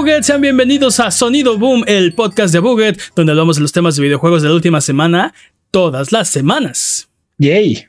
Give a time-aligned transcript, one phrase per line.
[0.00, 3.96] Buget, sean bienvenidos a Sonido Boom, el podcast de Buget, donde hablamos de los temas
[3.96, 5.34] de videojuegos de la última semana,
[5.70, 7.10] todas las semanas.
[7.36, 7.84] Yay.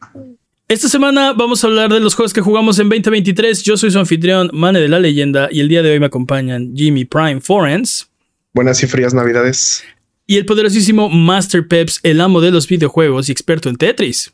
[0.67, 3.63] Esta semana vamos a hablar de los juegos que jugamos en 2023.
[3.63, 6.75] Yo soy su anfitrión, Mane de la Leyenda, y el día de hoy me acompañan
[6.75, 8.09] Jimmy Prime Forens.
[8.53, 9.81] Buenas y frías navidades.
[10.27, 14.33] Y el poderosísimo Master Peps, el amo de los videojuegos y experto en Tetris.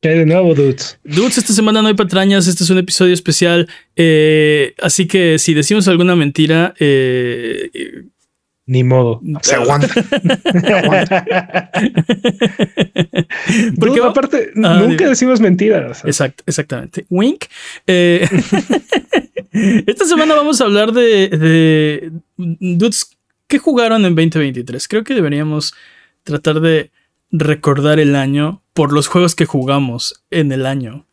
[0.00, 0.98] ¿Qué hay de nuevo, dudes?
[1.02, 5.54] Dudes, esta semana no hay patrañas, este es un episodio especial, eh, así que si
[5.54, 8.04] decimos alguna mentira, eh,
[8.66, 9.20] Ni modo.
[9.42, 9.88] Se aguanta.
[10.60, 11.70] Se aguanta.
[13.80, 15.08] Porque Dude, aparte, Ah, nunca dime.
[15.08, 16.04] decimos mentiras.
[16.04, 17.04] Exacto, exactamente.
[17.10, 17.46] Wink.
[17.86, 18.28] Eh,
[19.86, 23.16] esta semana vamos a hablar de, de dudes
[23.48, 24.86] que jugaron en 2023.
[24.86, 25.74] Creo que deberíamos
[26.22, 26.90] tratar de
[27.30, 31.06] recordar el año por los juegos que jugamos en el año.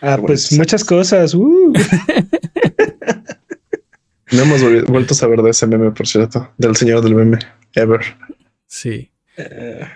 [0.00, 1.34] Ah, Bueno, pues muchas cosas.
[1.34, 1.72] Uh.
[4.32, 7.38] No hemos vuelto a saber de ese meme, por cierto, del señor del meme.
[7.72, 8.00] Ever.
[8.66, 9.10] Sí.
[9.36, 9.86] Eh,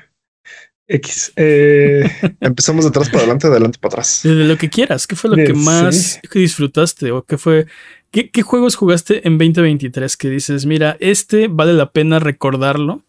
[0.86, 1.32] X.
[1.34, 2.08] Eh,
[2.40, 4.20] Empezamos de atrás para adelante, de adelante para atrás.
[4.22, 5.06] De lo que quieras.
[5.06, 6.38] ¿Qué fue lo que más sí.
[6.40, 7.10] disfrutaste?
[7.10, 7.66] ¿O qué fue?
[8.12, 13.02] ¿Qué, qué juegos jugaste en 2023 que dices, mira, este vale la pena recordarlo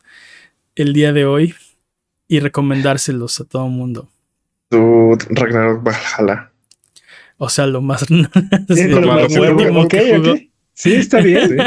[0.76, 1.54] el día de hoy
[2.30, 4.08] y recomendárselos a todo el mundo?
[4.70, 6.52] Tu Ragnarok Valhalla.
[7.38, 8.02] O sea, lo más.
[8.08, 10.32] sí, lo lo más más bueno, último ok, que jugó.
[10.34, 10.40] ok.
[10.74, 11.58] Sí, está bien.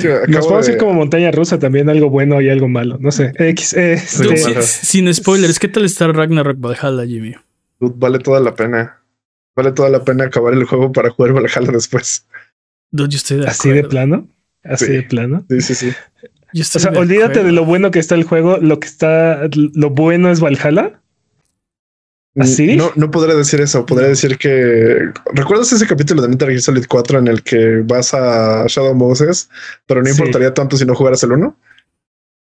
[0.00, 2.96] Que Nos acabo podemos de- ir como montaña rusa también, algo bueno y algo malo.
[2.98, 3.32] No sé.
[3.38, 3.74] X.
[3.74, 4.62] eh, Dude, este, bueno.
[4.62, 7.34] sin, sin spoilers, ¿qué tal está Ragnarok Valhalla, Jimmy?
[7.78, 9.00] Dude, vale toda la pena.
[9.56, 12.26] Vale toda la pena acabar el juego para jugar Valhalla después.
[12.90, 14.28] Dude, yo estoy de así de plano.
[14.62, 14.92] Así Sí.
[14.92, 15.44] de plano.
[15.50, 15.92] Sí, sí, sí.
[16.60, 18.58] O sea, de olvídate de lo bueno que está el juego.
[18.58, 21.00] Lo que está, lo bueno es Valhalla.
[22.36, 22.74] ¿Así?
[22.76, 23.86] No, no podré decir eso.
[23.86, 24.98] Podría decir que.
[25.34, 29.48] ¿Recuerdas ese capítulo de Metal Gear Solid 4 en el que vas a Shadow Moses,
[29.86, 30.12] pero no Sí.
[30.12, 31.56] importaría tanto si no jugaras el 1?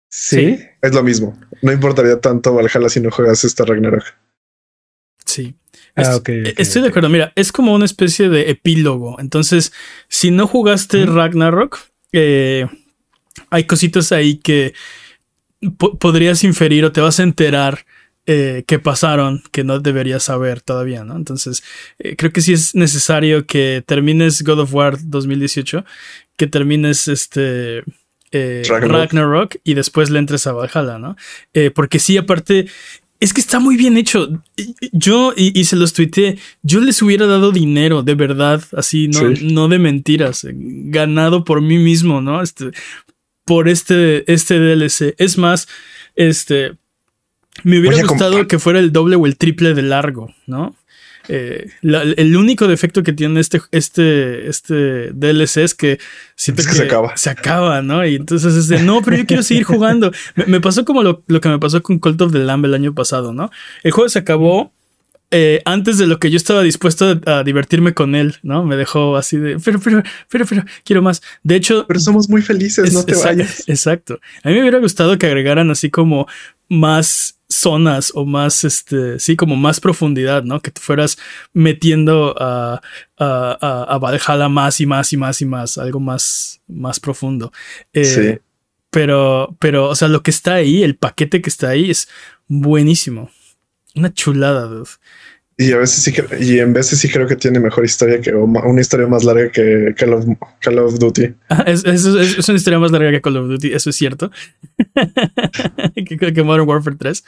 [0.10, 0.60] Sí.
[0.82, 1.38] Es lo mismo.
[1.62, 4.04] No importaría tanto Valhalla si no juegas este Ragnarok.
[5.26, 5.56] Sí.
[5.96, 7.10] Ah, Es- ok, ok, Estoy de acuerdo.
[7.10, 9.20] Mira, es como una especie de epílogo.
[9.20, 9.72] Entonces,
[10.10, 11.06] si no jugaste.
[11.06, 11.80] Ragnarok,
[12.12, 12.68] eh,
[13.50, 14.74] hay cositas ahí que
[15.78, 17.86] po- podrías inferir o te vas a enterar
[18.26, 21.16] eh, que pasaron que no deberías saber todavía, ¿no?
[21.16, 21.64] Entonces,
[22.00, 25.86] eh, creo que sí es necesario que termines God of War 2018,
[26.36, 27.84] que termines este
[28.32, 28.92] eh, Ragnarok.
[29.14, 31.16] Ragnarok y después le entres a Valhalla, ¿no?
[31.74, 32.68] Porque sí, aparte,
[33.22, 34.44] es que está muy bien hecho.
[34.92, 39.34] Yo, y, y se los tuiteé, yo les hubiera dado dinero, de verdad, así, no,
[39.34, 39.48] Sí.
[39.54, 42.42] no de mentiras, ganado por mí mismo, ¿no?
[42.44, 42.72] Este,
[43.48, 45.16] por este, este DLC.
[45.18, 45.68] Es más,
[46.16, 46.74] este,
[47.64, 50.76] me hubiera gustado que fuera el doble o el triple de largo, ¿no?
[51.30, 56.00] Eh, la- el único defecto que tiene este, este, este DLC es que
[56.36, 57.18] siento Es que se acaba.
[57.18, 58.06] Se acaba, ¿no?
[58.06, 60.12] Y entonces es de, no, pero yo quiero seguir jugando.
[60.36, 62.74] Me, me pasó como lo, lo que me pasó con Cult of the Lamb el
[62.76, 63.50] año pasado, ¿no?
[63.84, 64.72] El juego se acabó
[65.32, 68.64] eh, antes de lo que yo estaba dispuesto a, a divertirme con él, ¿no?
[68.64, 71.22] Me dejó así de, pero, pero, pero, pero, quiero más.
[71.44, 73.64] De hecho, Pero somos muy felices, es- no te vayas.
[73.68, 74.20] Exacto.
[74.44, 76.28] A mí me hubiera gustado que agregaran así como
[76.70, 80.62] más zonas o más, este, sí, como más profundidad, ¿no?
[80.62, 81.18] Que te fueras
[81.54, 82.82] metiendo a,
[83.18, 87.52] a, a- a Valhalla más y más y más y más, algo más, más profundo.
[87.94, 88.40] Eh, Sí.
[88.90, 92.08] Pero, pero, o sea, lo que está ahí, el paquete que está ahí es
[92.48, 93.30] buenísimo.
[93.98, 94.90] Una chulada, dude.
[95.60, 98.44] Y a veces sí y en veces sí creo que tiene mejor historia que o
[98.44, 100.26] una historia más larga que Call of,
[100.62, 101.34] Call of Duty.
[101.50, 103.96] Ah, Es, es- es- es una historia más larga que Call of Duty, eso es
[103.96, 104.30] cierto.
[105.96, 107.24] que, que Modern Warfare 3.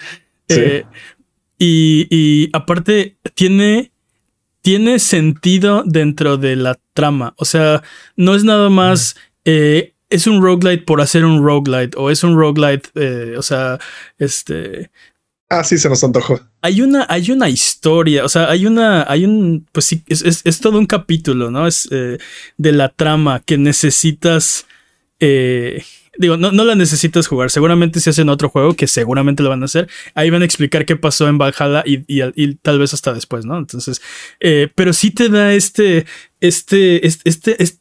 [0.47, 0.55] Sí.
[0.59, 0.85] Eh,
[1.57, 3.91] y, y aparte, tiene,
[4.61, 7.33] tiene sentido dentro de la trama.
[7.37, 7.81] O sea,
[8.15, 9.15] no es nada más.
[9.45, 11.97] eh, es un roguelite por hacer un roguelite.
[11.97, 12.89] O es un roguelite.
[12.95, 13.77] eh, o sea,
[14.17, 14.89] este.
[15.51, 16.39] Ah, sí, se nos antojó.
[16.61, 20.77] Hay una, hay una historia, o sea, hay una, hay un, pues sí, es, todo
[20.77, 21.65] un capítulo, ¿no?
[21.65, 22.19] Es eh,
[22.57, 24.67] de la trama que necesitas,
[25.19, 25.83] eh,
[26.19, 29.63] digo, no, no la necesitas jugar, seguramente si hacen otro juego, que seguramente lo van
[29.63, 32.93] a hacer, ahí van a explicar qué pasó en Valhalla y, y- y tal vez
[32.93, 33.57] hasta después, ¿no?
[33.57, 34.01] Entonces,
[34.39, 36.05] eh, pero sí te da este,
[36.41, 37.79] este, este, este-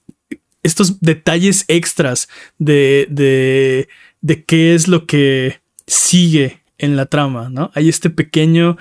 [0.62, 2.28] estos detalles extras
[2.58, 3.88] de, de,
[4.22, 7.70] de qué es lo que sigue en la trama, ¿no?
[7.74, 8.76] Hay este pequeño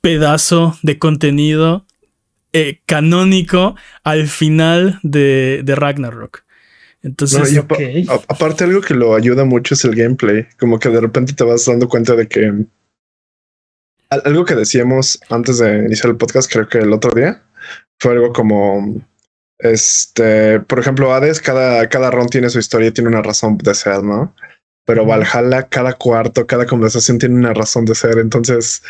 [0.00, 1.86] pedazo de contenido
[2.52, 6.44] eh, canónico al final de, de Ragnarok.
[7.02, 10.46] Entonces, No, y a- aparte algo que lo ayuda mucho es el gameplay.
[10.58, 12.52] Como que de repente te vas dando cuenta de que
[14.10, 17.42] al- algo que decíamos antes de iniciar el podcast, creo que el otro día,
[17.98, 19.00] fue algo como
[19.58, 24.02] Este, por ejemplo, Hades, cada, cada ron tiene su historia, tiene una razón de ser,
[24.02, 24.34] ¿no?
[24.84, 28.18] Pero Valhalla, cada cuarto, cada conversación tiene una razón de ser.
[28.18, 28.82] Entonces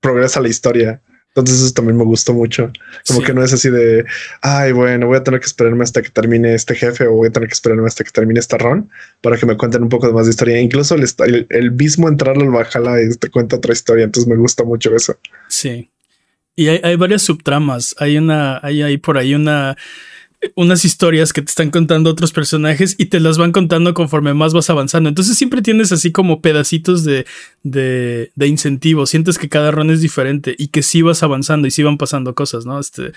[0.00, 1.00] progresa la historia.
[1.28, 2.72] Entonces eso también me gustó mucho.
[3.06, 4.04] Como que no es así de,
[4.42, 7.30] ay, bueno, voy a tener que esperarme hasta que termine este jefe o voy a
[7.30, 10.12] tener que esperarme hasta que termine esta run para que me cuenten un poco de
[10.12, 10.60] más de historia.
[10.60, 14.04] Incluso el, el, mismo entrar al Valhalla te cuenta otra historia.
[14.04, 15.16] Entonces me gusta mucho eso.
[15.48, 15.88] Sí.
[16.56, 17.94] Y hay, hay varias subtramas.
[17.98, 19.76] Hay una, hay, hay por ahí una
[20.54, 24.54] unas historias que te están contando otros personajes y te las van contando conforme más
[24.54, 25.08] vas avanzando.
[25.08, 27.26] Entonces siempre tienes así como pedacitos de,
[27.62, 29.06] de, de incentivo.
[29.06, 32.34] Sientes que cada run es diferente y que sí vas avanzando y sí van pasando
[32.34, 32.80] cosas, ¿no?
[32.80, 33.12] Este,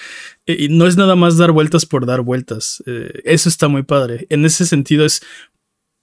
[0.45, 2.83] y no es nada más dar vueltas por dar vueltas.
[2.85, 4.27] Eh, eso está muy padre.
[4.29, 5.21] En ese sentido es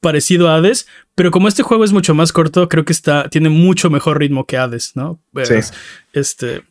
[0.01, 3.49] parecido a Hades, pero como este juego es mucho más corto, creo que está, tiene
[3.49, 5.21] mucho mejor ritmo que Hades, ¿no?
[5.45, 5.55] Sí.
[6.13, 6.63] Este,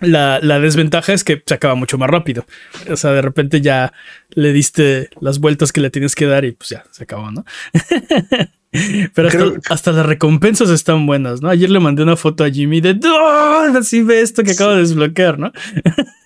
[0.00, 2.44] la, la, desventaja es que se acaba mucho más rápido.
[2.90, 3.92] O sea, de repente ya
[4.30, 7.44] le diste las vueltas que le tienes que dar y pues ya se acabó, ¿no?
[9.14, 9.28] Pero
[9.70, 11.48] hasta, las recompensas están buenas, ¿no?
[11.48, 13.66] Ayer le mandé una foto a Jimmy de ¡Oh!
[13.78, 15.52] Así ve esto que acabo de desbloquear, ¿no?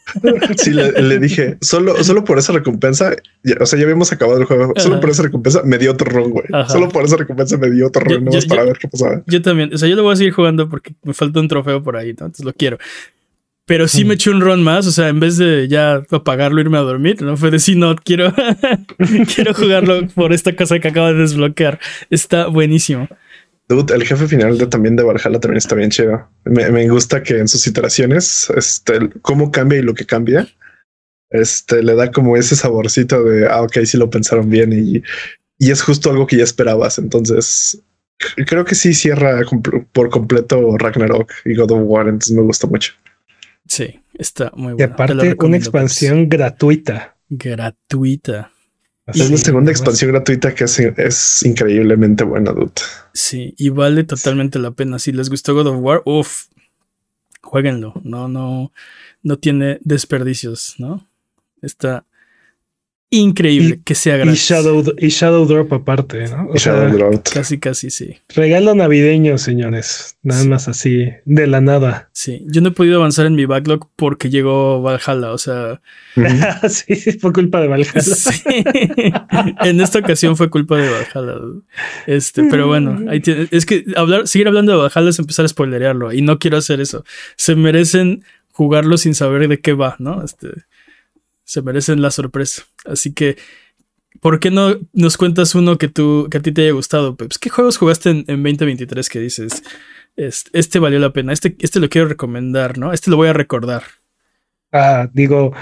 [0.57, 3.15] Sí, le, dije, solo, solo por esa recompensa,
[3.61, 6.31] o sea, ya habíamos acabado el juego, solo por esa recompensa me dio otro ron,
[6.31, 6.47] güey.
[6.69, 9.23] Solo por esa recompensa me dio otro ron, para ver qué pasaba.
[9.27, 11.83] Yo también, o sea, yo lo voy a seguir jugando porque me falta un trofeo
[11.83, 12.27] por ahí, ¿no?
[12.27, 12.79] Entonces lo quiero.
[13.69, 16.79] Pero sí me eché un ron más, o sea, en vez de ya apagarlo, irme
[16.79, 18.33] a dormir, no fue decir, no, quiero,
[19.35, 21.79] quiero jugarlo por esta cosa que acabo de desbloquear.
[22.09, 23.09] Está buenísimo.
[23.69, 26.27] Dude, el jefe final de, también de Valhalla también está bien chido.
[26.45, 30.49] Me, gusta que en sus iteraciones, este, cómo cambia y lo que cambia,
[31.31, 35.03] este, le da como ese saborcito de, ah, ok, sí lo pensaron bien y,
[35.59, 36.99] y es justo algo que ya esperabas.
[36.99, 37.83] Entonces,
[38.47, 39.41] creo que sí cierra
[39.93, 42.95] por completo Ragnarok y God of War, entonces me gusta mucho.
[43.67, 44.79] Sí, está muy bueno.
[44.79, 47.17] Y aparte, una expansión gratuita.
[47.29, 48.51] Gratuita.
[49.15, 52.73] Es la segunda expansión gratuita que es, increíblemente buena, dude.
[53.15, 54.99] Sí, y vale totalmente la pena.
[54.99, 56.49] Si les gustó God of War, uff,
[57.43, 57.95] jueguenlo.
[58.05, 58.73] No, no,
[59.23, 61.09] no tiene desperdicios, ¿no?
[61.63, 62.05] Está
[63.11, 64.51] increíble que sea gratis.
[64.51, 66.55] Y Shadow, y Shadow Drop aparte, ¿no?
[66.55, 67.29] Shadow Drop.
[67.33, 68.17] Casi, casi, sí.
[68.35, 70.17] Regalo navideño, señores.
[70.23, 72.11] Nada más así, de la nada.
[72.13, 75.81] Sí, yo no he podido avanzar en mi backlog porque llegó Valhalla, o sea.
[76.69, 77.93] sí, fue culpa de Valhalla.
[78.19, 78.55] Sí.
[79.61, 81.41] en esta ocasión fue culpa de Valhalla.
[82.07, 86.21] Este, pero bueno, es que hablar, seguir hablando de Valhalla es empezar a spoilerearlo y
[86.21, 87.05] no quiero hacer eso.
[87.37, 90.23] Se merecen jugarlo sin saber de qué va, ¿no?
[90.23, 90.49] Este
[91.49, 92.65] se merecen la sorpresa.
[92.85, 93.39] Así que,
[94.21, 97.39] ¿por qué no nos cuentas uno que tú, que a ti te haya gustado, Peps?
[97.39, 99.63] ¿Qué juegos jugaste en, 2023 que dices,
[100.17, 102.93] este, este, valió la pena, este, este lo quiero recomendar, ¿no?
[102.93, 103.83] Este lo voy a recordar.
[104.73, 105.55] Ah, digo,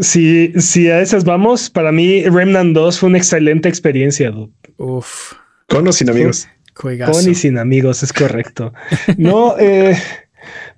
[0.00, 4.34] si, si a esas vamos, para mí Remnant 2 fue una excelente experiencia.
[4.78, 5.34] Uf.
[5.68, 6.48] Con o sin amigos.
[6.74, 8.72] Con y sin amigos, es correcto.
[9.16, 9.96] No, eh,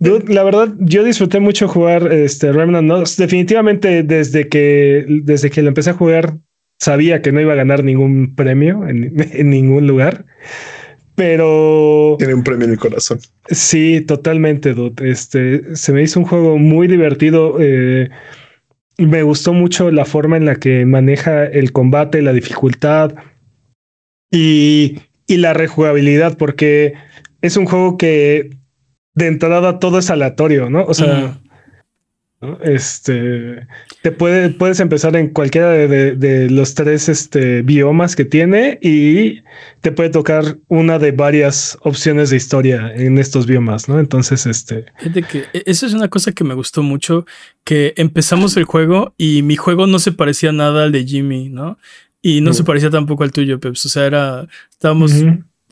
[0.03, 3.17] la verdad, yo disfruté mucho jugar este Remnant 2.
[3.17, 6.39] Definitivamente, desde que, desde que lo empecé a jugar,
[6.79, 9.15] sabía que no iba a ganar ningún premio en,
[9.51, 10.25] ningún lugar.
[11.15, 12.17] Pero.
[12.19, 13.21] Tiene un premio en mi corazón.
[13.49, 15.09] Sí, totalmente, dude.
[15.09, 17.59] Este se me hizo un juego muy divertido.
[17.61, 18.09] Eh,
[18.99, 23.15] me gustó mucho la forma en la que maneja el combate, la dificultad
[24.31, 26.95] y, y la rejugabilidad, porque
[27.41, 28.51] es un juego que
[29.15, 30.85] de entrada todo es aleatorio, ¿no?
[30.85, 31.39] O sea,
[32.63, 33.69] este,
[34.03, 39.43] te puede, puedes empezar en cualquiera de, los tres este, biomas que tiene y
[39.81, 44.01] te puede tocar una de varias opciones de historia en estos biomas, ¿no?
[44.01, 44.87] Entonces, este...
[44.99, 47.27] Fíjate que e, eso es una cosa que me gustó mucho,
[47.63, 51.79] que empezamos el juego y mi juego no se parecía nada al de Jimmy, ¿no?
[52.21, 53.85] Y no se parecía tampoco al tuyo, Peps.
[53.87, 55.13] O sea, era, estábamos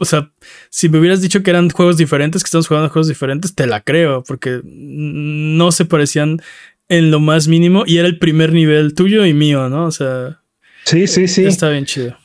[0.01, 0.31] o sea,
[0.71, 3.83] si me hubieras dicho que eran juegos diferentes, que estamos jugando juegos diferentes, te la
[3.83, 6.41] creo, porque no se parecían
[6.89, 9.85] en lo más mínimo y era el primer nivel tuyo y mío, ¿no?
[9.85, 10.41] O sea,
[10.85, 11.45] sí, sí, sí.
[11.45, 12.17] Está bien chido.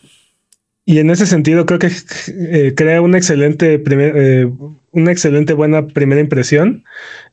[0.86, 1.92] Y en ese sentido creo que
[2.28, 4.50] eh, crea una excelente, eh,
[4.92, 6.86] una excelente buena primera impresión.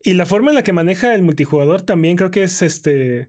[0.02, 3.28] Y la forma en la que maneja el multijugador también creo que es este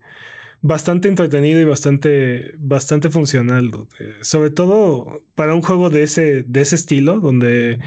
[0.63, 3.69] bastante entretenido y bastante, bastante funcional.
[3.99, 7.79] Eh, sobre todo para un juego de ese, de ese estilo, donde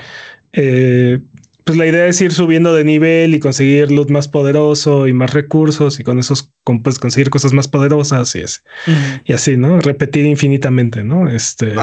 [0.53, 1.19] eh,
[1.65, 5.33] pues la idea es ir subiendo de nivel y conseguir loot más poderoso y más
[5.33, 6.53] recursos y con esos
[6.83, 8.63] pues, conseguir cosas más poderosas y, es,
[9.25, 9.81] y así, ¿no?
[9.81, 11.31] Repetir infinitamente, ¿no?
[11.31, 11.75] Este...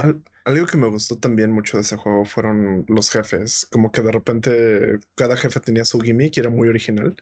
[0.46, 4.12] algo que me gustó también mucho de ese juego fueron los jefes, como que de
[4.12, 7.16] repente cada jefe tenía su gimmick y era muy original.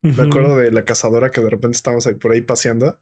[0.00, 2.98] Me acuerdo de la cazadora que de repente estábamos ahí por ahí paseando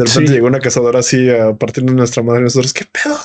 [0.00, 2.40] De repente llegó una cazadora así a partir de nuestra madre.
[2.40, 3.18] Nosotros, ¿qué pedo?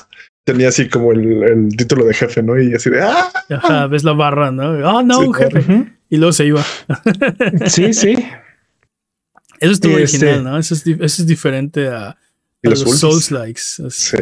[0.44, 2.60] Tenía así como el, título de jefe, ¿no?
[2.60, 3.32] Y así de ¡ah!
[3.48, 4.72] Ajá, ves la barra, ¿no?
[4.86, 5.90] Oh, no, jefe.
[6.10, 6.62] Y luego se iba.
[7.66, 8.14] sí, sí.
[9.58, 10.58] Eso es original, este ¿no?
[10.58, 12.18] Eso es, eso es diferente a,
[12.62, 13.62] los, Souls Likes.
[13.88, 14.18] Sí.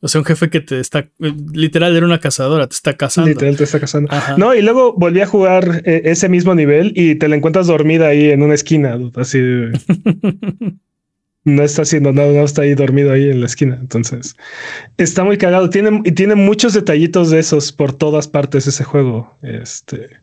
[0.00, 1.08] O sea, un jefe que te está,
[1.52, 3.28] literal, era una cazadora, te está cazando.
[3.28, 4.08] Literal, te está cazando.
[4.36, 8.06] No, y luego volví a jugar eh, ese mismo nivel y te la encuentras dormida
[8.06, 9.40] ahí en una esquina, así.
[11.44, 13.78] no está haciendo nada, no está ahí dormido ahí en la esquina.
[13.80, 14.36] Entonces,
[14.96, 15.70] está muy cagado.
[15.70, 19.36] Tiene, y tiene muchos detallitos de esos por todas partes ese juego.
[19.42, 20.20] Este.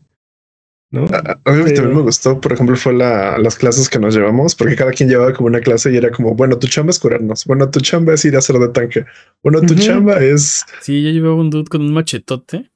[0.90, 1.04] ¿no?
[1.04, 4.74] A, mí también me gustó, por ejemplo, fue la, las clases que nos llevamos, porque
[4.74, 7.70] cada quien llevaba como una clase y era como, bueno, tu chamba es curarnos, bueno,
[7.70, 9.04] tu chamba es ir a hacer de tanque,
[9.42, 10.64] bueno, tu chamba es...
[10.80, 12.72] Sí, yo llevaba un dude con un machetote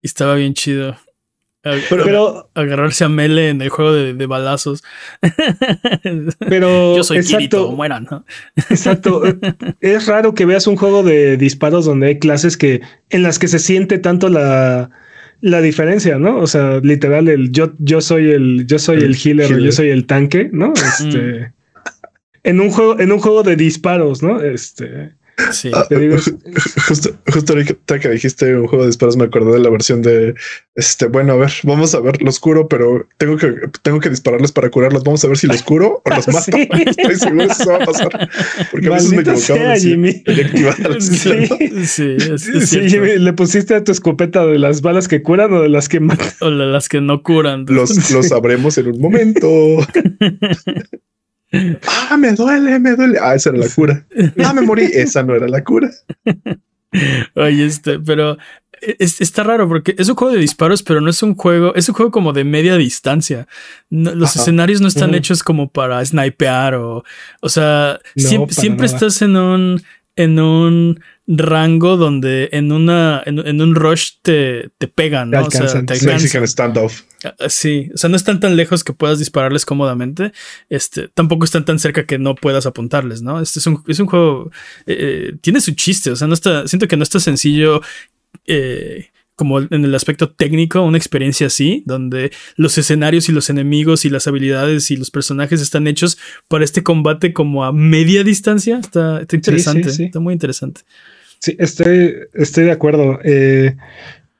[0.00, 0.96] y estaba bien chido.
[1.88, 4.84] Pero, agarrarse a Mele en el juego de, balazos.
[6.38, 8.24] Pero yo soy exacto, Kirito, mueran, ¿no?
[8.70, 9.22] Exacto.
[9.80, 13.48] es raro que veas un juego de disparos donde hay clases que en las que
[13.48, 14.90] se siente tanto la
[15.44, 16.38] la diferencia, ¿no?
[16.38, 19.90] O sea, literal, el yo, yo soy el, yo soy el, healer, o yo soy
[19.90, 20.72] el tanque, ¿no?
[20.72, 21.52] Este.
[22.44, 24.40] En un juego, en un juego de disparos, ¿no?
[24.40, 25.12] Este.
[25.52, 25.70] Sí.
[25.74, 25.86] Ah,
[26.86, 30.34] justo, justo ahorita que dijiste un juego de disparos, me acordé de la versión de
[30.76, 31.06] este.
[31.06, 34.70] Bueno, a ver, vamos a ver, los curo, pero tengo que, tengo que dispararles para
[34.70, 35.02] curarlos.
[35.02, 36.56] Vamos a ver si los curo o los mato.
[36.86, 38.30] Estoy seguro que eso va a pasar.
[38.70, 39.76] Porque a veces me equivocaba.
[39.76, 40.22] Jimmy.
[41.84, 45.68] Sí, sí, Jimmy, le pusiste a tu escopeta de las balas que curan o de
[45.68, 46.28] las que matan.
[46.40, 47.66] O de las que no curan.
[47.68, 49.48] Los, los sabremos en un momento.
[51.86, 53.18] Ah, me duele, me duele.
[53.20, 54.06] Ah, esa era la cura.
[54.44, 54.84] Ah, me morí.
[54.92, 55.90] Esa no era la cura.
[57.34, 58.38] Oye, este, pero
[58.98, 61.94] está raro porque es un juego de disparos, pero no es un juego, es un
[61.94, 63.46] juego como de media distancia.
[63.90, 67.04] los escenarios no están hechos como para snipear o,
[67.40, 69.82] o sea, siempre, siempre estás en un,
[70.16, 75.44] en un rango donde en una en, un rush te, te pegan, ¿no?
[75.44, 77.02] o sea, te standoff.
[77.24, 80.32] Ah, ah, sí, o sea, no están tan lejos que puedas dispararles cómodamente.
[80.68, 83.40] Este, tampoco están tan cerca que no puedas apuntarles, ¿no?
[83.40, 84.50] Este es un, es un juego.
[84.86, 86.10] Eh, eh, tiene su chiste.
[86.10, 86.68] O sea, no está.
[86.68, 87.80] Siento que no está sencillo.
[88.46, 94.04] Eh, como en el aspecto técnico, una experiencia así, donde los escenarios y los enemigos
[94.04, 98.78] y las habilidades y los personajes están hechos para este combate como a media distancia.
[98.78, 100.82] Está, interesante, está muy interesante.
[101.40, 103.18] Sí, estoy, estoy de acuerdo.
[103.24, 103.76] Eh,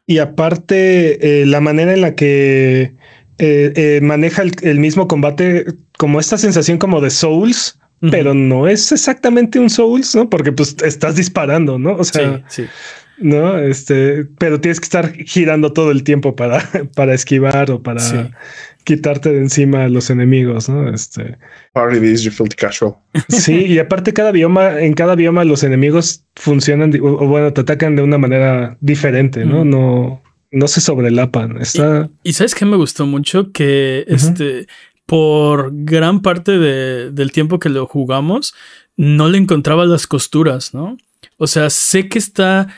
[0.06, 2.94] y aparte, eh, la manera en la que
[3.38, 5.66] eh, maneja el, mismo combate,
[5.98, 7.78] como esta sensación como de Souls,
[8.10, 10.28] pero no es exactamente un Souls, ¿no?
[10.28, 11.96] Porque pues estás disparando, ¿no?
[11.96, 12.68] O sea, sí, sí.
[13.18, 13.58] ¿No?
[13.58, 18.30] Este, pero tienes que estar girando todo el tiempo para, para esquivar o para
[18.84, 20.92] quitarte de encima a los enemigos, ¿no?
[20.92, 21.38] Este.
[22.56, 22.96] casual.
[23.28, 27.96] Sí, y aparte cada bioma, en cada bioma los enemigos funcionan o, bueno, te atacan
[27.96, 29.64] de una manera diferente, ¿no?
[29.64, 31.60] No, no se sobrelapan.
[31.60, 32.10] Está.
[32.22, 34.66] Y, sabes que me gustó mucho que este
[35.06, 38.54] por gran parte del tiempo que lo jugamos,
[38.96, 40.96] no le encontraba las costuras, ¿no?
[41.36, 42.68] O sea, sé que está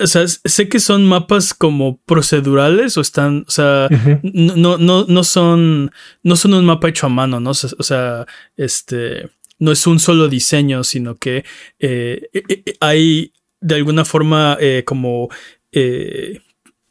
[0.00, 3.88] o sea, sé que son mapas como procedurales o están, o sea,
[4.22, 5.90] no, no, no son,
[6.22, 7.50] no son un mapa hecho a mano, ¿no?
[7.50, 8.26] O sea,
[8.56, 9.30] este,
[9.60, 11.44] no es un solo diseño, sino que
[11.78, 15.28] eh, eh, eh, hay de alguna forma como,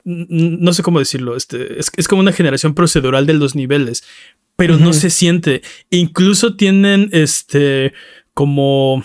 [0.06, 4.04] no sé cómo decirlo, este, es, como una generación procedural de los niveles,
[4.56, 5.64] pero no se siente.
[5.90, 7.94] Incluso tienen, este,
[8.36, 9.04] como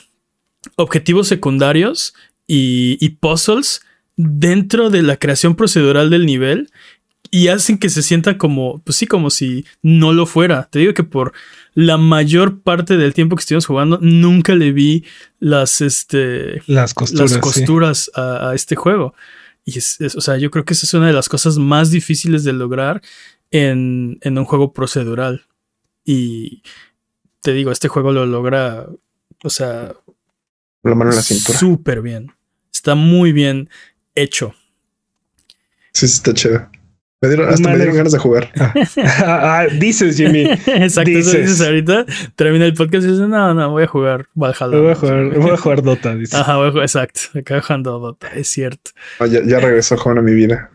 [0.77, 2.15] objetivos secundarios
[2.47, 3.81] y, y puzzles
[4.17, 6.71] dentro de la creación procedural del nivel
[7.31, 10.69] y hacen que se sienta como, pues sí, como si no lo fuera.
[10.71, 11.33] Te digo que por
[11.73, 15.05] la mayor parte del tiempo que estuvimos jugando, nunca le vi
[15.41, 19.15] las, este, las costuras, a, este juego.
[19.65, 22.45] Y es, o sea, yo creo que esa es una de las cosas más difíciles
[22.45, 23.03] de lograr
[23.51, 25.47] en, en un juego procedural.
[26.05, 26.63] Y
[27.41, 28.87] te digo, este juego lo logra,
[29.43, 29.95] o sea,
[31.59, 32.33] Súper bien.
[32.73, 33.71] Está muy bien
[34.15, 34.55] hecho.
[35.93, 36.69] Sí, está chido.
[37.25, 38.53] Me dieron, hasta me dieron ganas de jugar.
[38.61, 38.75] Ah,
[39.25, 40.43] ah, dices, Jimmy.
[40.67, 41.59] Exacto, dices.
[41.63, 42.05] ahorita.
[42.37, 44.77] Termina el podcast y dices, no, no, voy a jugar Valhalla.
[44.77, 46.35] Voy a jugar, voy a jugar Dota, dices.
[46.35, 47.21] Ajá, voy a jugar, exacto.
[47.35, 48.91] Acá jugando Dota, es cierto.
[49.21, 50.71] Ah, ya, ya, regresó Juan a mi vida.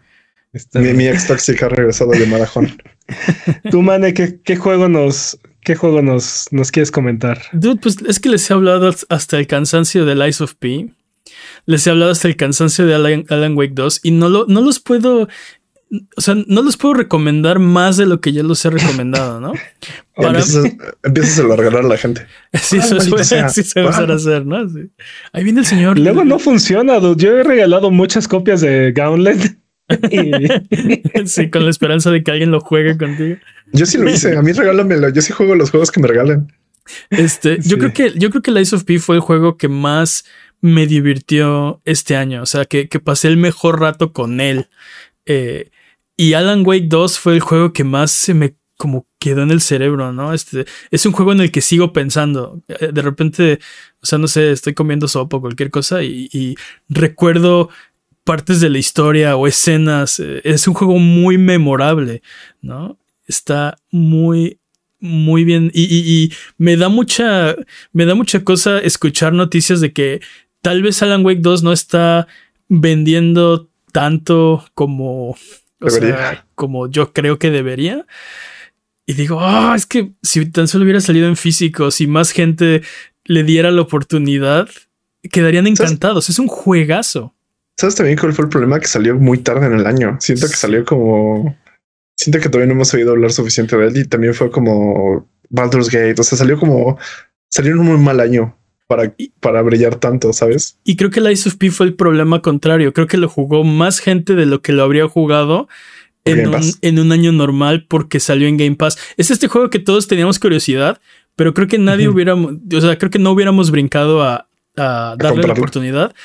[0.73, 2.75] mi, mi, ex tóxica ha regresado a llamar a Juan.
[3.69, 7.43] Tú, Mane, ¿qué, ¿qué, juego nos, qué juego nos, nos quieres comentar?
[7.53, 10.89] Dude, pues es que les he hablado hasta el cansancio del Ice of P
[11.69, 14.79] les he hablado hasta el cansancio de Alan, Wake 2 y no, lo, no los
[14.79, 15.27] puedo
[16.15, 19.53] o sea, no les puedo recomendar más de lo que ya los he recomendado, ¿no?
[20.15, 20.39] Para...
[21.03, 22.25] Empiezas, a regalar a la gente.
[22.59, 23.05] Sí, eso es,
[23.53, 24.67] sí se va a hacer, ¿no?
[25.31, 25.99] Ahí viene el señor.
[25.99, 29.57] Luego no funciona, Yo he regalado muchas copias de Gauntlet.
[31.25, 33.37] sí, con la esperanza de que alguien lo juegue contigo.
[33.73, 34.35] Yo sí lo hice.
[34.37, 35.09] A mí regálamelo.
[35.09, 36.51] Yo sí juego los juegos que me regalan.
[37.09, 40.25] Este, yo creo que, yo creo que Lies of P fue el juego que más
[40.61, 42.43] me divirtió este año.
[42.43, 44.67] O sea, que, que pasé el mejor rato con él.
[45.25, 45.71] Eh,
[46.17, 49.59] y Alan Wake 2 fue el juego que más se me como quedó en el
[49.59, 50.33] cerebro, ¿no?
[50.33, 52.61] Este es un juego en el que sigo pensando.
[52.69, 53.59] Eh, de repente,
[54.01, 56.55] o sea, no sé, estoy comiendo sopa o cualquier cosa y,
[56.87, 57.69] recuerdo
[58.23, 60.21] partes de la historia o escenas.
[60.21, 62.21] Eh, es un juego muy memorable,
[62.61, 62.97] ¿no?
[63.27, 64.59] Está muy,
[65.01, 65.71] muy bien.
[65.73, 67.57] Y, y, me da mucha,
[67.91, 70.21] me da mucha cosa escuchar noticias de que
[70.61, 72.27] tal vez Alan Wake 2 no está
[72.67, 75.35] vendiendo tanto como
[75.81, 78.05] o sea, como yo creo que debería.
[79.05, 82.83] Y digo, ah, es que si tan solo hubiera salido en físico, si más gente
[83.25, 84.69] le diera la oportunidad,
[85.31, 86.29] quedarían encantados.
[86.29, 87.33] Es un juegazo.
[87.77, 88.79] ¿Sabes también cuál fue el problema?
[88.79, 90.17] Que salió muy tarde en el año.
[90.19, 91.57] Siento que salió como.
[92.15, 95.89] Siento que todavía no hemos oído hablar suficiente de él y también fue como Baldur's
[95.89, 96.19] Gate.
[96.19, 96.99] O sea, salió como.
[97.49, 98.58] Salió en un muy mal año
[98.89, 100.79] para, para brillar tanto, ¿sabes?
[100.83, 102.91] Y creo que la Ice of P fue el problema contrario.
[102.91, 105.69] Creo que lo jugó más gente de lo que lo habría jugado
[106.25, 108.97] en un, en un, año normal porque salió en Game Pass.
[109.15, 110.99] Es este juego que todos teníamos curiosidad,
[111.35, 115.53] pero creo que nadie hubiéramos, o sea, creo que no hubiéramos brincado a, darle la
[115.53, 116.15] oportunidad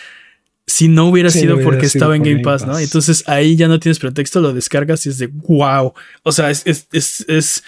[0.66, 2.78] si no hubiera sido porque estaba en Game Pass, ¿no?
[2.78, 5.92] Entonces ahí ya no tienes pretexto, lo descargas y es de wow.
[6.22, 7.64] O sea, es, es, es, es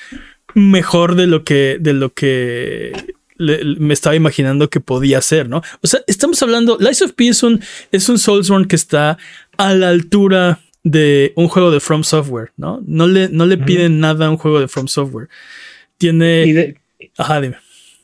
[0.54, 5.62] mejor de lo que, de lo que me estaba imaginando que podía ser, ¿no?
[5.82, 7.60] O sea, estamos hablando, Lies of P es un,
[7.92, 9.18] es un Soulsborne que está
[9.56, 12.80] a la altura de un juego de From Software, ¿no?
[12.86, 15.28] No le, no le piden nada a un juego de From Software.
[15.98, 16.76] Tiene...
[17.18, 17.56] Ajá, dime.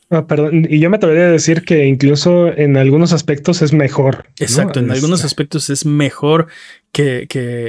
[0.09, 4.27] Ah, perdón, y yo me atrevería a decir que incluso en algunos aspectos es mejor.
[4.37, 6.47] Exacto, en algunos aspectos es mejor
[6.93, 7.27] que,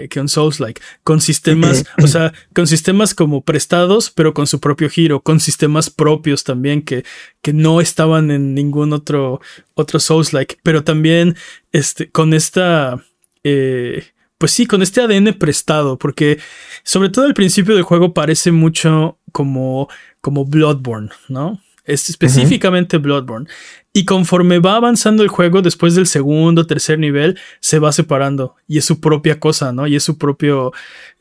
[0.09, 0.81] que, un Souls-like.
[1.03, 5.91] Con sistemas, o sea, con sistemas como prestados, pero con su propio giro, con sistemas
[5.91, 7.05] propios también que,
[7.43, 9.41] que no estaban en ningún otro,
[9.73, 11.37] otro Souls-like, pero también
[11.73, 13.03] este, con esta.
[13.43, 14.05] Eh,
[14.37, 16.39] pues sí, con este ADN prestado, porque
[16.83, 19.89] sobre todo al principio del juego parece mucho como,
[20.21, 21.61] como Bloodborne, ¿no?
[21.85, 23.47] Es específicamente Bloodborne.
[23.93, 28.57] Y conforme va avanzando el juego, después del segundo, tercer nivel, se va separando.
[28.67, 29.87] Y es su propia cosa, ¿no?
[29.87, 30.73] Y es su propio.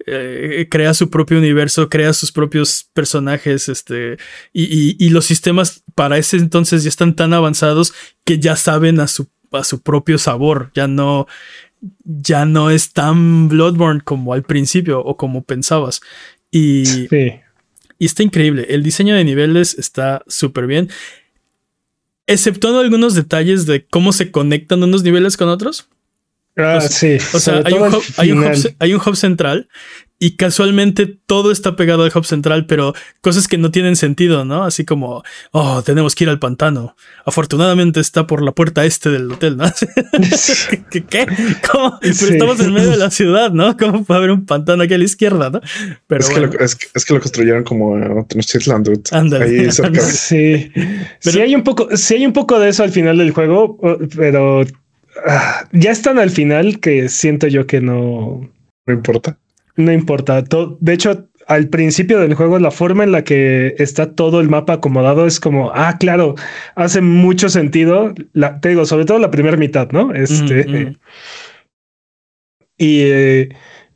[0.08, 3.70] Eh, crea su propio universo, crea sus propios personajes.
[3.70, 4.18] Este.
[4.54, 9.28] Y, los sistemas para ese entonces ya están tan avanzados que ya saben a su,
[9.52, 10.72] a su propio sabor.
[10.74, 11.28] Ya no.
[12.06, 16.02] Ya no es tan Bloodborne como al principio o como pensabas.
[16.50, 16.86] Y.
[16.86, 17.43] Sí
[18.04, 18.66] y está increíble.
[18.68, 20.90] El diseño de niveles está súper bien.
[22.28, 25.88] Exceptuando algunos detalles de cómo se conectan unos niveles con otros.
[26.58, 27.18] Ah, sí.
[27.34, 27.96] O sea, hay un,
[28.80, 29.70] hay un, hub, central
[30.24, 34.64] y casualmente todo está pegado al hub central, pero cosas que no tienen sentido, ¿no?
[34.64, 36.96] Así como, oh, tenemos que ir al pantano.
[37.26, 39.66] Afortunadamente está por la puerta este del hotel, ¿no?
[40.90, 41.04] ¿Qué?
[41.04, 41.28] ¿Qué?
[41.70, 42.00] ¿Cómo?
[42.00, 43.76] Pero estamos en medio de la ciudad, ¿no?
[43.76, 45.60] ¿Cómo puede haber un pantano aquí a la izquierda, no?
[46.08, 49.02] Pero es, que lo, es, que lo construyeron como Tenochtitlan, dude.
[49.12, 50.00] Ahí cerca.
[50.04, 50.72] Sí.
[51.20, 53.78] sí hay un poco, sí hay un poco de eso al final del juego,
[54.16, 54.66] pero
[55.28, 58.50] ah, ya están al final que siento yo que no...
[58.86, 59.38] No importa.
[59.76, 60.44] No importa.
[60.44, 64.74] de hecho, al principio del juego, la forma en la que está todo el mapa
[64.74, 66.36] acomodado es como, ah, claro,
[66.76, 68.14] hace mucho sentido.
[68.34, 70.14] La, te digo, sobre todo la primera mitad, ¿no?
[70.14, 70.96] Este.
[72.78, 73.50] Y, eh,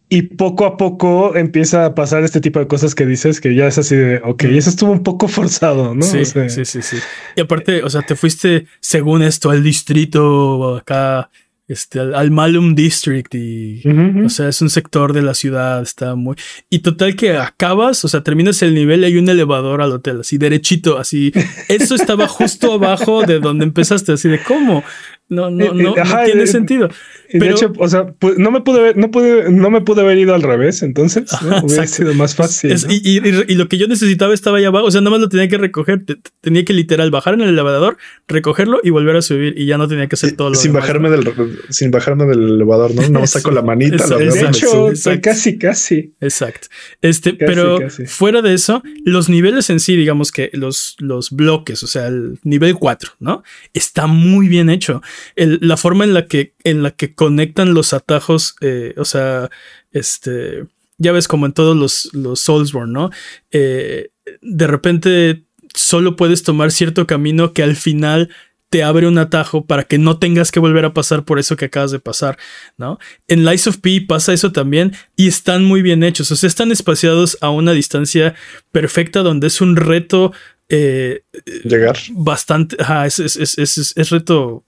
[0.09, 3.67] y poco a poco empieza a pasar este tipo de cosas que dices que ya
[3.67, 6.03] es así de, ok, eso estuvo un poco forzado, ¿no?
[6.03, 6.97] Sí, sí, sí, sí.
[7.35, 11.29] Y aparte, o sea, te fuiste según esto al distrito acá
[11.67, 13.83] este, al, Malum District y,
[14.23, 16.37] o sea, es un sector de la ciudad, está muy...
[16.69, 20.21] Y total que acabas, o sea, terminas el nivel y hay un elevador al hotel,
[20.21, 21.33] así derechito, así.
[21.67, 24.83] Eso estaba justo abajo de donde empezaste, así de cómo.
[25.29, 26.89] No, no, no, no tiene sentido.
[27.29, 30.17] Pero, de hecho, o sea, no me pude ver, no pude, no me pude haber
[30.17, 31.25] ido al revés, entonces
[31.63, 32.73] hubiera sido más fácil.
[32.89, 35.49] y, y, lo que yo necesitaba estaba allá abajo, o sea, nada más lo tenía
[35.49, 36.05] que recoger,
[36.39, 37.97] tenía que literal bajar en el elevador,
[38.29, 41.09] recogerlo y volver a subir y ya no tenía que hacer todo lo sin bajarme
[41.09, 41.29] del
[41.69, 43.09] sin bajarme del elevador, ¿no?
[43.09, 44.07] No saco la manita.
[44.07, 46.13] de hecho, casi, casi.
[46.21, 46.67] Exacto.
[47.01, 51.87] Este, pero fuera de eso, los niveles en sí, digamos que los, los bloques, o
[51.87, 53.43] sea, el nivel 4, ¿no?
[53.73, 55.01] Está muy bien hecho
[55.35, 59.49] la forma en la que, en la que conectan los atajos, eh, o sea,
[59.91, 60.65] este,
[60.97, 63.09] ya ves como en todos los, los Soulsborne, ¿no?
[63.51, 64.09] Eh,
[64.41, 68.29] de repente solo puedes tomar cierto camino que al final
[68.69, 71.65] te abre un atajo para que no tengas que volver a pasar por eso que
[71.65, 72.37] acabas de pasar,
[72.77, 72.99] ¿no?
[73.27, 76.71] En Lies of P pasa eso también y están muy bien hechos, o sea, están
[76.71, 78.35] espaciados a una distancia
[78.71, 80.33] perfecta donde es un reto...
[80.69, 81.23] Eh,
[81.63, 81.97] Llegar.
[82.11, 82.75] Bastante,
[83.05, 84.65] es, es, reto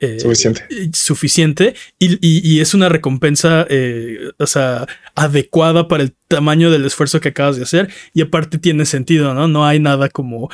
[0.00, 0.66] eh, suficiente.
[0.92, 7.28] suficiente y, es una recompensa, eh, o sea, adecuada para el tamaño del esfuerzo que
[7.28, 9.48] acabas de hacer y aparte tiene sentido, ¿no?
[9.48, 10.50] No hay nada como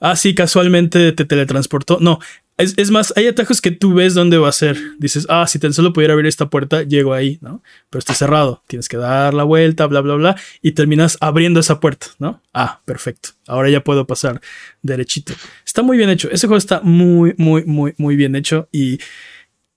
[0.00, 1.98] ah, sí, casualmente te teletransportó.
[2.00, 2.18] No,
[2.60, 4.76] es, más, hay atajos que tú ves dónde va a ser.
[4.98, 7.62] Dices, ah, si tan solo pudiera abrir esta puerta, llego ahí, ¿no?
[7.88, 8.62] Pero está cerrado.
[8.66, 10.36] Tienes que dar la vuelta, bla, bla, bla.
[10.62, 12.42] Y terminas abriendo esa puerta, ¿no?
[12.52, 13.30] Ah, perfecto.
[13.46, 14.40] Ahora ya puedo pasar
[14.82, 15.32] derechito.
[15.64, 16.30] Está muy bien hecho.
[16.30, 18.68] Ese juego está muy, muy, muy, muy bien hecho.
[18.72, 18.98] Y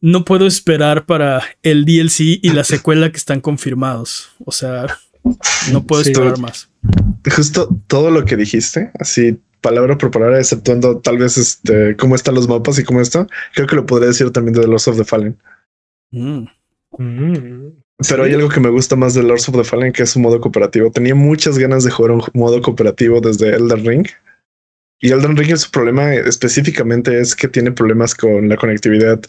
[0.02, 4.30] no puedo esperar para el DLC y la secuela que están confirmados.
[4.46, 4.88] O sea,
[5.72, 6.70] no puedo esperar más.
[7.34, 12.36] Justo todo lo que dijiste, así palabra por palabra, exceptuando tal vez este cómo están
[12.36, 14.98] los mapas y cómo esto, creo que lo podría decir también de The Lords of
[14.98, 15.36] the Fallen.
[16.12, 16.46] Mm.
[17.00, 17.72] Mm.
[18.08, 20.20] Pero hay algo que me gusta más de Lords of the Fallen, que es su
[20.20, 20.92] modo cooperativo.
[20.92, 24.08] Tenía muchas ganas de jugar un modo cooperativo desde Elden Ring.
[25.00, 29.20] Y Elden Ring, su problema específicamente es que tiene problemas con la conectividad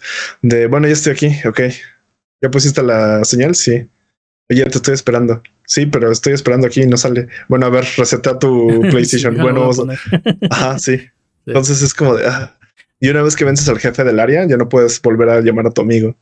[0.42, 1.60] de, bueno, ya estoy aquí, ok.
[2.42, 3.54] ¿Ya pusiste la señal?
[3.54, 3.88] Sí.
[4.50, 5.42] Oye, te estoy esperando.
[5.66, 7.28] Sí, pero estoy esperando aquí y no sale.
[7.48, 9.36] Bueno, a ver, receta tu PlayStation.
[9.36, 9.70] bueno,
[10.50, 11.00] ajá, sí.
[11.46, 12.26] Entonces es como de.
[12.26, 12.56] Ah.
[13.00, 15.66] Y una vez que vences al jefe del área, ya no puedes volver a llamar
[15.66, 16.16] a tu amigo.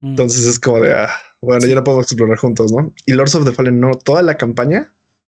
[0.00, 0.10] Mm.
[0.10, 0.92] Entonces es como de.
[0.92, 2.94] Ah, bueno, ya no podemos explorar juntos, ¿no?
[3.06, 3.94] Y Lords of the Fallen, no.
[3.94, 4.92] Toda la campaña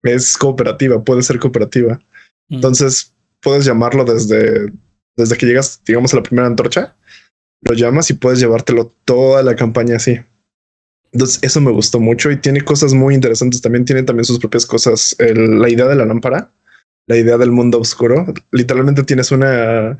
[0.04, 2.02] es cooperativa, puede ser cooperativa.
[2.50, 2.56] Mm.
[2.56, 4.72] Entonces puedes llamarlo desde,
[5.16, 6.96] desde que llegas, digamos, a la primera antorcha.
[7.62, 10.20] Lo llamas y puedes llevártelo toda la campaña así.
[11.12, 13.62] Entonces, eso me gustó mucho y tiene cosas muy interesantes.
[13.62, 15.16] También tiene también sus propias cosas.
[15.20, 16.52] la idea de la lámpara,
[17.08, 18.26] la idea del mundo oscuro.
[18.52, 19.98] Literalmente tienes una,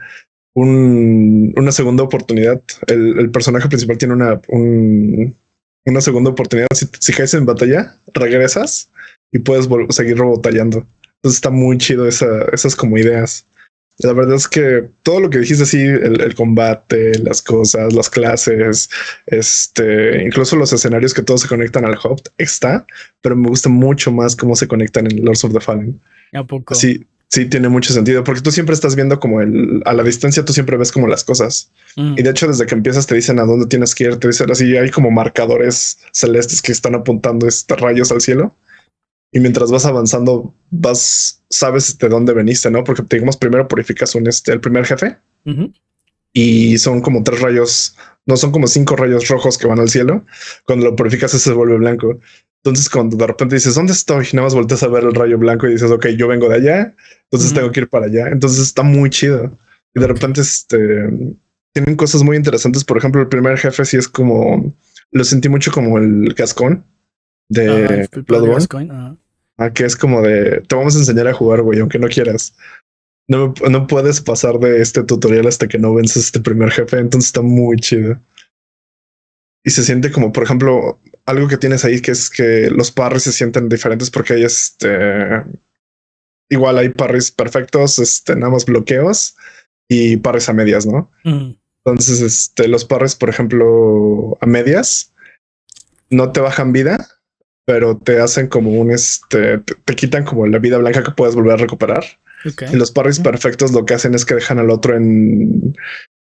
[0.54, 2.62] una segunda oportunidad.
[2.88, 6.68] El, personaje principal tiene una, una segunda oportunidad.
[6.74, 8.92] Si, caes en batalla, regresas
[9.32, 10.86] y puedes seguir robotallando.
[11.16, 13.46] Entonces está muy chido esa, esas como ideas.
[14.00, 18.90] La verdad es que todo lo que dijiste así, el, combate, las cosas, las clases,
[19.26, 22.88] este, incluso los escenarios que todos se conectan al hub, está,
[23.22, 26.00] pero me gusta mucho más cómo se conectan en Lords of the Fallen.
[26.34, 26.76] ¿A poco?
[26.76, 30.46] Sí, sí tiene mucho sentido, porque tú siempre estás viendo como el, a la distancia,
[30.46, 31.70] tú siempre ves como las cosas.
[31.98, 32.16] Mm.
[32.18, 34.50] Y de hecho, desde que empiezas te dicen a dónde tienes que ir, te dicen
[34.50, 38.56] así, hay como marcadores celestes que están apuntando estos rayos al cielo
[39.32, 42.84] y mientras vas avanzando, vas, sabes de dónde veniste, ¿no?
[42.84, 45.18] Porque digamos, primero purificas un, este, el primer jefe
[46.34, 50.26] y son como tres rayos, no son como cinco rayos rojos que van al cielo.
[50.66, 52.20] Cuando lo purificas, ese se vuelve blanco.
[52.64, 54.28] Entonces, cuando de repente dices, ¿dónde estoy?
[54.32, 56.56] Y nada más volteas a ver el rayo blanco y dices, ok, yo vengo de
[56.56, 58.28] allá, entonces tengo que ir para allá.
[58.28, 59.58] Entonces está muy chido.
[59.96, 60.78] Y de repente, este,
[61.74, 62.84] tienen cosas muy interesantes.
[62.84, 64.76] Por ejemplo, el primer jefe sí es como,
[65.12, 66.86] lo sentí mucho como el cascón
[67.48, 69.18] de Bloodborne.
[69.60, 72.56] Ah, que es como de te vamos a enseñar a jugar, güey, aunque no quieras.
[73.28, 76.98] No, no puedes pasar de este tutorial hasta que no vences este primer jefe.
[76.98, 78.18] Entonces está muy chido.
[79.66, 83.24] Y se siente como, por ejemplo, algo que tienes ahí que es que los parries
[83.24, 85.44] se sienten diferentes porque hay este.
[86.50, 89.36] Igual hay parries perfectos, este, nada más bloqueos
[89.90, 91.12] y parries a medias, ¿no?
[91.84, 95.14] Entonces, este, los parries, por ejemplo, a medias
[96.10, 97.19] no te bajan vida,
[97.70, 101.54] pero te hacen como un este, te, quitan como la vida blanca que puedes volver
[101.54, 102.04] a recuperar.
[102.44, 105.78] Y los parries perfectos lo que hacen es que dejan al otro en,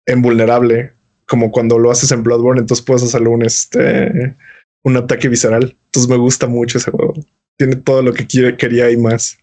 [0.05, 0.91] en vulnerable,
[1.25, 4.35] como cuando lo haces en Bloodborne, entonces puedes hacerle un este
[4.83, 5.77] un ataque visceral.
[5.85, 7.13] Entonces me gusta mucho ese juego.
[7.57, 9.37] Tiene todo lo que quiere, quería y más.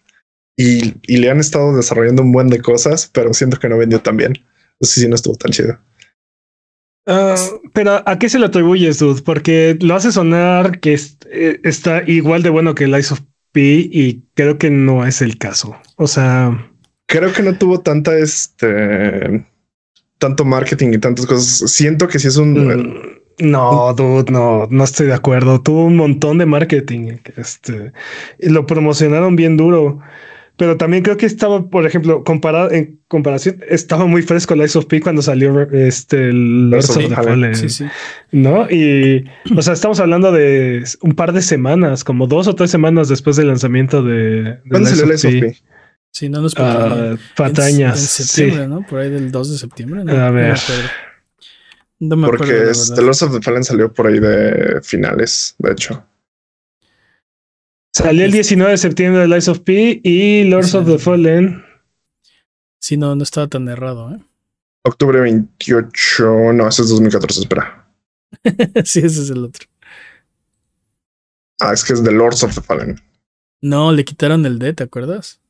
[0.55, 4.01] Y, y, le han estado desarrollando un buen de cosas, pero siento que no vendió
[4.01, 4.33] tan bien.
[4.73, 5.79] Entonces sí no estuvo tan chido.
[7.07, 7.37] Ah,
[7.73, 9.21] pero ¿a qué se lo atribuyes, dude?
[9.21, 10.99] Porque lo hace sonar que
[11.31, 13.61] eh, está igual de bueno que el Ice of P
[13.91, 15.75] y creo que no es el caso.
[15.95, 16.71] O sea,
[17.05, 19.45] creo que no tuvo tanta este
[20.19, 21.71] tanto marketing y tantas cosas.
[21.71, 25.61] Siento que si es un mm, no, dude, no, no estoy de acuerdo.
[25.61, 27.17] Tuvo un montón de marketing.
[27.35, 27.93] Este
[28.39, 29.99] y lo promocionaron bien duro.
[30.57, 34.77] Pero también creo que estaba, por ejemplo, comparado en comparación, estaba muy fresco el Ice
[34.77, 37.55] of P cuando salió este el Lords of the Fallen.
[37.55, 37.85] Sí, sí.
[38.31, 38.69] ¿No?
[38.69, 39.23] Y
[39.55, 43.35] o sea, estamos hablando de un par de semanas, como dos o tres semanas después
[43.35, 45.57] del lanzamiento de, ¿Cuándo salió el Ice of P?
[46.11, 48.01] Sí, no nos uh, Patañas.
[48.01, 48.83] En, septiembre, ¿no?
[48.87, 50.03] Por ahí del 2 de septiembre.
[50.03, 50.11] ¿no?
[50.13, 50.57] A ver.
[51.99, 52.45] No me acuerdo.
[52.45, 56.03] Porque The Lords of the Fallen salió por ahí de finales, de hecho.
[57.97, 61.63] Salió el 19 de septiembre de Lies of P y Lords of the Fallen.
[62.79, 64.19] Sí, no, no estaba tan errado, ¿eh?
[64.83, 66.53] Octubre 28.
[66.53, 67.87] No, ese es 2014, espera.
[68.85, 69.67] sí, ese es el otro.
[71.59, 73.01] Ah, es que es de Lords of the Fallen.
[73.61, 75.41] No, le quitaron el D, ¿te acuerdas?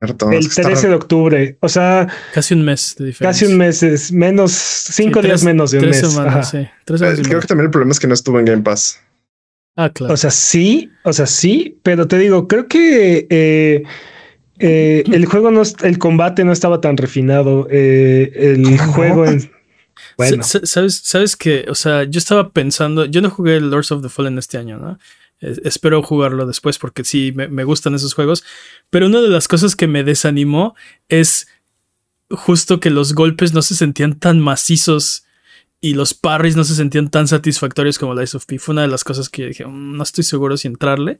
[0.00, 1.58] Perdón, El es que 13 está- de octubre.
[1.60, 3.46] O sea, Casi un mes de diferencia.
[3.46, 6.10] casi un mes, es menos, cinco Sí, días menos de un tres mes.
[6.12, 6.44] semanas, Ajá.
[6.44, 6.68] sí.
[6.84, 8.62] Tres Eh, semanas y creo que también el problema es que no estuvo en Game
[8.62, 9.00] Pass.
[9.76, 10.14] Ah, claro.
[10.14, 13.82] O sea, sí, o sea, sí, pero te digo, creo que eh,
[14.58, 17.68] eh, el juego no, el combate no estaba tan refinado.
[17.70, 19.50] eh, el juego en.
[20.18, 23.92] Bueno, Sa- sa- ¿Sabes, sabes que, o sea, yo estaba pensando, yo no jugué Lords
[23.92, 24.98] of the Fallen este año, ¿no?
[25.40, 28.42] Espero jugarlo después porque sí, me, me gustan esos juegos.
[28.88, 30.74] Pero una de las cosas que me desanimó
[31.08, 31.48] es
[32.30, 35.25] justo que los golpes no se sentían tan macizos
[35.80, 38.58] y los parries no se sentían tan satisfactorios como Lies of P.
[38.58, 41.18] Fue una de las cosas que dije, "Mm, no estoy seguro si entrarle.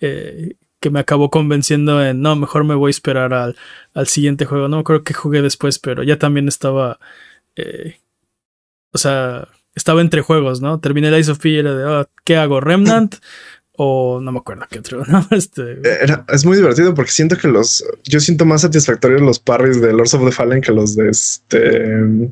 [0.00, 3.56] eh, que me acabó convenciendo en, no, mejor me voy a esperar al,
[3.94, 4.68] al siguiente juego.
[4.68, 7.00] No creo que jugué después, pero ya también estaba...
[7.56, 7.96] eh,
[8.92, 10.78] o sea, estaba entre juegos, ¿no?
[10.80, 12.60] Terminé Lies of P y era de, ah, ¿qué hago?
[12.60, 13.16] ¿Remnant?
[13.80, 15.02] o no me acuerdo qué otro.
[15.30, 15.78] Este,
[16.32, 17.84] es muy divertido porque siento que los.
[18.04, 22.30] Yo siento más satisfactorios los parries de Lords of the Fallen que los de este.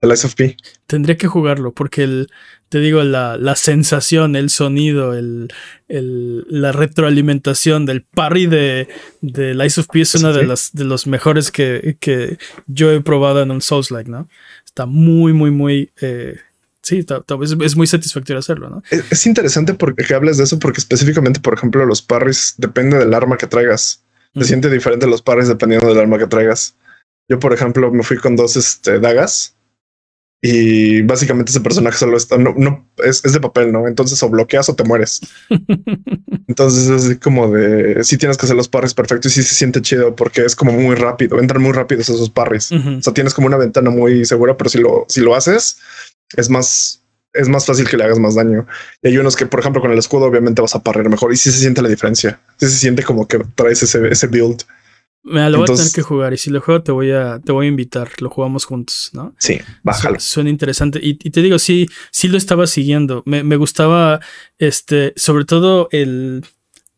[0.00, 0.56] The Lies of P.
[0.86, 2.28] tendría que jugarlo porque el,
[2.68, 5.48] te digo, la, la sensación, el sonido, el,
[5.88, 8.88] el- la retroalimentación del parry de,
[9.22, 13.00] de Lies of P es una de, las, de los mejores que, que yo he
[13.00, 14.28] probado en un Souls-like, ¿no?
[14.66, 15.90] Está muy, muy, muy...
[16.02, 16.36] eh,
[16.82, 18.82] sí, está- está- es, es muy satisfactorio hacerlo, ¿no?
[18.90, 22.98] Es, es interesante porque que hables de eso, porque específicamente, por ejemplo, los parries depende
[22.98, 24.02] del arma que traigas.
[24.34, 24.44] Se Ujú.
[24.48, 26.76] siente diferente los parries dependiendo del arma que traigas.
[27.30, 29.55] Yo, por ejemplo, me fui con dos este, dagas
[30.42, 33.88] y básicamente ese personaje solo está, no, no es, es de papel, no?
[33.88, 35.20] Entonces o bloqueas o te mueres.
[36.46, 39.54] Entonces es así como de si tienes que hacer los parries perfectos y sí se
[39.54, 42.70] siente chido porque es como muy rápido, entran muy rápidos esos parries.
[42.70, 45.78] O sea, tienes como una ventana muy segura, pero si lo, si lo haces,
[46.36, 48.66] es más, es más fácil que le hagas más daño.
[49.02, 51.36] Y hay unos que, por ejemplo, con el escudo, obviamente vas a parrear mejor y
[51.36, 52.40] sí se siente la diferencia.
[52.58, 54.62] Sí se siente como que traes ese, ese build.
[55.28, 57.50] Mira, lo voy a tener que jugar y si lo juego te voy a, te
[57.50, 59.34] voy a invitar, lo jugamos juntos, ¿no?
[59.38, 60.20] Sí, bájalo.
[60.20, 61.00] Su- Suena interesante.
[61.02, 63.22] Y, y te digo, sí, sí lo estaba siguiendo.
[63.26, 64.20] Me, me gustaba,
[64.58, 66.44] este, sobre todo el,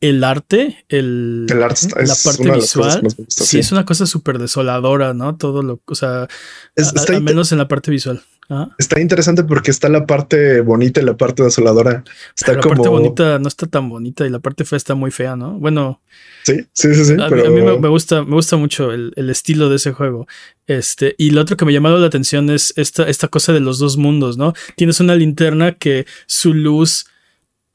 [0.02, 3.00] el arte, el, El arte está- la parte visual.
[3.02, 3.58] gusta, sí, sí.
[3.60, 5.36] es una cosa súper desoladora, ¿no?
[5.36, 6.28] Todo lo, o sea,
[6.76, 8.22] Es- a- al menos en la parte visual.
[8.48, 8.68] ¿Ah?
[8.78, 12.04] está interesante porque está la parte bonita y la parte desoladora.
[12.36, 15.10] Está la como parte bonita no está tan bonita y la parte fea está muy
[15.10, 15.58] fea, ¿no?
[15.58, 16.00] Bueno,
[16.44, 17.12] Sí, sí, sí, sí.
[17.20, 19.92] a, pero a mí me, me gusta, me gusta mucho el, el estilo de ese
[19.92, 20.26] juego.
[20.66, 23.60] Este, y lo otro que me ha llamado la atención es esta, esta cosa de
[23.60, 24.54] los dos mundos, ¿no?
[24.76, 27.06] Tienes una linterna que su luz,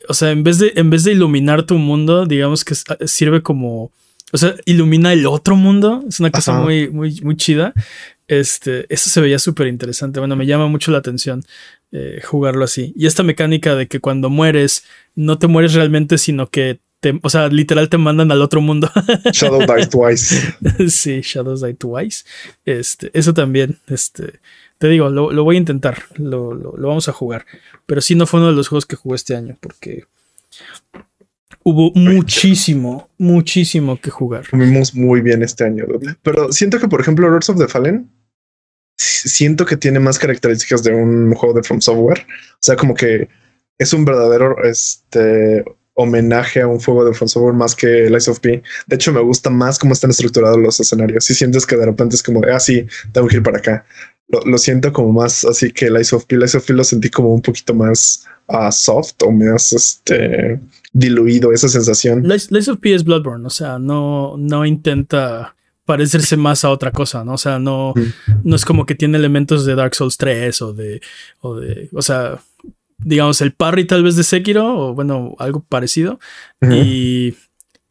[0.09, 3.91] o sea, en vez de, en vez de iluminar tu mundo, digamos que sirve como,
[4.31, 6.03] o sea, ilumina el otro mundo.
[6.07, 6.63] Es una cosa Ajá.
[6.63, 7.73] muy, muy, muy chida.
[8.27, 10.19] Este, eso se veía súper interesante.
[10.19, 11.43] Bueno, me llama mucho la atención
[11.91, 12.93] eh, jugarlo así.
[12.95, 14.83] Y esta mecánica de que cuando mueres,
[15.15, 18.89] no te mueres realmente, sino que te, o sea, literal te mandan al otro mundo.
[19.33, 20.55] Shadow Die Twice.
[20.89, 22.23] sí, Shadows Die Twice.
[22.65, 24.39] Este, eso también, este,
[24.77, 27.45] te digo, lo, lo voy a intentar, lo, lo- lo vamos a jugar.
[27.85, 30.05] Pero sí no fue uno de los juegos que jugué este año, porque
[31.63, 34.49] hubo muchísimo, muchísimo que jugar.
[34.49, 35.85] Comimos muy bien este año.
[36.21, 38.09] Pero siento que, por ejemplo, Lords of the Fallen,
[38.97, 42.25] siento que tiene más características de un juego de From Software.
[42.53, 43.29] O sea, como que
[43.77, 45.63] es un verdadero este,
[45.95, 48.61] homenaje a un juego de From Software más que Lies of P.
[48.87, 51.25] De hecho, me gusta más cómo están estructurados los escenarios.
[51.25, 53.85] Si sientes que de repente es como de, ah, sí, tengo que ir para acá.
[54.27, 56.37] Lo, lo siento como más así que Lies of P.
[56.37, 60.59] Lies of P lo sentí como un poquito más ah, soft o más este,
[60.93, 62.23] diluido esa sensación.
[62.27, 67.25] Lies, of P es Bloodborne, o sea, no, no intenta parecerse más a otra cosa,
[67.25, 67.33] ¿no?
[67.33, 67.93] O sea, no,
[68.43, 71.01] no es como que tiene elementos de Dark Souls 3 o de,
[71.41, 72.39] o de, o sea,
[72.99, 76.19] digamos, el parry tal vez de Sekiro, o bueno, algo parecido,
[76.61, 77.35] y,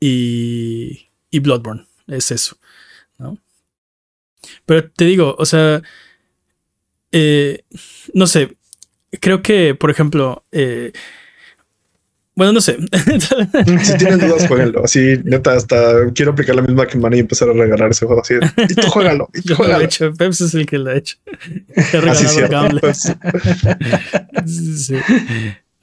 [0.00, 2.56] y, y Bloodborne, es eso,
[3.18, 3.36] ¿no?
[4.64, 5.82] Pero te digo, o sea,
[7.10, 7.64] eh,
[8.14, 8.56] no sé,
[9.20, 10.92] creo que, por ejemplo, eh,
[12.34, 12.78] bueno, no sé.
[13.82, 14.84] Si tienen dudas, jueguenlo.
[14.84, 18.22] Así, neta, hasta quiero aplicar la misma que Manny y empezar a regalar ese juego.
[18.22, 18.34] Así,
[18.68, 19.84] y tú juégalo, y tú Yo lo he juégalo.
[19.84, 21.16] hecho, Peps es el que lo ha hecho.
[22.08, 22.52] Así cierto.
[22.52, 22.80] Gamble.
[22.80, 23.12] Pues,
[24.76, 24.96] Sí.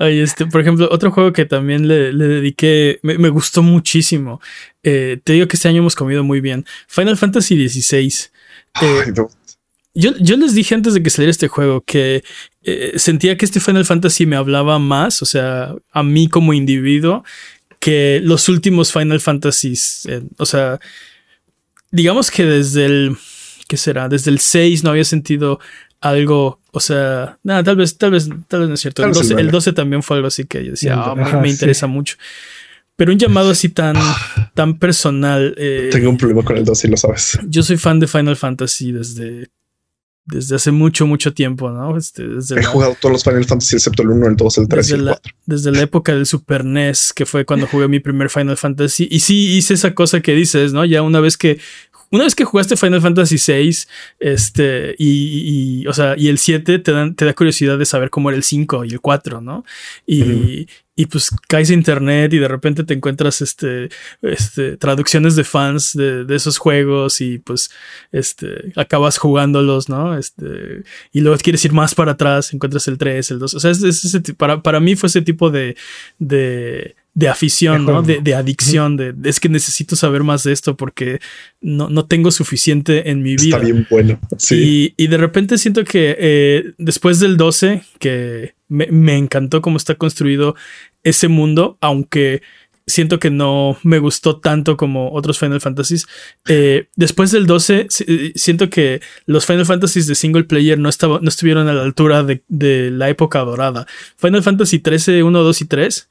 [0.01, 4.39] Ay, este, por ejemplo, otro juego que también le, le dediqué, me, me gustó muchísimo.
[4.81, 6.65] Eh, te digo que este año hemos comido muy bien.
[6.87, 8.07] Final Fantasy XVI.
[8.81, 9.29] Eh, ay, no.
[9.93, 12.23] yo, yo les dije antes de que saliera este juego que
[12.63, 17.23] eh, sentía que este Final Fantasy me hablaba más, o sea, a mí como individuo,
[17.79, 20.05] que los últimos Final Fantasies.
[20.07, 20.79] Eh, o sea,
[21.91, 23.17] digamos que desde el.
[23.67, 24.09] ¿Qué será?
[24.09, 25.59] Desde el 6 no había sentido
[26.01, 26.59] algo.
[26.71, 29.03] O sea, nada, tal vez, tal vez, tal vez no es cierto.
[29.03, 32.17] El 12, el 12, también fue algo así que yo decía, ah, me, interesa mucho.
[32.95, 33.95] Pero un llamado así tan,
[34.53, 35.55] tan personal.
[35.57, 37.39] Eh, Tengo un problema con el 12 y lo sabes.
[37.47, 39.49] Yo soy fan de Final Fantasy desde
[40.31, 41.97] desde hace mucho, mucho tiempo, ¿no?
[41.97, 44.93] Este, He jugado todos los Final Fantasy excepto el 1, el 2, el 3 y
[44.93, 45.33] el 4.
[45.45, 49.07] desde la época del Super NES, que fue cuando jugué mi primer Final Fantasy.
[49.09, 50.85] Y sí hice esa cosa que dices, ¿no?
[50.85, 51.59] Ya una vez que
[52.11, 53.77] una vez que jugaste Final Fantasy VI,
[54.19, 58.29] este, y, o sea, y el 7 te, dan, te da curiosidad de saber cómo
[58.29, 59.63] era el 5 y el 4, ¿no?
[60.07, 60.67] Y,
[60.99, 63.87] y pues caes a internet y de repente te encuentras este,
[64.21, 67.71] este, traducciones de fans de, de, esos juegos y pues
[68.11, 70.17] este, acabas jugándolos, ¿no?
[70.17, 73.53] Este, y luego quieres ir más para atrás, encuentras el 3, el 2.
[73.53, 75.77] O sea, es, ese, para, para mí fue ese tipo de,
[76.17, 78.01] de, de afición, ¿no?
[78.01, 81.19] De, de adicción, de, es que necesito saber más de esto porque
[81.59, 83.57] no, no tengo suficiente en mi vida.
[83.57, 84.19] Está bien bueno.
[84.37, 84.93] Sí.
[84.97, 89.75] Y, y de repente siento que eh, después del 12, que me, me, encantó cómo
[89.75, 90.55] está construido
[91.03, 92.41] ese mundo, aunque
[92.87, 96.07] siento que no me gustó tanto como otros Final Fantasies.
[96.47, 101.19] Eh, después del 12, eh, siento que los Final Fantasies de single player no, estaba,
[101.21, 103.87] no estuvieron a la altura de, de, la época dorada.
[104.15, 106.09] Final Fantasy 13, 1, 2 y 3.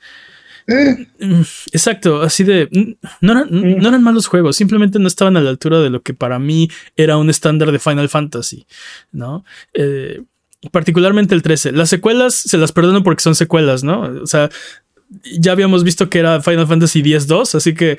[0.69, 1.07] Eh.
[1.73, 2.69] Exacto, así de.
[3.21, 6.13] No eran, no eran malos juegos, simplemente no estaban a la altura de lo que
[6.13, 8.67] para mí era un estándar de Final Fantasy,
[9.11, 9.45] ¿no?
[9.73, 10.23] Eh,
[10.71, 11.73] particularmente el 13.
[11.73, 14.03] Las secuelas se las perdono porque son secuelas, ¿no?
[14.23, 14.51] O sea,
[15.41, 17.97] ya habíamos visto que era Final Fantasy X-2, así que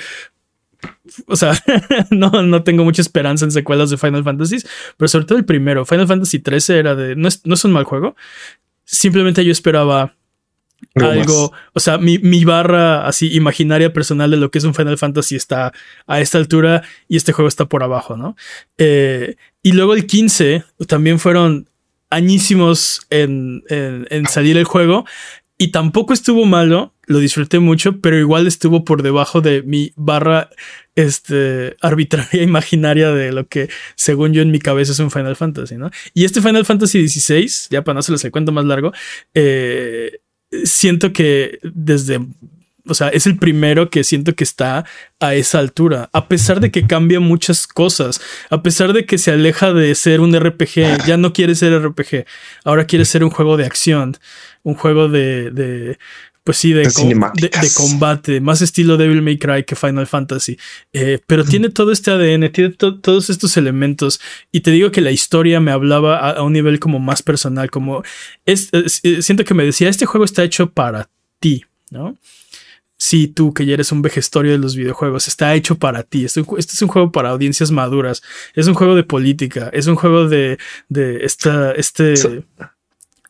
[1.25, 1.53] o sea,
[2.12, 4.58] no, no tengo mucha esperanza en secuelas de Final Fantasy,
[4.95, 7.71] pero sobre todo el primero, Final Fantasy 13 era de, no es, no es un
[7.71, 8.15] mal juego,
[8.86, 10.15] simplemente yo esperaba
[10.96, 14.98] algo, o sea, mi, mi, barra así imaginaria personal de lo que es un Final
[14.98, 15.72] Fantasy está
[16.08, 18.36] a esta altura y este juego está por abajo, ¿no?
[18.78, 21.70] Eh, y luego el 15 también fueron
[22.10, 25.06] añísimos en, en, salir el juego
[25.58, 30.50] y tampoco estuvo malo, lo disfruté mucho, pero igual estuvo por debajo de mi barra
[30.96, 35.76] este, arbitraria imaginaria de lo que según yo en mi cabeza es un Final Fantasy,
[35.76, 35.92] ¿no?
[36.13, 38.94] Y este Final Fantasy XVI, ya para no se el cuento más largo,
[39.34, 40.20] eh,
[40.63, 42.19] siento que desde
[42.89, 44.85] o sea, es el primero que siento que está
[45.19, 49.31] a esa altura, a pesar de que cambia muchas cosas, a pesar de que se
[49.31, 52.25] aleja de ser un RPG, ya no quiere ser RPG,
[52.63, 54.17] ahora quiere ser un juego de acción,
[54.63, 55.99] un juego de, de
[56.43, 60.58] pues sí, de, de, combate, más estilo Devil May Cry que Final Fantasy,
[60.93, 64.19] eh, pero tiene todo este ADN, tiene todos estos elementos
[64.52, 68.04] y te digo que la historia me hablaba a, un nivel como más personal, como
[68.45, 68.71] es,
[69.21, 72.17] siento que me decía, este juego está hecho para ti, ¿no?
[72.99, 76.25] sí, tú que ya eres un vejestorio de los videojuegos, está hecho para ti.
[76.25, 78.21] Este, este, es un juego para audiencias maduras.
[78.54, 79.69] Es un juego de política.
[79.73, 82.13] Es un juego de, de esta, este,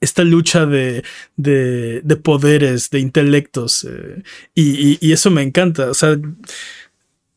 [0.01, 1.03] esta lucha de,
[1.35, 3.85] de, de, poderes, de intelectos.
[3.89, 4.23] Eh,
[4.55, 5.89] y, y, eso me encanta.
[5.89, 6.17] O sea,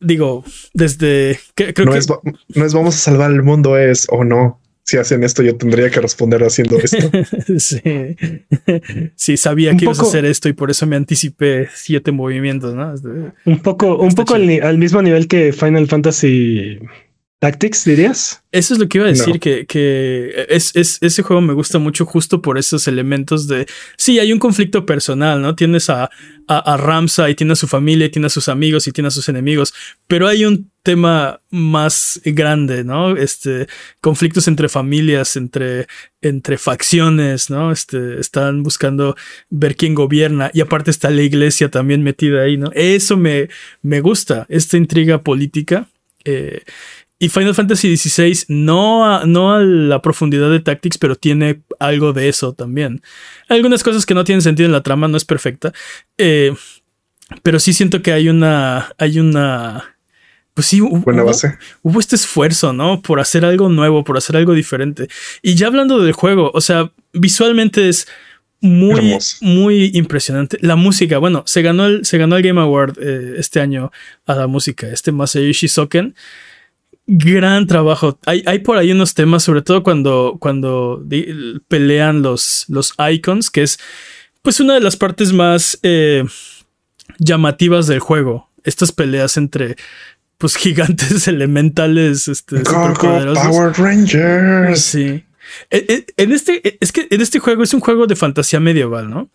[0.01, 0.45] digo,
[0.75, 2.09] desde que, creo no que es,
[2.55, 5.91] no es vamos a salvar el mundo, es o no si hacen esto, yo tendría
[5.91, 7.11] que responder haciendo esto.
[7.59, 7.81] sí.
[9.15, 12.93] sí, sabía que ibas a hacer esto y por eso me anticipé siete movimientos, ¿no?
[13.45, 16.81] un poco, un poco al, al, mismo nivel que Final Fantasy
[17.43, 18.41] Tactics, dirías.
[18.53, 21.81] Eso es lo que iba a decir, que, que es, es, ese juego me gusta
[21.81, 23.67] mucho justo por esos elementos de...
[23.97, 25.57] Sí, hay un conflicto personal, ¿no?
[25.57, 26.05] Tienes a,
[26.47, 29.09] a, a Ramsa y tiene a su familia y tiene a sus amigos y tiene
[29.09, 29.75] a sus enemigos,
[30.07, 33.17] pero hay un tema más grande, ¿no?
[33.17, 33.67] Este,
[34.01, 35.89] conflictos entre familias, entre,
[36.21, 37.73] entre facciones, ¿no?
[37.73, 39.17] Este, están buscando
[39.51, 42.71] ver quién gobierna y aparte está la iglesia también metida ahí, ¿no?
[42.73, 43.49] Eso me,
[43.83, 45.89] me gusta, esta intriga política.
[46.25, 46.63] Eh,
[47.23, 52.13] y Final Fantasy XVI no a, no a la profundidad de Tactics, pero tiene algo
[52.13, 53.01] de eso también.
[53.49, 55.73] Hay algunas cosas que no tienen sentido en la trama, no es perfecta.
[56.19, 56.53] Eh,
[57.45, 58.93] pero sí siento que hay una.
[58.99, 59.95] Hay una.
[60.53, 61.57] Pues sí, hubo, Buena base.
[61.83, 63.01] hubo este esfuerzo, ¿no?
[63.01, 65.07] Por hacer algo nuevo, por hacer algo diferente.
[65.43, 68.09] Y ya hablando del juego, o sea, visualmente es
[68.61, 69.37] muy, Hermoso.
[69.43, 70.59] muy impresionante.
[70.61, 73.93] La música, bueno, se ganó el, se ganó el Game Award eh, este año
[74.27, 76.17] a la música, este Masayoshi Soken
[77.07, 78.19] gran trabajo.
[78.27, 81.05] Hay, hay, por ahí unos temas, sobre todo cuando, cuando
[81.69, 83.79] pelean los, los icons, que es
[84.43, 86.25] pues una de las partes más eh,
[87.19, 88.51] llamativas del juego.
[88.65, 89.77] Estas peleas entre
[90.39, 94.81] pues gigantes elementales este, Power Rangers.
[94.81, 95.25] Sí.
[95.71, 98.61] E, e, en este, e, es que en este juego es un juego de fantasía
[98.61, 99.29] medieval, ¿no?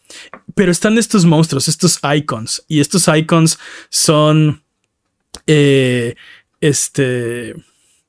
[0.56, 2.64] Pero están estos monstruos, estos icons.
[2.68, 3.60] Y estos icons
[3.90, 4.64] son.
[5.46, 6.16] Eh,
[6.62, 7.56] este.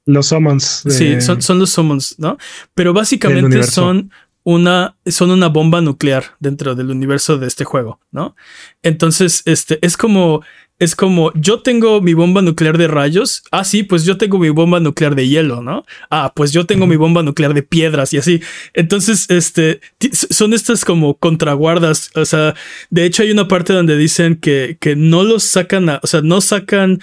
[0.04, 0.84] Los summons.
[0.88, 2.38] Sí, son, son, los summons, ¿no?
[2.74, 4.10] Pero básicamente son
[4.42, 8.34] una, son una bomba nuclear dentro del universo de este juego, ¿no?
[8.82, 10.42] Entonces, este, es como
[10.78, 13.42] es como, yo tengo mi bomba nuclear de rayos.
[13.50, 15.84] Ah, sí, pues yo tengo mi bomba nuclear de hielo, ¿no?
[16.08, 18.40] Ah, pues yo tengo mi bomba nuclear de piedras y así.
[18.74, 19.80] Entonces, este,
[20.12, 22.10] son estas como contraguardas.
[22.14, 22.54] O sea,
[22.90, 26.40] de hecho hay una parte donde dicen que, que no los sacan, o sea, no
[26.40, 27.00] sacan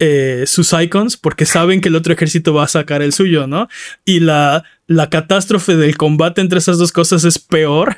[0.00, 3.68] eh, sus icons porque saben que el otro ejército va a sacar el suyo, ¿no?
[4.04, 7.96] Y la, la catástrofe del combate entre esas dos cosas es peor.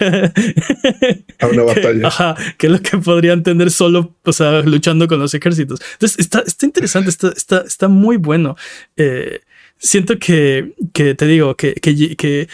[1.38, 2.09] a una batalla.
[2.09, 5.80] Ajá, que lo que podrían tener solo, o sea, luchando con los ejércitos.
[5.92, 8.57] Entonces, está, está interesante, está, está, está muy bueno.
[8.96, 9.40] Eh,
[9.76, 12.48] siento que, que, te digo, que, que, que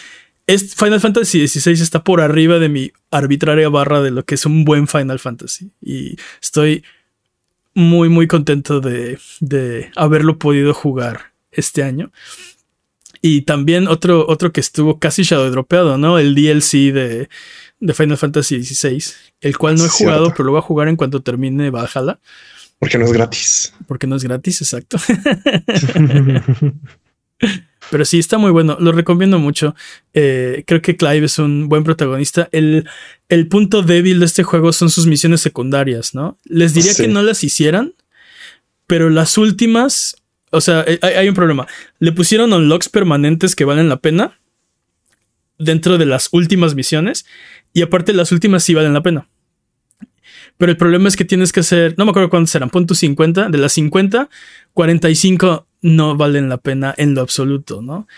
[0.77, 4.65] Final Fantasy XVI está por arriba de mi arbitraria barra de lo que es un
[4.65, 5.71] buen Final Fantasy.
[5.81, 6.83] Y estoy
[7.77, 12.11] muy, muy contento de, de haberlo podido jugar este año.
[13.21, 16.19] Y también otro, otro que estuvo casi shadow dropeado, ¿no?
[16.19, 17.29] El DLC de,
[17.79, 19.05] de Final Fantasy XVI,
[19.43, 22.19] el cual no he jugado, pero lo voy a jugar en cuanto termine Valhalla.
[22.79, 23.75] Porque no es gratis.
[23.87, 24.97] Porque no es gratis, exacto.
[27.91, 28.77] Pero sí, está muy bueno.
[28.81, 29.75] Lo recomiendo mucho.
[30.13, 32.49] Eh, creo que Clive es un buen protagonista.
[32.53, 32.89] El,
[33.29, 36.39] el, punto débil de este juego son sus misiones secundarias, ¿no?
[36.45, 37.95] Les diría que no las hicieran,
[38.87, 40.17] pero las últimas,
[40.51, 41.67] o sea, eh, hay, hay, un problema.
[41.99, 44.39] Le pusieron unlocks permanentes que valen la pena
[45.59, 47.25] dentro de las últimas misiones
[47.73, 49.29] y aparte las últimas sí valen la pena.
[50.59, 53.51] Pero el problema es que tienes que hacer, no me acuerdo cuántos eran, punto 50,
[53.51, 54.31] de las 50,
[54.73, 58.09] 45 no valen la pena en lo absoluto, ¿no?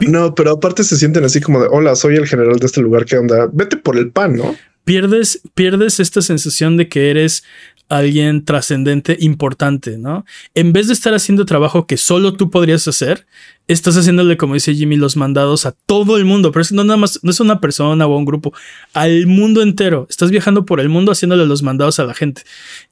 [0.00, 0.34] ¿no?
[0.34, 3.18] pero aparte se sienten así como de, hola, soy el general de este lugar, ¿qué
[3.18, 3.48] onda?
[3.52, 4.56] Vete por el pan, ¿no?
[4.84, 7.42] Pierdes, pierdes esta sensación de que eres
[7.88, 10.24] alguien trascendente, importante, ¿no?
[10.54, 13.26] En vez de estar haciendo trabajo que solo tú podrías hacer,
[13.66, 16.98] estás haciéndole, como dice Jimmy, los mandados a todo el mundo, pero eso no nada
[16.98, 18.52] más, no es una persona o un grupo,
[18.92, 20.06] al mundo entero.
[20.08, 22.42] Estás viajando por el mundo haciéndole los mandados a la gente.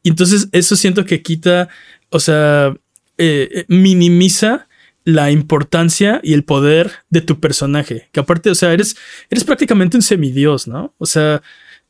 [0.03, 1.69] Y entonces eso siento que quita,
[2.11, 2.75] o sea,
[3.19, 4.69] eh, eh, minimiza
[5.05, 8.09] la importancia y el poder de tu personaje.
[8.11, 8.97] Que aparte, o sea, eres,
[9.31, 10.95] eres prácticamente un semidios, ¿no?
[10.99, 11.43] O sea,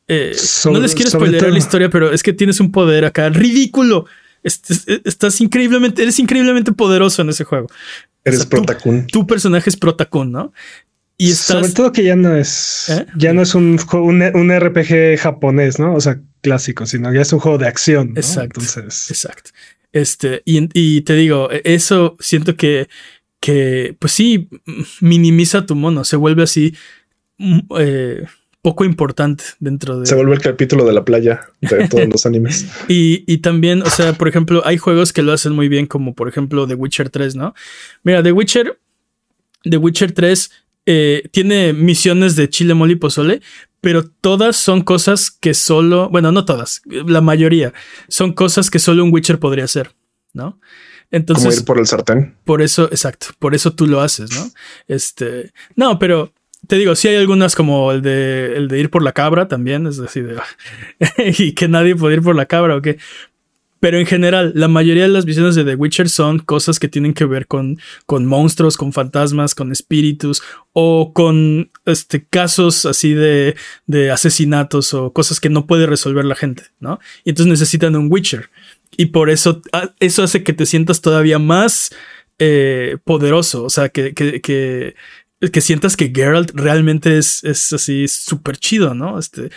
[0.09, 4.07] eh, no les quiero spoiler la historia, pero es que tienes un poder acá ridículo.
[4.43, 7.69] Estás, increíblemente, eres increíblemente poderoso en ese juego.
[8.25, 9.07] Eres Protacun.
[9.07, 10.53] Tu, personaje es Protacun, ¿no?
[11.17, 11.61] Y estás...
[11.61, 15.95] Sobre todo que ya no es, ya no es un, un, un, RPG japonés, ¿no?
[15.95, 18.13] O sea, clásico, sino ya es un juego de acción.
[18.17, 18.61] Exacto.
[18.61, 19.11] Entonces...
[19.11, 19.51] Exacto.
[19.95, 22.89] Este, y, te digo, e, eso siento que,
[23.39, 24.49] que, pues sí,
[25.01, 26.75] minimiza tu mono, se vuelve así
[27.79, 28.25] eh,
[28.61, 30.07] poco importante dentro de...
[30.07, 32.67] Se vuelve el capítulo de la playa de todos los animes.
[32.89, 36.13] y, y, también, o sea, por ejemplo, hay juegos que lo hacen muy bien, como
[36.17, 37.55] por ejemplo The Witcher 3, ¿no?
[38.03, 38.77] Mira, The Witcher,
[39.63, 40.51] The Witcher 3
[40.87, 43.43] eh, tiene misiones de chile, mole y pozole,
[43.85, 47.73] pero todas son cosas que solo, bueno, no todas, la mayoría
[48.09, 49.95] son cosas que solo un Witcher podría hacer,
[50.33, 50.59] ¿no?
[51.11, 52.37] Entonces, Como ir por el sartén.
[52.45, 54.51] Por eso, exacto, por eso tú lo haces, ¿no?
[54.89, 56.33] Este, no, pero
[56.67, 59.87] te digo, sí hay algunas como el de, el de ir por la cabra también,
[59.87, 60.37] es decir,
[61.39, 62.99] y que nadie puede ir por la cabra o qué.
[63.85, 67.13] Pero en general, la mayoría de las visiones de The Witcher son cosas que tienen
[67.13, 73.57] que ver con, con monstruos, con fantasmas, con espíritus o con este, casos así de,
[73.87, 76.99] de asesinatos o cosas que no puede resolver la gente, ¿no?
[77.25, 78.49] Y entonces necesitan un Witcher.
[78.97, 81.95] Y por eso ah, eso hace que te sientas todavía más
[82.39, 84.95] eh, poderoso, o sea, que, que, que,
[85.53, 89.19] que, sientas que Geralt realmente es, es así súper chido, ¿no?
[89.19, 89.51] Este,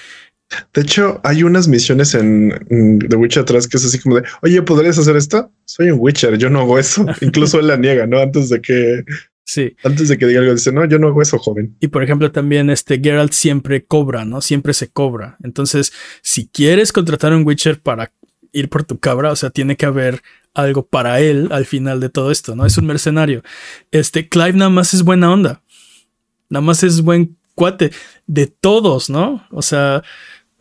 [0.74, 4.62] de hecho, hay unas misiones en, The Witcher 3 que es así como de, oye,
[4.62, 5.52] ¿podrías hacer esto?
[5.66, 7.06] Soy un Witcher, yo no hago eso.
[7.22, 8.20] Incluso él la niega, ¿no?
[8.20, 9.04] Antes de que...
[9.44, 9.76] Sí.
[9.84, 11.76] Antes de que diga algo, dice, no, yo no hago eso, joven.
[11.80, 14.42] Y por ejemplo, también este Geralt siempre cobra, ¿no?
[14.42, 15.38] Siempre se cobra.
[15.42, 18.12] Entonces, si quieres contratar a un Witcher para
[18.52, 20.22] ir por tu cabra, o sea, tiene que haber
[20.54, 22.66] algo para él al final de todo esto, ¿no?
[22.66, 23.42] Es un mercenario.
[23.92, 25.62] Este Clive nada más es buena onda.
[26.50, 27.92] Nada más es buen cuate
[28.28, 29.46] de todos, ¿no?
[29.52, 30.04] O sea,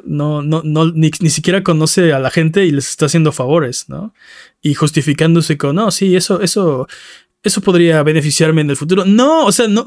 [0.07, 4.15] no, no, no, ni, siquiera conoce a la gente y les está haciendo favores, ¿no?
[4.63, 6.89] Y justificándose con, no, sí, eso, eso,
[7.43, 9.05] eso podría beneficiarme en el futuro.
[9.05, 9.85] No, o sea, no,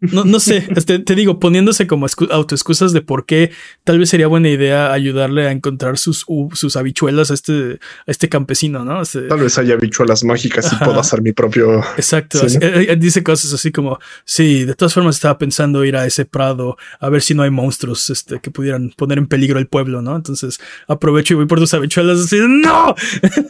[0.00, 3.50] no, no sé, este, te digo, poniéndose como autoexcusas de por qué
[3.84, 8.28] tal vez sería buena idea ayudarle a encontrar sus, sus habichuelas a este, a este
[8.28, 9.02] campesino, ¿no?
[9.02, 11.80] Este, tal vez haya habichuelas mágicas y puedo hacer mi propio.
[11.96, 12.38] Exacto.
[12.46, 16.24] Eh, eh, dice cosas así como: Sí, de todas formas estaba pensando ir a ese
[16.24, 20.02] prado a ver si no hay monstruos este, que pudieran poner en peligro el pueblo,
[20.02, 20.14] ¿no?
[20.14, 22.94] Entonces aprovecho y voy por tus habichuelas así: ¡No!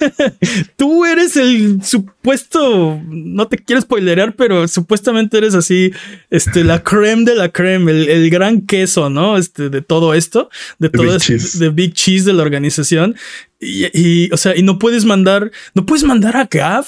[0.76, 3.00] Tú eres el supuesto.
[3.06, 5.92] No te quiero spoilerear, pero supuestamente eres así
[6.30, 9.36] este, la creme de la creme, el, gran queso, ¿no?
[9.36, 13.16] Este, de todo esto, de todo esto, de Big Cheese de la organización.
[13.60, 16.86] Y, o sea, y no puedes mandar, no puedes mandar a Gav,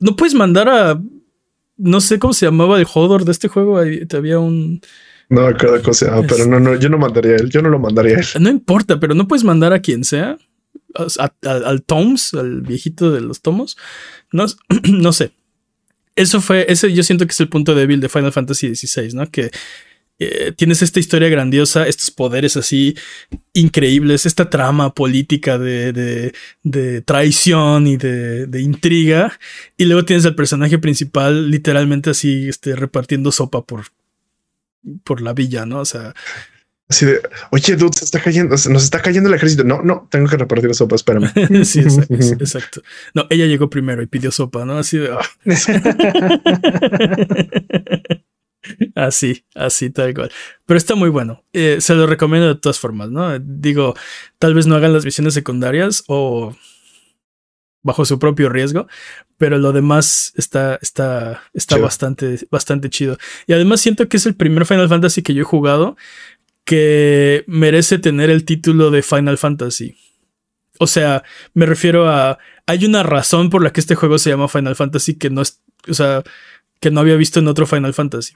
[0.00, 1.00] no puedes mandar a,
[1.76, 4.80] no sé cómo se llamaba el Hodor de este juego, había un...
[5.30, 8.16] No, cada cosa, pero no, no, yo no mandaría a él, yo no lo mandaría
[8.16, 8.26] a él.
[8.40, 10.36] No importa, pero no puedes mandar a quien sea,
[11.42, 13.76] al Toms, al viejito de los tomos,
[14.30, 14.46] no,
[14.88, 15.32] no sé
[16.16, 19.30] eso fue, ese yo siento que es el punto débil de Final Fantasy XVI, ¿no?
[19.30, 19.50] Que
[20.20, 22.96] eh, tienes esta historia grandiosa, estos poderes así
[23.52, 29.38] increíbles, esta trama política de, de, traición y de, de, intriga,
[29.76, 33.86] y luego tienes al personaje principal literalmente así este, repartiendo sopa por,
[35.02, 35.80] por la villa, ¿no?
[35.80, 36.14] O sea,
[36.88, 39.64] Así de, oye, dude, se está cayendo, nos está cayendo el ejército.
[39.64, 41.32] No, no, tengo que repartir la sopa, espérame.
[41.64, 42.82] sí, exacto,
[43.14, 44.78] No, ella llegó primero y pidió sopa, ¿no?
[44.78, 45.10] Así de.
[45.10, 45.20] Ah.
[49.06, 50.30] así, así, tal cual.
[50.66, 51.42] Pero está muy bueno.
[51.54, 53.38] Eh, se lo recomiendo de todas formas, ¿no?
[53.38, 53.94] Digo,
[54.38, 56.54] tal vez no hagan las misiones secundarias o
[57.84, 58.88] bajo su propio riesgo,
[59.36, 63.18] pero lo demás está, está, está bastante, bastante chido.
[63.46, 65.96] Y además siento que es el primer Final Fantasy que yo he jugado
[66.64, 69.96] que merece tener el título de Final Fantasy.
[70.78, 72.38] O sea, me refiero a.
[72.66, 75.60] Hay una razón por la que este juego se llama Final Fantasy que no es.
[75.88, 76.22] O sea,
[76.80, 78.32] que no había visto en otro Final Fantasy.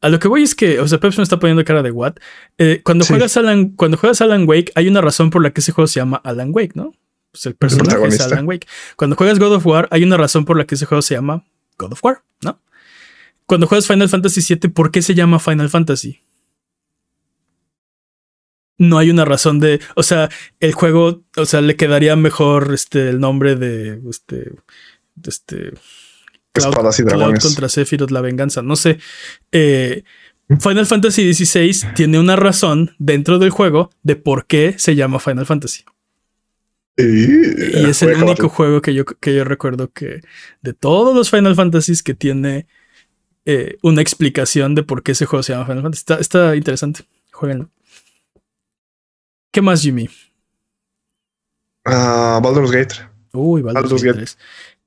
[0.00, 2.16] A lo que voy es que, o sea, Peps me está poniendo cara de what.
[2.58, 5.72] Eh, cuando, juegas Alan, cuando juegas Alan Wake, hay una razón por la que ese
[5.72, 6.92] juego se llama Alan Wake, ¿no?
[7.32, 8.66] Pues el personaje es Alan Wake.
[8.96, 11.44] Cuando juegas God of War, hay una razón por la que ese juego se llama
[11.78, 12.60] God of War, ¿no?
[13.54, 16.20] Cuando juegas Final Fantasy VII, ¿por qué se llama Final Fantasy?
[18.78, 20.28] No hay una razón de, o sea,
[20.58, 24.50] el juego, o sea, le quedaría mejor este el nombre de este
[25.14, 25.72] de este
[26.52, 27.44] Cloud, y dragones.
[27.44, 28.98] contra Sephiroth, la venganza, no sé.
[29.52, 30.02] Eh,
[30.58, 35.46] Final Fantasy XVI tiene una razón dentro del juego de por qué se llama Final
[35.46, 35.84] Fantasy.
[36.96, 40.22] Y, es el único juego que yo, que yo recuerdo que
[40.60, 42.66] de todos los Final Fantasies que tiene
[43.46, 46.20] eh, una explicación de por qué ese juego se llama Final Fantasy.
[46.20, 47.04] Está, interesante.
[47.32, 47.70] Jueguenlo.
[49.50, 50.08] ¿Qué más, Jimmy?
[51.86, 52.94] Uh, Baldur's Gate.
[53.32, 54.24] Uy, Baldur's, Gate.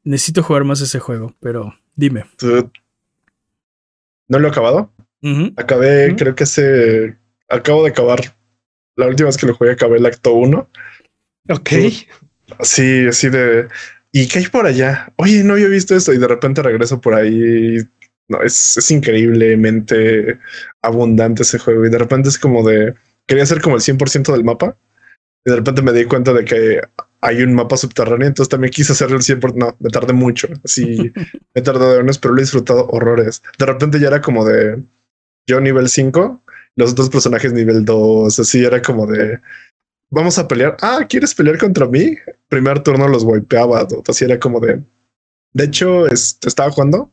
[0.03, 2.25] Necesito jugar más ese juego, pero dime.
[4.27, 4.91] ¿No lo he acabado?
[5.57, 7.17] Acabé, creo que ese.
[7.49, 8.19] Acabo de acabar.
[8.95, 10.69] La última vez que lo jugué, acabé el acto 1.
[11.49, 11.69] Ok.
[12.57, 13.67] Así, así de.
[14.11, 15.13] ¿Y qué hay por allá?
[15.17, 16.13] Oye, no había visto esto.
[16.13, 17.77] Y de repente regreso por ahí
[18.27, 20.39] no, es, es increíblemente
[20.81, 24.43] abundante ese juego y de repente es como de, quería ser como el 100% del
[24.43, 24.77] mapa
[25.45, 26.81] y de repente me di cuenta de que
[27.21, 31.11] hay un mapa subterráneo, entonces también quise hacer el 100%, no, me tardé mucho, así
[31.55, 33.41] me tardé de unos, pero lo he disfrutado horrores.
[33.57, 34.83] De repente ya era como de
[35.47, 36.43] yo nivel 5,
[36.75, 39.39] los dos personajes nivel 2, así era como de
[40.09, 40.77] vamos a pelear.
[40.81, 42.17] Ah, ¿quieres pelear contra mí?
[42.49, 44.83] Primer turno los wipeaba, así era como de
[45.57, 47.11] de hecho, este, estaba jugando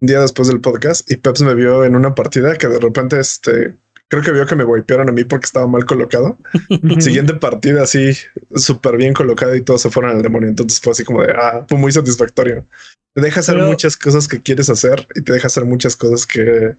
[0.00, 3.76] día después del podcast y Peps me vio en una partida que de repente este
[4.08, 6.38] creo que vio que me wipearon a mí porque estaba mal colocado.
[7.00, 8.12] Siguiente partida así
[8.54, 10.48] súper bien colocada y todos se fueron al demonio.
[10.48, 12.66] Entonces fue así como de ah, fue muy satisfactorio.
[13.14, 16.76] Te deja hacer muchas cosas que quieres hacer y te deja hacer muchas cosas que,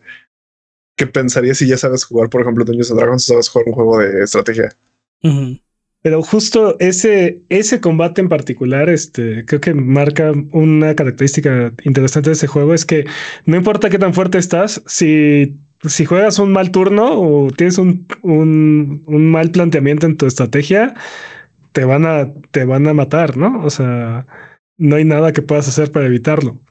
[0.95, 3.97] que pensaría si ya sabes jugar, por ejemplo, Dungeons and Dragons, sabes jugar un juego
[3.97, 4.69] de estrategia.
[6.07, 12.35] Pero justo ese, ese combate en particular, este, creo que marca una característica interesante de
[12.35, 13.03] ese juego, es que
[13.45, 18.07] no importa qué tan fuerte estás, si, si juegas un mal turno o tienes un,
[18.21, 20.93] un, un mal planteamiento en tu estrategia,
[21.73, 23.61] te van a, te van a matar, ¿no?
[23.65, 24.25] O sea,
[24.77, 26.61] no hay nada que puedas hacer para evitarlo.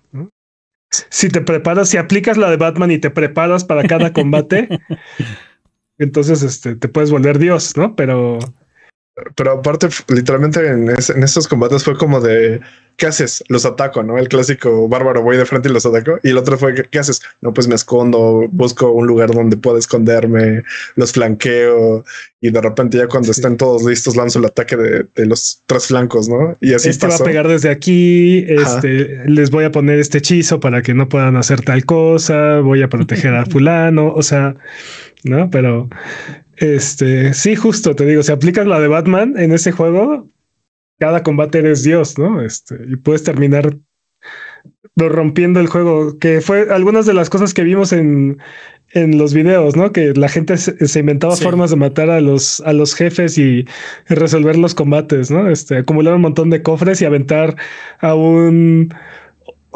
[1.11, 4.80] Si te preparas, si aplicas la de Batman y te preparas para cada combate,
[5.99, 7.95] entonces este, te puedes volver Dios, ¿no?
[7.97, 8.39] Pero
[9.35, 12.61] Pero aparte, literalmente en, en estos combates fue como de
[12.97, 13.45] ¿qué haces?
[13.49, 14.19] Los ataco, ¿no?
[14.19, 16.19] El clásico bárbaro, voy de frente y los ataco.
[16.23, 17.23] Y el otro fue, ¿qué, haces?
[17.41, 20.62] No, pues me escondo, busco un lugar donde pueda esconderme,
[20.97, 22.05] los flanqueo
[22.41, 26.29] y de repente ya cuando estén todos listos lanzo el ataque de, los tres flancos,
[26.29, 26.57] ¿no?
[26.61, 30.61] Y así este va a pegar desde aquí, este, les voy a poner este hechizo
[30.61, 34.55] para que no puedan hacer tal cosa, voy a proteger a fulano, o sea,
[35.25, 35.51] ¿no?
[35.51, 35.89] Pero
[36.57, 40.31] este, sí, justo te digo, si aplicas la de Batman en ese juego,
[40.99, 42.41] cada combate eres Dios, ¿no?
[42.41, 43.77] Este, y puedes terminar
[44.97, 48.39] rompiendo el juego, que fue algunas de las cosas que vimos en,
[48.93, 49.93] en los videos, ¿no?
[49.93, 53.67] Que la gente se, inventaba formas de matar a los, a los jefes y,
[54.09, 55.49] resolver los combates, ¿no?
[55.49, 57.57] Este, acumular un montón de cofres y aventar
[58.01, 58.89] a un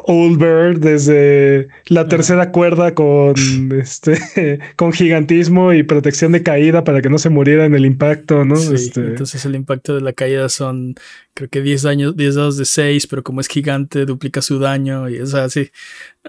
[0.06, 3.34] Old Bird desde la tercera cuerda con
[3.80, 8.44] este con gigantismo y protección de caída para que no se muriera en el impacto,
[8.44, 8.56] ¿no?
[8.56, 9.00] Este...
[9.00, 10.94] Entonces el impacto de la caída son
[11.34, 15.08] creo que 10 daños, 10 dados de 6, pero como es gigante, duplica su daño
[15.08, 15.70] y es así.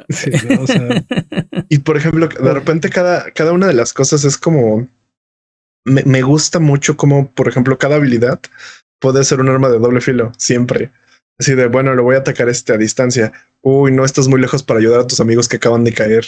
[0.09, 0.32] Sí,
[1.69, 4.88] y por ejemplo, de repente cada, cada una de las cosas es como
[5.86, 8.39] me, me gusta mucho como, por ejemplo, cada habilidad
[8.99, 10.91] puede ser un arma de doble filo, siempre.
[11.38, 13.34] Así de, bueno, lo voy a atacar este a distancia.
[13.64, 16.26] Uy, no estás muy lejos para ayudar a tus amigos que acaban de caer.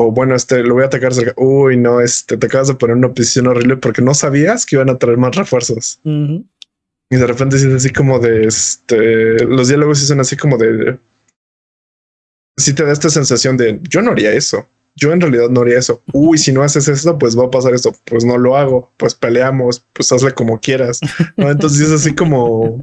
[0.00, 1.34] O bueno, este lo voy a atacar cerca.
[1.36, 4.90] Uy, no, este te acabas de poner una posición horrible porque no sabías que iban
[4.90, 6.00] a traer más refuerzos.
[6.04, 9.44] Y de repente es así como de este.
[9.44, 10.98] Los diálogos son así como de.
[12.56, 14.68] Si te da esta sensación de yo no haría eso.
[14.94, 16.02] Yo en realidad no haría eso.
[16.12, 17.92] Uy, si no haces eso, pues va a pasar eso.
[18.04, 18.92] Pues no lo hago.
[18.96, 19.84] Pues peleamos.
[19.92, 21.00] Pues hazle como quieras.
[21.36, 22.80] Entonces es así como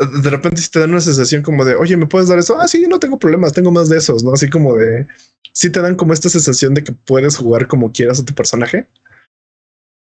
[0.00, 2.58] de repente si te dan una sensación como de, oye, ¿me puedes dar eso?
[2.58, 4.32] Ah, sí, no tengo problemas, tengo más de esos, ¿no?
[4.32, 5.06] Así como de,
[5.52, 8.88] sí te dan como esta sensación de que puedes jugar como quieras a tu personaje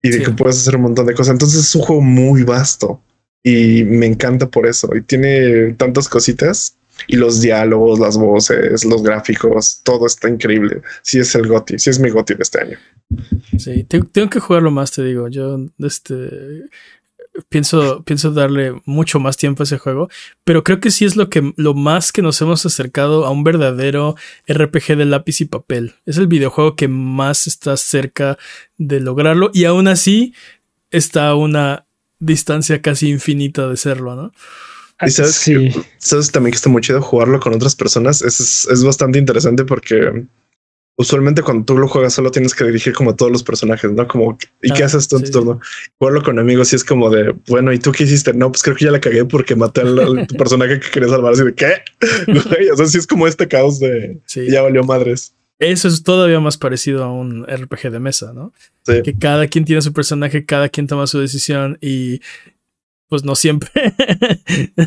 [0.02, 1.34] y de que puedes hacer un montón de cosas.
[1.34, 3.04] Entonces es un juego muy vasto
[3.44, 4.90] y me encanta por eso.
[4.96, 6.78] Y tiene tantas cositas
[7.08, 10.82] y los diálogos, las voces, los gráficos, todo está increíble.
[11.02, 12.78] Sí es el GOTI, sí es mi GOTI de este año.
[13.58, 15.28] Sí, tengo que jugarlo más, te digo.
[15.28, 16.64] Yo, este,
[17.50, 20.10] pienso, pienso darle mucho más tiempo a ese juego,
[20.44, 23.44] pero creo que sí es lo que lo más que nos hemos acercado a un
[23.44, 24.16] verdadero
[24.48, 25.96] RPG de lápiz y papel.
[26.06, 28.38] Es el videojuego que más está cerca
[28.78, 30.34] de lograrlo y aún así
[30.90, 31.86] está a una
[32.20, 34.32] distancia casi infinita de serlo, ¿no?
[35.04, 35.70] Y sabes, sí.
[35.98, 38.22] sabes también que está muy chido jugarlo con otras personas.
[38.22, 40.26] Es, es bastante interesante porque
[41.02, 44.08] usualmente cuando tú lo juegas solo tienes que dirigir como todos los personajes, ¿no?
[44.08, 45.60] Como, ¿y qué ah, haces tú en tu turno?
[45.98, 48.34] Jugarlo con amigos y es como de, bueno, ¿y tú qué hiciste?
[48.34, 51.34] No, pues creo que ya la cagué porque maté al, personaje que quería salvar.
[51.34, 51.84] Así de, ¿qué?
[52.72, 55.34] o sea, sí es como este caos de, ya valió madres.
[55.60, 58.54] Eso es todavía más parecido a un RPG de mesa, ¿no?
[58.86, 62.22] Que cada quien tiene su personaje, cada quien toma su decisión y
[63.08, 63.70] pues no siempre.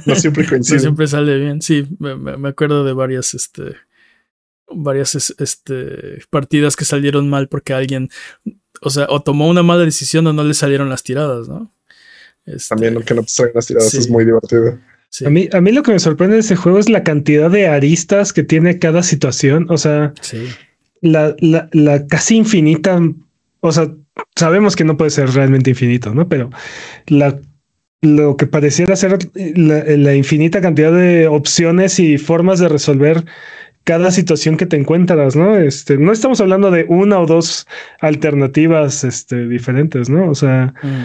[0.07, 0.77] no siempre coincide.
[0.77, 1.63] No siempre sale bien.
[1.63, 3.77] Sí, me, me acuerdo de varias, este,
[4.75, 8.11] varias este, partidas que salieron mal porque alguien,
[8.81, 11.73] o sea, o tomó una mala decisión o no le salieron las tiradas, ¿no?
[12.47, 14.79] Este, También que no te salgan las tiradas es muy divertido.
[15.25, 17.69] A, mí, a mí lo que me sorprende de ese juego es la cantidad de
[17.69, 19.67] aristas que tiene cada situación.
[19.71, 20.13] O sea,
[21.01, 23.01] la, la, la casi infinita.
[23.61, 23.95] O sea,
[24.35, 26.29] sabemos que no puede ser realmente infinito, ¿no?
[26.29, 26.51] Pero
[27.07, 27.41] la
[28.05, 33.25] lo que pareciera ser la, la, infinita cantidad de opciones y formas de resolver
[33.85, 35.57] cada situación que te encuentras, ¿no?
[35.57, 37.67] Este, no estamos hablando de una o dos
[38.01, 40.31] alternativas este, diferentes, ¿no?
[40.31, 41.05] O sea, mm.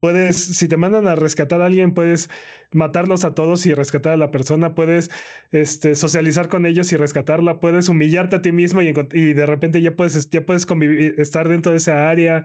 [0.00, 2.30] puedes, si te mandan a rescatar a alguien, puedes
[2.72, 5.10] matarlos a todos y rescatar a la persona, puedes
[5.50, 9.82] este, socializar con ellos y rescatarla, puedes humillarte a ti mismo y, y de repente
[9.82, 12.44] ya puedes, ya puedes convivir, estar dentro de esa área.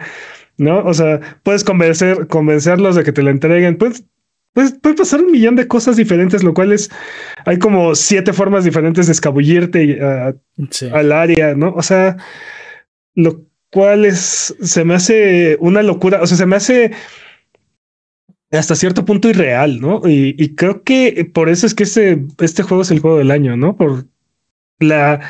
[0.58, 0.84] ¿no?
[0.86, 3.78] O sea, puedes convencer, convencerlos de que te la entreguen.
[3.78, 4.04] Pues
[4.54, 6.90] pues puede pasar un millón de cosas diferentes, lo cual es,
[7.46, 10.00] hay como siete formas diferentes de escabullirte
[10.92, 11.74] al área, ¿no?
[11.76, 12.18] O sea,
[13.16, 13.42] lo
[13.72, 16.92] cual es, se me hace una locura, o sea, se me hace
[18.52, 20.02] hasta cierto punto irreal, ¿no?
[20.06, 23.58] Y, creo que por eso es que este, este juego es el juego del año,
[23.58, 23.76] ¿no?
[23.76, 24.06] Por
[24.80, 25.22] la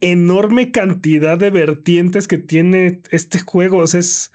[0.00, 4.32] enorme cantidad de vertientes que tiene este juego, o sea, es,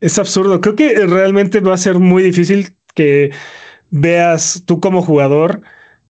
[0.00, 0.60] es absurdo.
[0.60, 3.32] Creo que realmente va a ser muy difícil que
[3.90, 5.62] veas tú como jugador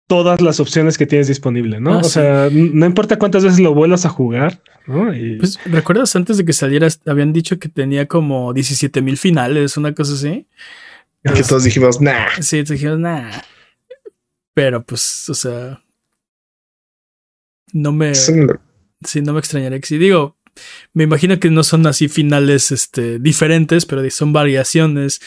[0.07, 1.95] todas las opciones que tienes disponible, ¿no?
[1.95, 5.11] Ah, o sea, no importa cuántas veces lo vuelvas a jugar, ¿no?
[5.39, 9.93] Pues, ¿recuerdas antes de que saliera, habían dicho que tenía como 17 mil finales, una
[9.93, 10.47] cosa así?
[11.23, 12.27] que todos dijimos, nah.
[12.39, 13.31] Sí, dijimos, nah.
[14.53, 15.81] Pero pues, o sea,
[17.73, 18.13] no me...
[18.13, 19.97] Sí, no me extrañaría que sí.
[19.97, 20.37] Digo,
[20.93, 25.21] me imagino que no son así finales este, diferentes, pero son variaciones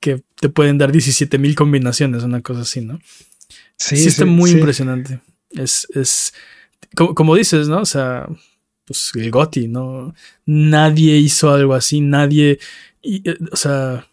[0.00, 2.98] que te pueden dar 17 mil combinaciones, una cosa así, ¿no?
[3.76, 5.20] Sí, sí está muy impresionante.
[5.50, 6.34] Es, es
[6.96, 7.82] como, dices, ¿no?
[7.82, 8.26] O sea,
[8.84, 10.16] pues el Gotti, ¿no?
[10.44, 12.58] Nadie hizo algo así, nadie,
[13.04, 14.08] eh, o sea,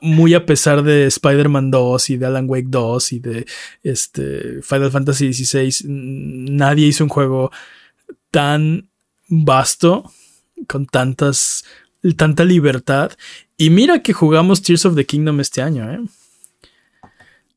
[0.00, 3.46] muy a pesar de Spider-Man 2 y de Alan Wake 2 y de
[3.82, 7.52] este Final Fantasy XVI, nadie hizo un juego
[8.30, 8.88] tan
[9.28, 10.10] vasto,
[10.66, 11.66] con tantas,
[12.12, 13.12] tanta libertad.
[13.56, 16.00] Y mira que jugamos Tears of the Kingdom este año, ¿eh?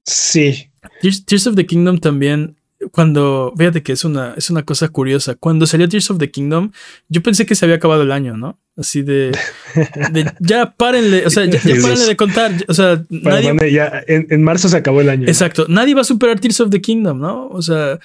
[0.03, 0.69] Sí.
[1.01, 2.55] Tears, of the Kingdom también
[2.91, 5.35] cuando, fíjate que es una, es una cosa curiosa.
[5.35, 6.71] Cuando salió Tears of the Kingdom,
[7.09, 8.59] yo pensé que se había acabado el año, ¿no?
[8.77, 9.31] Así de,
[10.39, 12.51] ya párenle, o sea, ya, párenle de contar.
[12.67, 13.71] O sea, nadie.
[13.71, 15.27] ya en, marzo se acabó el año.
[15.27, 15.65] Exacto.
[15.67, 17.47] Nadie va a superar Tears of the Kingdom, ¿no?
[17.47, 17.99] O sea,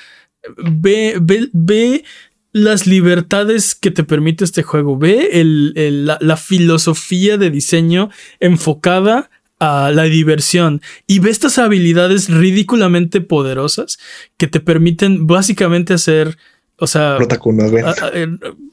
[0.57, 2.05] ve, ve, ve
[2.53, 4.99] las libertades que te permite este juego.
[4.99, 13.21] Ve el, la, filosofía de diseño enfocada a la diversión y ve estas habilidades ridículamente
[13.21, 13.99] poderosas
[14.37, 16.37] que te permiten básicamente hacer,
[16.77, 17.17] o sea,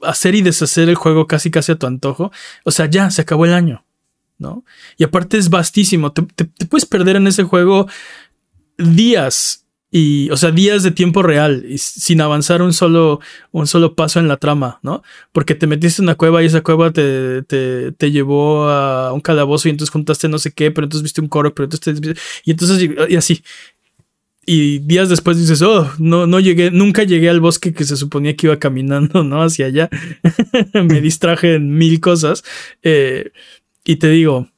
[0.02, 2.32] hacer y deshacer el juego casi casi a tu antojo.
[2.66, 3.86] O sea, ya se acabó el año,
[4.38, 4.66] ¿no?
[4.98, 6.12] Y aparte es vastísimo.
[6.12, 6.26] te
[6.66, 7.88] puedes perder en ese juego
[8.78, 13.20] días y, o sea, días de tiempo real y sin avanzar un solo,
[13.52, 15.02] un solo paso en la trama, ¿no?
[15.32, 19.22] Porque te metiste en una cueva y esa cueva te, te, te llevó a un
[19.22, 22.14] calabozo y entonces juntaste no sé qué, pero entonces viste un coro, pero entonces te,
[22.46, 23.42] y entonces y así.
[24.46, 28.36] Y días después dices, oh, no, no llegué, nunca llegué al bosque que se suponía
[28.36, 29.42] que iba caminando, ¿no?
[29.44, 29.90] Hacia allá.
[30.74, 32.44] Me distraje en mil cosas.
[32.84, 33.32] Eh,
[33.84, 34.50] y te digo,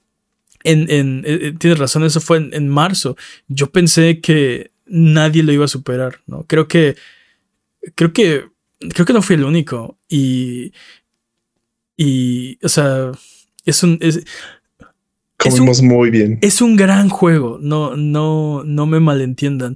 [0.64, 3.18] en, en, eh, tienes razón, eso fue en, en marzo.
[3.48, 6.46] Yo pensé que nadie lo iba a superar, ¿no?
[6.48, 6.96] Creo que,
[7.96, 8.46] creo que,
[8.94, 10.74] creo que no fui el único y,
[11.98, 13.12] y, o sea,
[13.66, 14.24] es un, es,
[15.38, 16.38] Comimos muy bien.
[16.42, 19.76] Es un gran juego, no, no, no me malentiendan,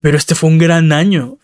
[0.00, 1.38] pero este fue un gran año.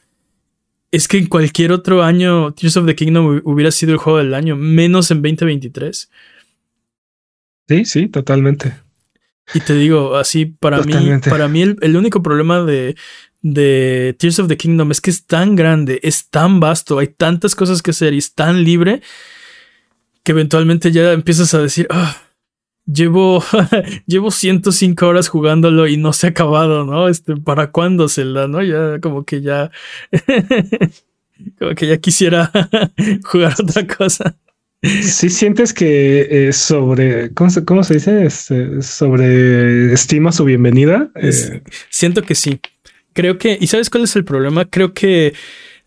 [0.90, 4.34] Es que en cualquier otro año Tears of the Kingdom hubiera sido el juego del
[4.34, 6.10] año, menos en 2023.
[7.68, 8.74] Sí, sí, totalmente.
[9.54, 10.94] Y te digo, así, para mí,
[11.28, 12.96] para mí el, único problema de,
[13.42, 17.54] de Tears of the Kingdom es que es tan grande, es tan vasto, hay tantas
[17.54, 19.02] cosas que hacer y es tan libre
[20.22, 22.16] que eventualmente ya empiezas a decir, ah,
[22.86, 23.42] llevo,
[24.06, 27.08] llevo 105 horas jugándolo y no se ha acabado, ¿no?
[27.08, 28.62] Este, ¿para cuándo Zelda, no?
[28.62, 29.70] Ya como que ya,
[31.58, 32.50] como que ya quisiera
[33.24, 34.36] jugar otra cosa.
[34.82, 38.24] Si sientes que eh, sobre, ¿cómo se, cómo se dice?
[38.26, 41.08] Este, sobre estima su bienvenida.
[41.14, 42.60] Eh, siento que sí.
[43.12, 44.64] Creo que, ¿y sabes cuál es el problema?
[44.64, 45.34] Creo que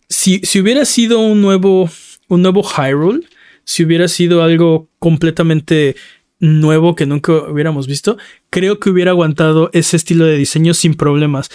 [0.07, 1.89] si, si hubiera sido un nuevo,
[2.29, 3.27] un nuevo Hyrule,
[3.65, 5.97] si hubiera sido algo completamente
[6.39, 8.17] nuevo que nunca hubiéramos visto,
[8.49, 11.49] creo que hubiera aguantado ese estilo de diseño sin problemas.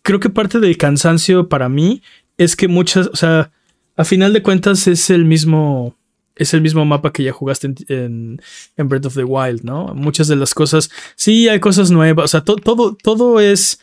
[0.00, 2.02] Creo que parte del cansancio para mí
[2.38, 3.50] es que muchas, o sea,
[3.96, 5.96] a final de cuentas es el mismo
[6.36, 8.40] es el mismo mapa que ya jugaste en,
[8.76, 9.94] en, Breath of the Wild, ¿no?
[9.94, 13.80] Muchas de las cosas, sí, hay cosas nuevas, o sea, todo, todo es...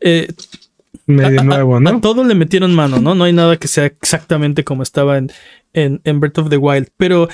[0.00, 0.28] Eh,
[1.06, 1.90] Medio nuevo, ¿no?
[1.90, 3.14] A todo le metieron mano, ¿no?
[3.14, 5.32] No hay nada que sea exactamente como estaba en,
[5.72, 6.88] en, en, Breath of the Wild.
[6.96, 7.28] Pero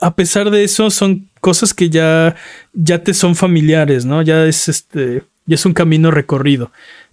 [0.00, 2.36] a pesar de eso, son cosas que ya,
[2.72, 4.22] ya te son familiares, ¿no?
[4.22, 5.24] Ya es este.
[5.46, 6.70] Ya es un camino recorrido.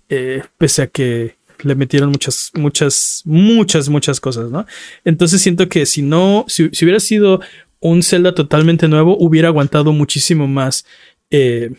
[0.10, 4.66] Eh, pese a que le metieron muchas, muchas, muchas, muchas cosas, ¿no?
[5.06, 7.42] Entonces siento que si no, si, hubiera sido
[7.80, 10.86] un Zelda totalmente nuevo, hubiera aguantado muchísimo más.
[11.30, 11.72] Eh,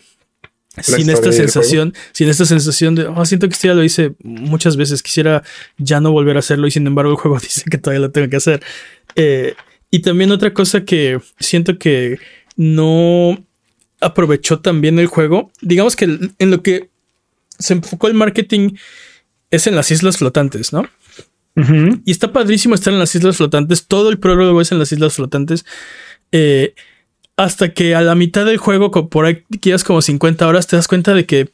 [0.81, 4.75] sin esta sensación, sin esta sensación de, oh, siento que esto ya lo hice muchas
[4.75, 5.43] veces, quisiera
[5.77, 8.29] ya no volver a hacerlo y sin embargo el juego dice que todavía lo tengo
[8.29, 8.63] que hacer.
[9.15, 9.53] Eh,
[9.91, 12.17] y también otra cosa que siento que
[12.55, 13.37] no
[14.01, 16.89] aprovechó también el juego, digamos que en lo que
[17.59, 18.71] se enfocó el marketing
[19.53, 20.89] es en las islas flotantes, ¿no?
[21.55, 23.85] Y está padrísimo estar en las islas flotantes.
[23.85, 25.63] Todo el prólogo es en las islas flotantes.
[26.31, 26.73] Eh,
[27.37, 30.87] hasta que a la mitad del juego, por ahí quieras como 50 horas, te das
[30.87, 31.51] cuenta de que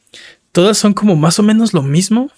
[0.52, 2.30] todas son como más o menos lo mismo.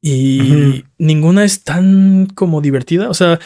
[0.00, 3.10] Y ninguna es tan como divertida.
[3.10, 3.38] O sea,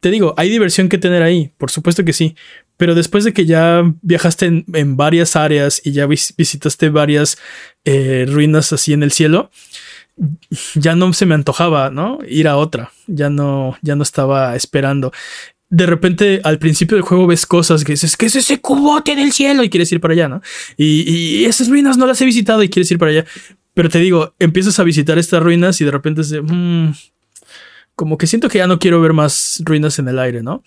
[0.00, 2.34] te digo, hay diversión que tener ahí, por supuesto que sí.
[2.76, 7.38] Pero después de que ya viajaste en, varias áreas y ya visitaste varias
[7.84, 9.52] eh, ruinas así en el cielo,
[10.74, 12.18] ya no se me antojaba, ¿no?
[12.28, 12.92] Ir a otra.
[13.06, 15.12] Ya no, ya no estaba esperando.
[15.68, 19.32] De repente, al principio del juego ves cosas que dices, ¿qué es ese cubote del
[19.32, 19.64] cielo?
[19.64, 20.42] Y quieres ir para allá, ¿no?
[20.76, 23.24] Y, esas ruinas no las he visitado y quieres ir para allá.
[23.74, 26.92] Pero te digo, empiezas a visitar estas ruinas y de repente es de, mm,
[27.94, 30.62] como que siento que ya no quiero ver más ruinas en el aire, ¿no?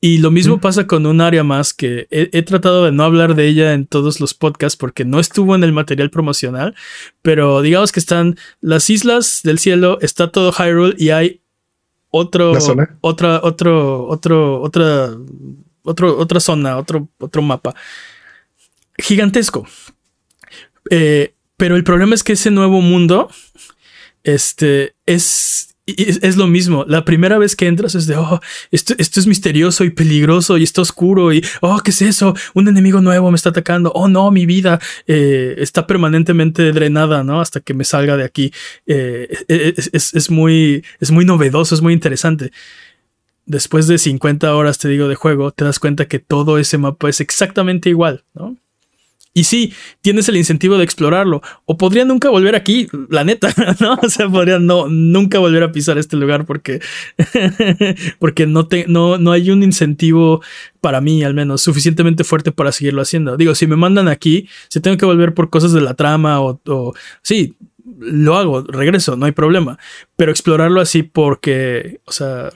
[0.00, 3.46] Y lo mismo pasa con un área más que he, tratado de no hablar de
[3.46, 6.74] ella en todos los podcasts porque no estuvo en el material promocional,
[7.22, 11.40] pero digamos que están las islas del cielo, está todo Hyrule y hay
[12.10, 12.52] otro,
[13.00, 15.10] otra, otro, otro, otra,
[15.82, 17.74] otro, otra zona, otro, otro mapa.
[18.98, 19.66] Gigantesco.
[20.90, 23.30] Eh, pero el problema es que ese nuevo mundo,
[24.24, 26.84] este, es es, lo mismo.
[26.86, 30.64] La primera vez que entras es de, oh, esto, esto, es misterioso y peligroso y
[30.64, 32.34] está oscuro y, oh, ¿qué es eso?
[32.54, 33.92] Un enemigo nuevo me está atacando.
[33.92, 37.40] Oh, no, mi vida eh, está permanentemente drenada, ¿no?
[37.40, 38.52] Hasta que me salga de aquí.
[38.86, 42.50] Eh, es, es, muy, es muy novedoso, es muy interesante.
[43.44, 47.08] Después de 50 horas, te digo, de juego, te das cuenta que todo ese mapa
[47.08, 48.56] es exactamente igual, ¿no?
[49.36, 51.42] Y sí, tienes el incentivo de explorarlo.
[51.66, 53.98] O podría nunca volver aquí, la neta, ¿no?
[54.02, 56.80] O sea, podría no, nunca volver a pisar este lugar porque,
[58.18, 60.42] porque no, te, no, no hay un incentivo
[60.80, 63.36] para mí, al menos, suficientemente fuerte para seguirlo haciendo.
[63.36, 66.58] Digo, si me mandan aquí, si tengo que volver por cosas de la trama o,
[66.66, 67.56] o sí,
[67.98, 69.78] lo hago, regreso, no hay problema.
[70.16, 72.48] Pero explorarlo así porque, o sea,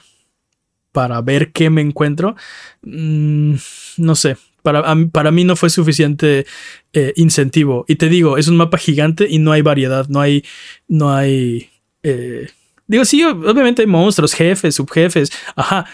[0.93, 2.37] para ver qué me encuentro,
[2.81, 3.55] mm,
[3.99, 6.47] no sé, para, para mí no fue suficiente
[6.93, 7.85] eh, incentivo.
[7.89, 10.45] Y te digo, es un mapa gigante y no hay variedad, no hay,
[10.89, 11.71] no hay,
[12.03, 12.49] eh,
[12.87, 15.87] digo, sí, obviamente hay monstruos, jefes, subjefes, ajá,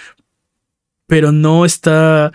[1.06, 2.32] pero no está,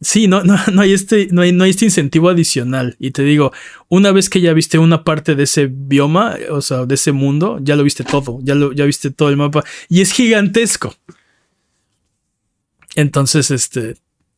[0.00, 2.96] sí, no, no, no hay este, no hay, no hay este incentivo adicional.
[2.98, 3.52] Y te digo,
[3.88, 7.58] una vez que ya viste una parte de ese bioma, o sea, de ese mundo,
[7.62, 10.94] ya lo viste todo, ya lo, ya viste todo el mapa y es gigantesco.
[12.96, 13.96] Entonces, este,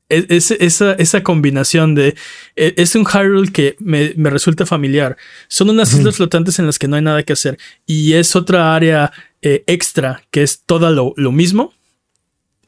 [0.08, 2.16] es, esa, esa, combinación de
[2.54, 5.16] e, es un Hyrule que me, resulta familiar.
[5.48, 7.58] Son unas islas flotantes en las que no hay nada que hacer.
[7.86, 11.72] Y es otra área eh, extra que es todo lo, mismo.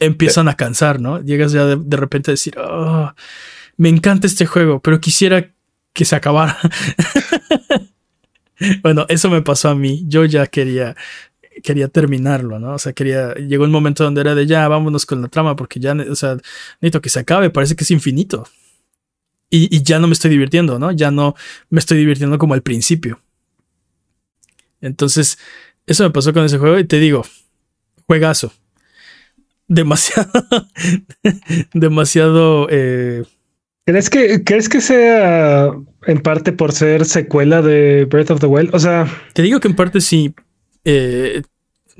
[0.01, 1.21] Empiezan a cansar, ¿no?
[1.23, 3.13] Llegas ya de, repente a decir, oh,
[3.77, 5.51] me encanta este juego, pero quisiera
[5.93, 6.59] que se acabara.
[8.83, 10.05] bueno, eso me pasó a mí.
[10.07, 10.97] Yo ya quería
[11.63, 12.75] quería terminarlo, ¿no?
[12.75, 15.81] O sea, quería, llegó un momento donde era de ya, vámonos con la trama porque
[15.81, 16.37] ya, o sea,
[16.81, 18.47] necesito que se acabe, parece que es infinito.
[19.51, 20.93] Y, ya no me estoy divirtiendo, ¿no?
[20.93, 21.35] Ya no
[21.71, 23.21] me estoy divirtiendo como al principio.
[24.81, 25.39] Entonces,
[25.87, 27.25] eso me pasó con ese juego y te digo,
[28.07, 28.53] juegazo.
[29.67, 30.31] Demasiado,
[31.75, 32.69] demasiado...
[32.71, 33.25] Eh,
[33.87, 35.73] ¿Crees que, ¿Crees que sea
[36.07, 38.75] en parte por ser secuela de Breath of the Wild?
[38.75, 39.07] O sea...
[39.33, 40.35] Te digo que en parte sí,
[40.85, 41.43] eh,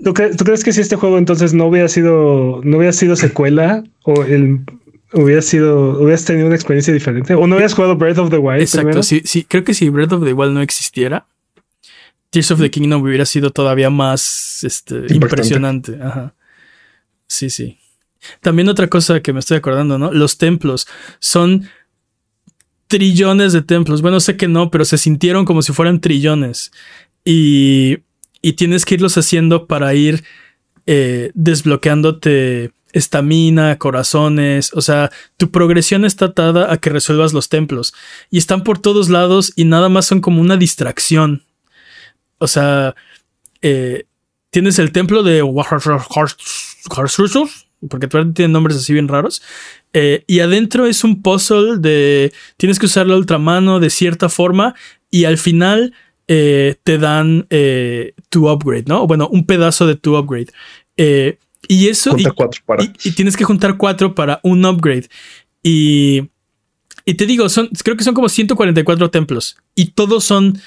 [0.03, 4.23] ¿Tú, crees que si este juego entonces no hubiera sido, no hubiera sido secuela o
[4.23, 4.61] el
[5.13, 8.61] hubiera sido, hubieras tenido una experiencia diferente o no hubieras jugado Breath of the Wild?
[8.61, 9.03] Exacto.
[9.03, 11.27] Sí, sí, creo que si Breath of the Wild no existiera,
[12.31, 15.99] Tears of the Kingdom hubiera sido todavía más este, impresionante.
[16.01, 16.35] Ajá.
[17.27, 17.79] Sí, sí.
[18.41, 20.13] También otra cosa que me estoy acordando, ¿no?
[20.13, 20.87] Los templos
[21.19, 21.69] son
[22.87, 24.03] trillones de templos.
[24.03, 26.73] Bueno, sé que no, pero se sintieron como si fueran trillones.
[27.25, 27.99] Y
[28.43, 30.25] y tienes que irlos haciendo para ir
[30.87, 37.93] eh, desbloqueándote estamina, corazones, o sea, tu progresión está atada a que resuelvas los templos
[38.31, 41.45] y están por todos lados y nada más son como una distracción.
[42.39, 42.95] O sea,
[43.63, 44.05] eh,
[44.51, 45.43] tienes el templo de
[47.89, 49.43] porque tienen nombres así bien raros.
[49.93, 54.75] Eh, y adentro es un puzzle de tienes que usar la ultramano de cierta forma
[55.11, 55.95] y al final
[56.31, 59.07] eh, te dan eh, tu upgrade, ¿no?
[59.07, 60.49] Bueno, un pedazo de tu upgrade.
[60.99, 62.15] Eh, y eso.
[62.19, 65.09] Y, tienes que juntar cuatro para un upgrade.
[65.63, 66.29] Y.
[67.07, 69.57] Y te digo, son, creo que son como 144 templos.
[69.75, 70.61] Y todos son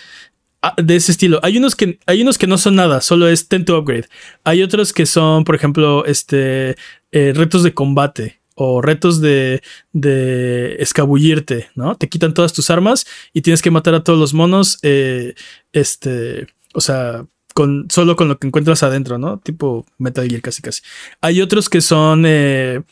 [0.64, 1.40] ah, de ese estilo.
[1.44, 4.08] Hay unos que, hay unos que no son nada, solo es ten to upgrade.
[4.44, 6.76] Hay otros que son, por ejemplo, este,
[7.12, 11.96] retos de combate o retos de, de escabullirte, ¿no?
[11.96, 15.34] Te quitan todas tus armas y tienes que matar a todos los monos, eh,
[15.74, 19.40] este, o sea, con, solo con lo que encuentras adentro, ¿no?
[19.40, 20.82] Tipo Metal Gear casi casi.
[21.22, 22.84] Hay otros que son eh,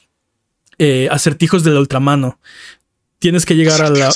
[0.80, 2.40] eh, acertijos de la ultramano.
[3.20, 4.12] Tienes que llegar a la,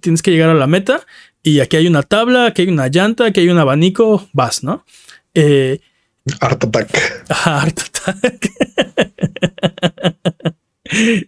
[0.00, 1.06] tienes que llegar a la meta
[1.42, 4.84] y aquí hay una tabla, aquí hay una llanta, aquí hay un abanico, vas, ¿no?
[6.40, 7.30] Art Attack.
[7.46, 8.50] Art Attack.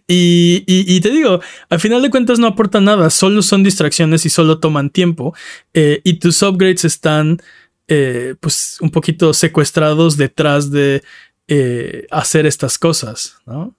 [0.07, 1.39] Y, te digo,
[1.69, 5.33] al final de cuentas no aporta nada, solo son distracciones y solo toman tiempo.
[5.73, 7.41] Eh, y tus upgrades están
[7.87, 11.03] eh, pues un poquito secuestrados detrás de
[11.47, 13.75] eh, hacer estas cosas, ¿no?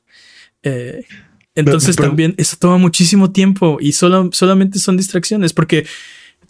[1.55, 5.87] entonces también eso toma muchísimo tiempo y solo, solamente son distracciones porque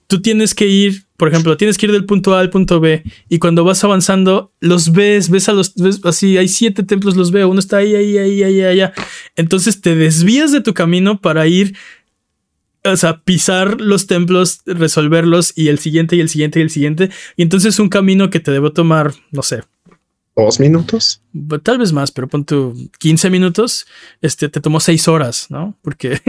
[0.07, 3.03] tú tienes que ir, por ejemplo, tienes que ir del punto A al punto B
[3.29, 7.31] y cuando vas avanzando, los ves, ves a los, ves así, hay siete templos, los
[7.31, 8.93] veo, uno está ahí, ahí, ahí, ahí, allá.
[9.37, 11.77] Entonces te desvías de tu camino para ir,
[12.85, 17.11] o sea, pisar los templos, resolverlos y el siguiente y el siguiente y el siguiente.
[17.37, 19.63] Y entonces un camino que te debo tomar, no sé.
[20.37, 21.23] Dos minutos.
[21.63, 23.87] Tal vez más, pero pon tu 15 minutos,
[24.21, 25.79] este, te tomó seis horas, ¿no?
[25.81, 26.21] Porque...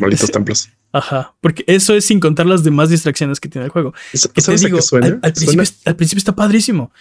[0.00, 0.70] Malditos templos.
[0.94, 3.92] Ajá, porque eso es sin contar las demás distracciones que tiene el juego.
[4.12, 6.92] Que te digo, al, principio, está padrísimo.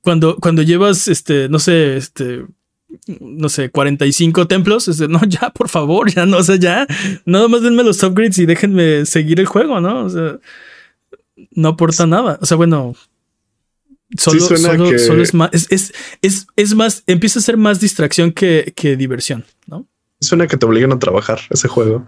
[0.00, 2.44] Cuando, cuando llevas, este, no sé, este,
[3.20, 6.88] no sé, 45 templos, este, no, ya, por favor, ya no, o sea, ya,
[7.24, 10.06] nada más denme los upgrades y déjenme seguir el juego, ¿no?
[10.06, 10.40] O sea,
[11.52, 12.40] no aporta nada.
[12.42, 12.96] O sea, bueno,
[14.16, 18.96] solo, solo, es más, es, es, es, más, empieza a ser más distracción que, que
[18.96, 19.86] diversión, ¿no?
[20.20, 22.06] Suena que te obligan a trabajar ese juego.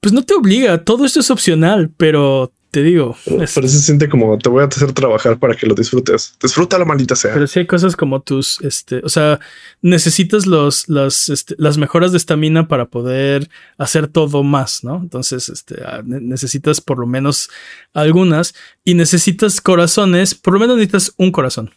[0.00, 3.16] Pues no te obliga, todo esto es opcional, pero te digo.
[3.24, 6.34] Pero se siente como te voy a hacer trabajar para que lo disfrutes.
[6.40, 7.34] Disfruta la maldita sea.
[7.34, 9.40] Pero sí hay cosas como tus, este, o sea,
[9.82, 15.00] necesitas los, las, este, las mejoras de estamina para poder hacer todo más, ¿no?
[15.02, 17.50] Entonces, este, ah, necesitas por lo menos
[17.92, 21.70] algunas y necesitas corazones, por lo menos necesitas un corazón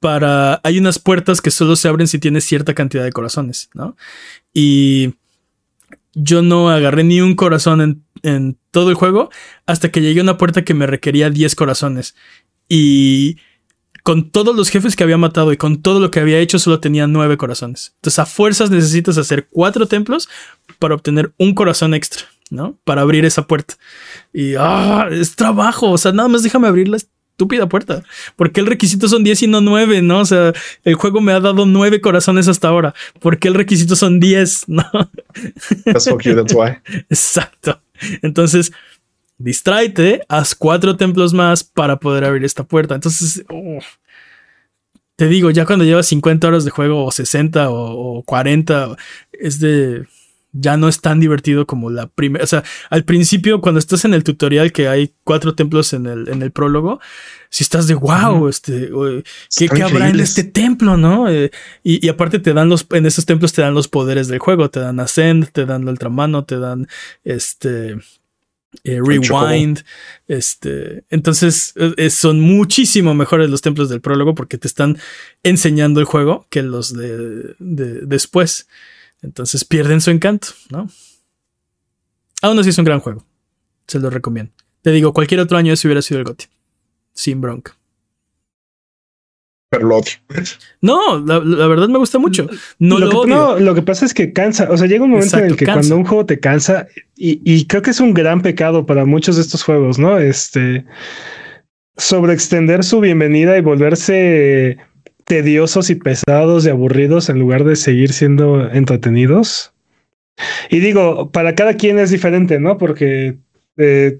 [0.00, 0.60] para.
[0.64, 3.96] Hay unas puertas que solo se abren si tienes cierta cantidad de corazones, ¿no?
[4.52, 5.14] Y
[6.14, 9.30] yo no agarré ni un corazón en, todo el juego
[9.66, 12.16] hasta que llegué a una puerta que me requería 10 corazones.
[12.68, 13.36] Y
[14.02, 16.80] con todos los jefes que había matado y con todo lo que había hecho, solo
[16.80, 17.92] tenía 9 corazones.
[17.96, 20.28] Entonces, a fuerzas necesitas hacer 4 templos
[20.78, 22.76] para obtener un corazón extra, ¿no?
[22.84, 23.74] Para abrir esa puerta.
[24.32, 25.90] Y ah, es trabajo.
[25.90, 26.98] O sea, nada más déjame abrirla
[27.38, 28.02] estúpida puerta.
[28.34, 30.20] Porque el requisito son 10 y no 9, ¿no?
[30.20, 32.94] O sea, el juego me ha dado 9 corazones hasta ahora.
[33.20, 34.64] porque el requisito son 10?
[34.68, 34.82] ¿No?
[35.84, 36.78] That's that's why.
[37.08, 37.80] Exacto.
[38.22, 38.72] Entonces,
[39.38, 42.96] distráete, haz cuatro templos más para poder abrir esta puerta.
[42.96, 43.44] Entonces,
[45.14, 48.96] te digo, ya cuando llevas 50 horas de juego, o 60 o, o 40,
[49.32, 50.06] es de
[50.60, 52.44] ya no es tan divertido como la primera.
[52.44, 56.28] O sea, al principio, cuando estás en el tutorial, que hay cuatro templos en el,
[56.28, 57.00] en el prólogo,
[57.48, 58.90] si estás de wow, este,
[59.56, 61.28] ¿qué, habrá en este templo, no?
[61.30, 61.50] Eh,
[61.82, 64.80] y, aparte te dan los, en esos templos te dan los poderes del juego, te
[64.80, 66.88] dan Ascend, te dan la ultramano, te dan
[67.24, 67.96] este.
[68.84, 69.82] Eh, rewind,
[70.28, 74.98] este, entonces eh, son muchísimo mejores los templos del prólogo porque te están
[75.42, 78.68] enseñando el juego que los de, de después.
[79.22, 80.88] Entonces pierden su encanto, ¿no?
[82.42, 83.24] Aún así es un gran juego.
[83.86, 84.52] Se lo recomiendo.
[84.82, 86.46] Te digo, cualquier otro año ese hubiera sido el GOTY.
[87.12, 87.76] Sin bronca.
[89.70, 90.12] Pero lo odio.
[90.80, 92.48] No, la, verdad me gusta mucho.
[92.78, 94.68] No lo, que, No, lo que pasa es que cansa.
[94.70, 97.66] O sea, llega un momento en el que cuando un juego te cansa, y, y,
[97.66, 100.18] creo que es un gran pecado para muchos de estos juegos, ¿no?
[100.18, 100.86] Este
[101.98, 104.78] sobreextender su bienvenida y volverse
[105.28, 109.72] tediosos y pesados y aburridos en lugar de seguir siendo entretenidos.
[110.70, 112.78] Y digo, para cada quien es diferente, ¿no?
[112.78, 113.36] Porque
[113.76, 114.18] eh,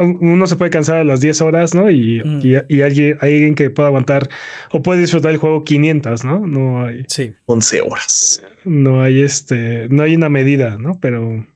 [0.00, 1.90] uno se puede cansar a las 10 horas, ¿no?
[1.90, 2.40] Y, mm.
[2.68, 4.28] y, alguien, hay alguien que puede aguantar
[4.72, 6.46] o puede disfrutar el juego 500, ¿no?
[6.46, 7.04] No hay.
[7.08, 7.34] Sí.
[7.46, 8.42] 11 horas.
[8.64, 10.98] No hay este, no hay una medida, ¿no?
[11.00, 11.46] Pero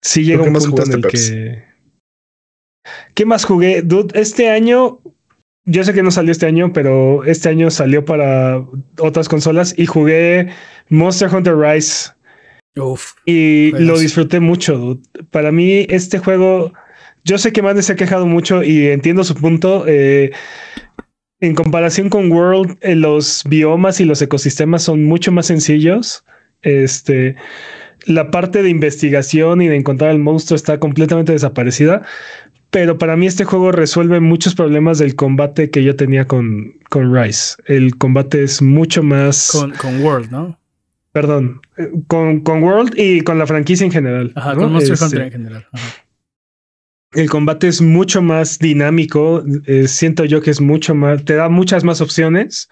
[0.00, 1.64] sí llega un punto en el que.
[3.14, 3.82] ¿Qué más jugué?
[3.82, 5.00] Dude, este año
[5.64, 8.64] yo sé que no salió este año, pero este año salió para
[8.98, 10.48] otras consolas y jugué
[10.88, 12.10] Monster Hunter Rise.
[13.26, 14.98] y lo disfruté mucho.
[15.30, 16.72] Para mí, este juego,
[17.24, 19.84] yo sé que Mande se ha quejado mucho y entiendo su punto.
[19.86, 20.32] Eh,
[21.40, 26.24] en comparación con World, eh, los biomas y los ecosistemas son mucho más sencillos.
[26.62, 27.36] Este,
[28.06, 32.02] la parte de investigación y de encontrar el monstruo está completamente desaparecida,
[32.72, 37.14] pero para mí este juego resuelve muchos problemas del combate que yo tenía con, con
[37.14, 37.56] Rise.
[37.66, 39.50] El combate es mucho más...
[39.52, 40.58] Con, con World, ¿no?
[41.12, 44.32] Perdón, eh, con, con, World y con la franquicia en general.
[44.34, 45.66] Ajá, con Monster Hunter este, en general.
[47.12, 49.44] El combate es mucho más dinámico.
[49.66, 52.70] Eh, siento yo que es mucho más, te da muchas más opciones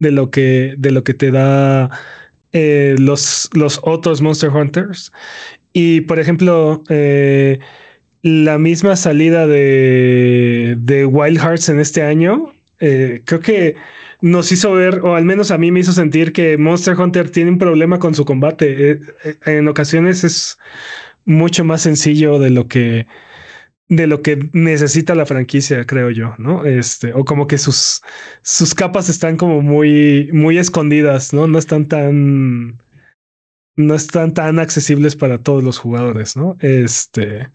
[0.00, 1.90] de lo que, de lo que te da
[2.50, 5.12] eh, los, los otros Monster Hunters.
[5.72, 7.60] Y por ejemplo, eh,
[8.22, 13.76] la misma salida de, Wild Hearts en este año, eh, creo que
[14.20, 17.50] nos hizo ver, o al menos a mí me hizo sentir que Monster Hunter tiene
[17.50, 18.90] un problema con su combate.
[18.90, 20.58] Eh, eh, en ocasiones es
[21.24, 23.06] mucho más sencillo de lo que
[23.88, 26.66] de lo que necesita la franquicia, creo yo, ¿no?
[26.66, 28.02] Este, o como que sus,
[28.42, 31.46] sus capas están como muy, muy escondidas, ¿no?
[31.46, 32.82] No están tan,
[33.78, 36.56] no están tan accesibles para todos los jugadores, ¿no?
[36.60, 37.48] Este,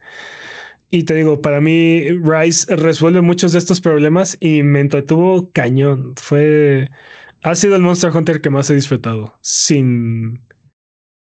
[0.90, 6.14] Y te digo, para mí, Rise resuelve muchos de estos problemas y me entretuvo cañón.
[6.16, 6.90] Fue.
[7.42, 9.38] Ha sido el Monster Hunter que más he disfrutado.
[9.42, 10.48] Sin.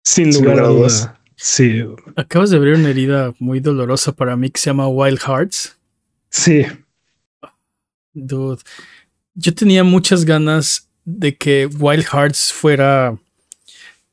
[0.05, 1.11] Sin lugar a dudas.
[1.37, 1.85] Sí.
[2.17, 5.79] Acabas de abrir una herida muy dolorosa para mí que se llama Wild Hearts.
[6.31, 6.65] Sí.
[8.15, 8.63] Dude.
[9.35, 13.19] Yo tenía muchas ganas de que Wild Hearts fuera.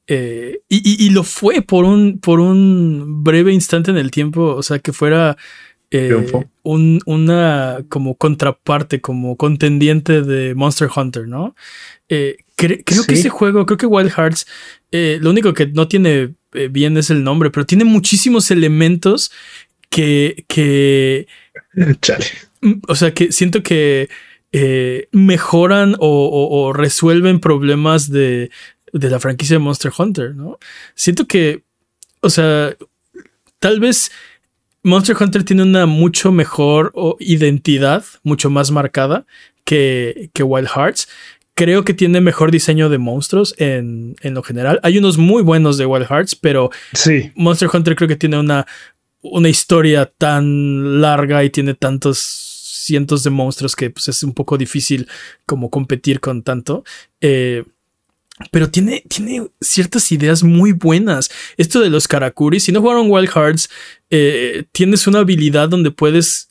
[0.08, 4.56] Eh, y, lo fue por un, por un breve instante en el tiempo.
[4.56, 5.38] O sea, que fuera
[5.92, 6.26] eh,
[6.64, 11.56] un, una como contraparte, como contendiente de Monster Hunter, ¿no?
[12.10, 14.46] Eh, creo que ese juego, creo que Wild Hearts,
[14.92, 16.34] lo único que no tiene
[16.70, 19.32] bien es el nombre, pero tiene muchísimos elementos
[19.90, 20.46] que.
[20.48, 21.28] que
[22.02, 22.26] Chale.
[22.88, 24.10] O sea, que siento que
[24.56, 28.52] eh, mejoran o, resuelven problemas de,
[28.94, 30.58] la franquicia de Monster Hunter, ¿no?
[30.96, 31.64] Siento que,
[32.22, 32.76] o sea,
[33.60, 34.12] tal vez
[34.84, 39.26] Monster Hunter tiene una mucho mejor identidad, mucho más marcada
[39.64, 41.08] que, que Wild Hearts.
[41.56, 44.80] Creo que tiene mejor diseño de monstruos en, en, lo general.
[44.84, 47.32] Hay unos muy buenos de Wild Hearts, pero sí.
[47.36, 48.66] Monster Hunter creo que tiene una,
[49.22, 54.58] una historia tan larga y tiene tantos cientos de monstruos que pues, es un poco
[54.58, 55.08] difícil
[55.46, 56.84] como competir con tanto.
[57.22, 57.64] Eh,
[58.52, 61.30] pero tiene, tiene ciertas ideas muy buenas.
[61.58, 63.70] Esto de los Karakuris, si no jugaron Wild Hearts,
[64.10, 66.50] eh, tienes una habilidad donde puedes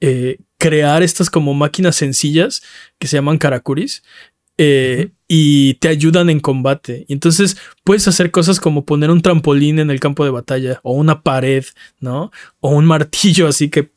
[0.00, 2.62] eh, crear estas como máquinas sencillas
[2.98, 4.02] que se llaman Karakuris.
[5.28, 7.04] y te ayudan en combate.
[7.08, 10.92] Y entonces puedes hacer cosas como poner un trampolín en el campo de batalla, o
[10.92, 11.64] una pared,
[12.00, 12.30] ¿no?
[12.60, 13.90] O un martillo así que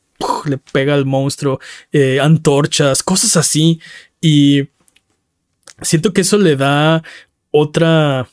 [0.46, 1.60] le pega al monstruo,
[1.92, 3.80] eh, antorchas, cosas así.
[4.20, 4.68] Y
[5.82, 7.02] siento que eso le da
[7.56, 8.28] otra...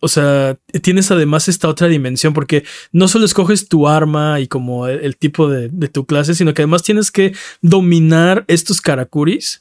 [0.00, 2.62] O sea, tienes además esta otra dimensión porque
[2.92, 6.84] no solo escoges tu arma y como el, tipo de, tu clase, sino que además
[6.84, 9.60] tienes que dominar estos karakuris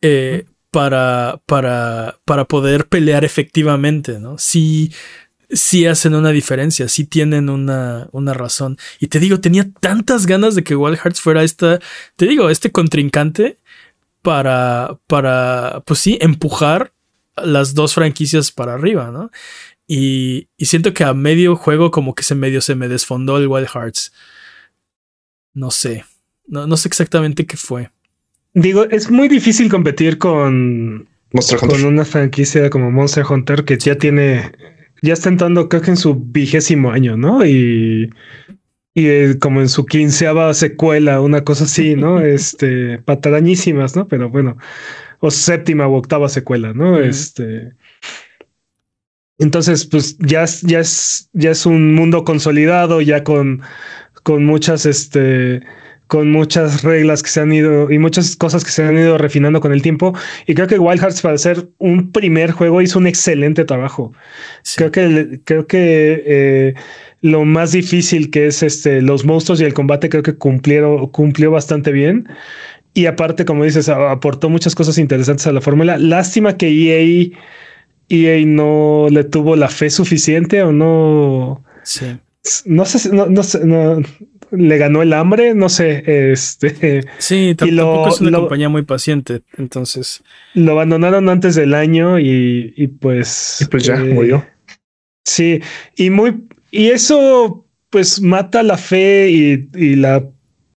[0.00, 4.38] eh, para, para, para poder pelear efectivamente, ¿no?
[4.38, 4.90] Si
[5.50, 8.78] sí hacen una diferencia, sí tienen una, una, razón.
[9.00, 11.78] Y te digo, tenía tantas ganas de que Wild Hearts fuera esta,
[12.16, 13.58] te digo, este contrincante
[14.22, 16.92] para, para, pues sí, empujar
[17.44, 19.30] las dos franquicias para arriba, ¿no?
[19.86, 23.48] Y, y siento que a medio juego como que se medio se me desfondó el
[23.48, 24.12] Wild Hearts.
[25.54, 26.04] No sé,
[26.46, 27.90] no, no sé exactamente qué fue.
[28.54, 31.08] Digo, es muy difícil competir con,
[31.60, 34.52] con una franquicia como Monster Hunter que ya tiene
[35.02, 37.44] ya está entrando, creo que en su vigésimo año, ¿no?
[37.46, 38.10] Y,
[38.94, 42.20] y eh, como en su quinceava secuela, una cosa así, ¿no?
[42.24, 44.08] Este, patarañísimas, ¿no?
[44.08, 44.56] Pero bueno,
[45.20, 46.98] o séptima o octava secuela, ¿no?
[46.98, 47.72] Este.
[49.38, 53.62] Entonces, pues ya, ya es, ya es un mundo consolidado, ya con,
[54.24, 55.62] con muchas, este,
[56.08, 59.60] con muchas reglas que se han ido y muchas cosas que se han ido refinando
[59.60, 60.12] con el tiempo.
[60.46, 64.12] Y creo que Wild Hearts, para ser un primer juego, hizo un excelente trabajo.
[64.76, 66.74] Creo que, creo que eh,
[67.20, 71.50] lo más difícil que es este, los monstruos y el combate, creo que cumplieron, cumplió
[71.52, 72.28] bastante bien.
[72.94, 75.98] Y aparte, como dices, aportó muchas cosas interesantes a la fórmula.
[75.98, 77.30] Lástima que EA,
[78.08, 81.64] EA no le tuvo la fe suficiente o no.
[81.84, 82.06] Sí.
[82.64, 84.00] No sé, no, no sé, no,
[84.50, 87.04] le ganó el hambre, no sé, este.
[87.18, 90.22] Sí, tampoco es una compañía muy paciente, entonces.
[90.54, 93.58] Lo abandonaron antes del año y, y pues.
[93.60, 94.46] Y pues ya eh, murió.
[95.24, 95.60] Sí,
[95.96, 96.44] y muy.
[96.70, 100.24] Y eso, pues, mata la fe y, y la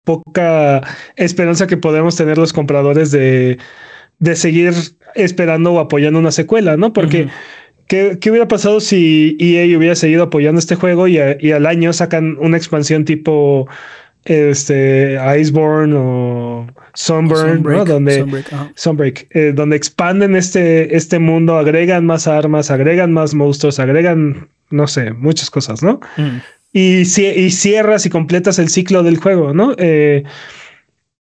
[0.04, 0.82] poca
[1.16, 3.58] esperanza que podemos tener los compradores de,
[4.20, 4.74] de seguir
[5.16, 6.94] esperando o apoyando una secuela, ¿no?
[6.94, 7.28] Porque.
[7.88, 12.56] ¿Qué, hubiera pasado si EA hubiera seguido apoyando este juego y, al año sacan una
[12.56, 13.68] expansión tipo
[14.24, 17.84] este Iceborne o Sunburn, ¿no?
[17.84, 18.46] Donde
[18.76, 24.88] Sunbreak, eh, donde expanden este, este mundo, agregan más armas, agregan más monstruos, agregan, no
[24.88, 26.00] sé, muchas cosas, ¿no?
[26.16, 26.38] Mm.
[26.74, 29.76] Y, y, cierras y completas el ciclo del juego, ¿no?
[29.78, 30.24] Eh,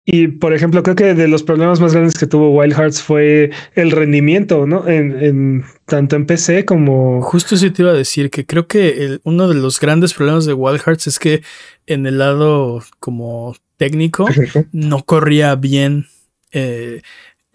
[0.09, 3.51] y por ejemplo, creo que de los problemas más grandes que tuvo Wild Hearts fue
[3.75, 4.87] el rendimiento, ¿no?
[4.87, 7.21] En, tanto en PC como.
[7.21, 10.53] Justo eso te iba a decir que creo que uno de los grandes problemas de
[10.53, 11.43] Wild Hearts es que
[11.87, 14.25] en el lado como técnico
[14.71, 16.07] no corría bien.
[16.53, 17.01] Eh,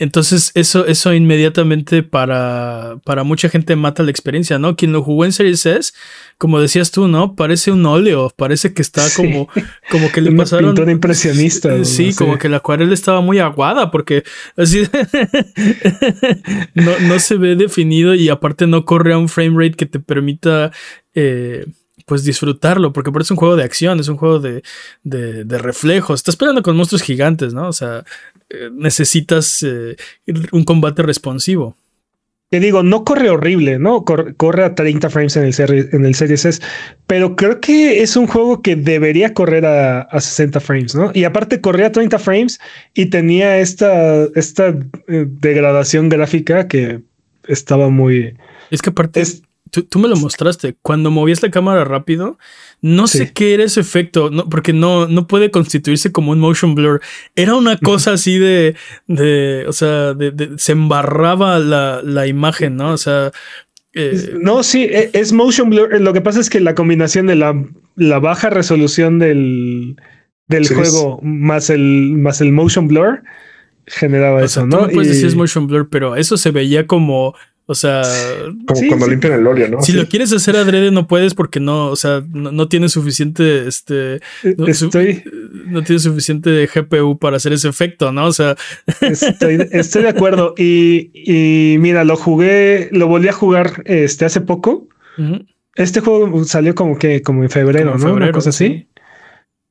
[0.02, 4.74] entonces, eso, eso inmediatamente para, para mucha gente mata la experiencia, ¿no?
[4.74, 5.92] Quien lo jugó en Series S,
[6.38, 7.36] como decías tú, ¿no?
[7.36, 9.48] Parece un óleo, parece que está como,
[9.92, 10.70] como que le Una pasaron.
[10.70, 11.84] Pintura impresionista.
[11.84, 14.24] Sí, como que la acuarela estaba muy aguada, porque
[14.56, 14.82] así
[16.74, 20.00] no, no se ve definido y aparte no corre a un frame rate que te
[20.00, 20.72] permita.
[21.14, 21.64] Eh,
[22.06, 24.62] pues disfrutarlo, porque por eso es un juego de acción, es un juego de,
[25.02, 26.20] de, reflejos.
[26.20, 27.68] Estás peleando con monstruos gigantes, ¿no?
[27.68, 28.04] O sea,
[28.52, 29.96] eh, necesitas eh,
[30.52, 31.74] un combate responsivo.
[32.52, 34.04] Te digo, no corre horrible, ¿no?
[34.04, 36.62] Corre, a 30 frames en el, en el Series S,
[37.06, 41.10] pero creo que es un juego que debería correr a, 60 frames, ¿no?
[41.14, 42.60] Y aparte corría a 30 frames
[42.92, 44.68] y tenía esta, esta
[45.08, 47.00] eh, degradación gráfica que
[47.48, 48.36] estaba muy...
[48.70, 49.22] Es que aparte...
[49.22, 49.42] Es,
[49.72, 50.76] Tú, me lo mostraste.
[50.82, 52.38] Cuando movías la cámara rápido,
[52.82, 56.74] no sé qué era ese efecto, no, porque no, no puede constituirse como un motion
[56.74, 57.00] blur.
[57.36, 58.76] Era una cosa así de,
[59.06, 62.92] de o sea, de, se embarraba la, la, imagen, ¿no?
[62.92, 63.32] O sea.
[63.94, 65.98] Eh, no, sí, e, es motion blur.
[66.02, 67.64] Lo que pasa es que la combinación de la,
[67.96, 69.96] la baja resolución del,
[70.48, 73.22] del juego más el, más el motion blur
[73.86, 74.88] generaba eso, ¿no?
[74.88, 77.34] puedes decir es motion blur, pero eso se veía como
[77.66, 78.02] o sea,
[78.66, 79.82] como cuando limpian el óleo, ¿no?
[79.82, 84.20] Si lo quieres hacer adrede, no puedes porque no, o sea, no, tiene suficiente, este,
[84.58, 85.22] no, estoy,
[85.66, 88.26] no tiene suficiente GPU para hacer ese efecto, ¿no?
[88.26, 88.56] O sea,
[89.00, 90.54] estoy, de acuerdo.
[90.58, 94.88] Y, mira, lo jugué, lo volví a jugar este hace poco.
[95.76, 98.12] Este juego salió como que, como en febrero, ¿no?
[98.12, 98.88] Una cosa así.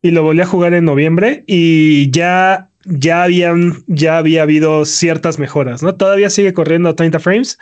[0.01, 5.39] Y lo volví a jugar en noviembre y ya ya habían, ya había habido ciertas
[5.39, 5.95] mejoras, ¿no?
[5.95, 7.59] Todavía sigue corriendo a 30 frames,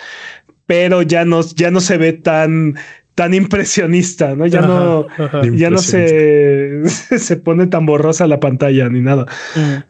[0.66, 2.76] pero ya no, ya no se ve tan,
[3.20, 4.46] tan impresionista, ¿no?
[4.48, 5.08] Ya no,
[5.54, 9.26] ya no se, se pone tan borrosa la pantalla ni nada.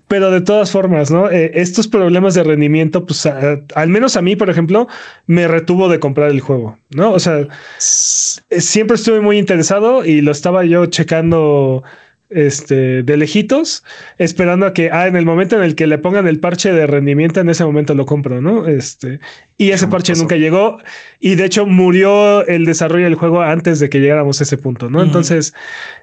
[0.07, 1.30] Pero de todas formas, ¿no?
[1.30, 4.88] Eh, estos problemas de rendimiento, pues al menos a mí, por ejemplo,
[5.27, 7.11] me retuvo de comprar el juego, ¿no?
[7.11, 7.47] O sea,
[7.77, 11.84] siempre estuve muy interesado y lo estaba yo checando
[12.30, 13.84] este, de lejitos,
[14.18, 16.85] esperando a que, ah, en el momento en el que le pongan el parche de
[16.85, 18.68] rendimiento, en ese momento lo compro, ¿no?
[18.68, 19.19] Este,
[19.57, 20.80] y ese parche nunca llegó,
[21.19, 24.89] y de hecho murió el desarrollo del juego antes de que llegáramos a ese punto,
[24.89, 25.01] ¿no?
[25.01, 25.53] Entonces,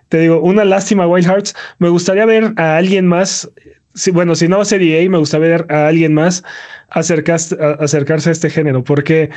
[0.08, 1.54] te digo, una lástima, Wild Hearts.
[1.78, 3.50] Me gustaría ver a alguien más.
[3.94, 6.44] Si, bueno, si no va a ser EA, me gustaría ver a alguien más
[6.90, 9.30] acercarse, acercarse a este género, porque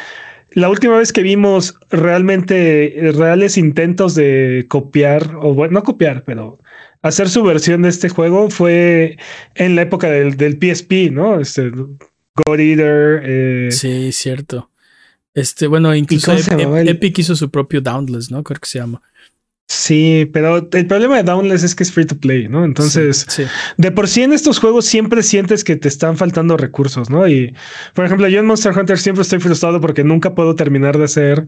[0.52, 6.60] la última vez que vimos realmente reales intentos de copiar, o bueno, no copiar, pero
[7.02, 9.18] hacer su versión de este juego fue
[9.56, 11.40] en la época del, del PSP, ¿no?
[11.40, 13.22] Este God Eater.
[13.26, 14.70] Eh, sí, cierto.
[15.34, 18.44] Este, bueno, incluso Epic hizo su propio Downless, ¿no?
[18.44, 19.02] Creo que se llama.
[19.72, 22.66] Sí, pero el problema de Downless es que es free to play, ¿no?
[22.66, 23.28] Entonces,
[23.78, 27.28] de por sí en estos juegos siempre sientes que te están faltando recursos, ¿no?
[27.28, 27.54] Y,
[27.94, 31.46] por ejemplo, yo en Monster Hunter siempre estoy frustrado porque nunca puedo terminar de hacer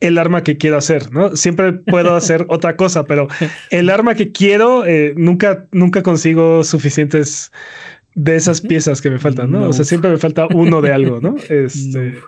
[0.00, 1.36] el arma que quiero hacer, ¿no?
[1.36, 3.28] Siempre puedo hacer otra cosa, pero
[3.70, 7.52] el arma que quiero eh, nunca, nunca consigo suficientes
[8.16, 9.68] de esas piezas que me faltan, ¿no?
[9.68, 11.36] O sea, siempre me falta uno de algo, ¿no?
[11.48, 12.18] Este.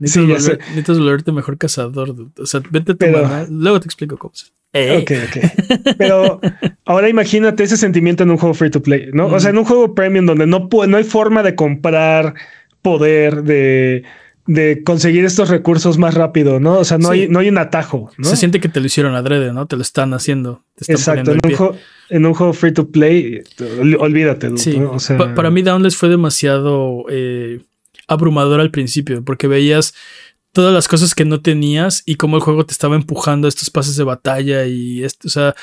[0.00, 2.16] Necesitas, volverte mejor cazador.
[2.38, 3.06] O sea, vete a tu
[3.50, 4.32] Luego te explico cómo.
[4.72, 4.98] Eh.
[5.02, 5.94] Ok, ok.
[5.98, 6.40] Pero
[6.86, 9.26] ahora imagínate ese sentimiento en un juego free to play, ¿no?
[9.26, 12.34] O sea, en un juego premium donde no, no hay forma de comprar
[12.80, 14.04] poder, de,
[14.46, 16.78] de conseguir estos recursos más rápido, ¿no?
[16.78, 18.10] O sea, no, hay, no hay un atajo.
[18.16, 18.28] ¿no?
[18.28, 19.66] Se siente que te lo hicieron adrede, ¿no?
[19.66, 20.64] Te lo están haciendo.
[20.86, 21.32] Exacto.
[21.32, 21.76] En un, juego,
[22.08, 23.42] en un, juego, free to play,
[23.98, 24.56] olvídate.
[24.56, 24.80] Sí.
[24.80, 27.04] O sea, para mí, Downless fue demasiado.
[27.10, 27.60] Eh,
[28.10, 29.94] abrumador al principio, porque veías
[30.52, 33.70] todas las cosas que no tenías y cómo el juego te estaba empujando a estos
[33.70, 35.54] pases de batalla y esto, o sea,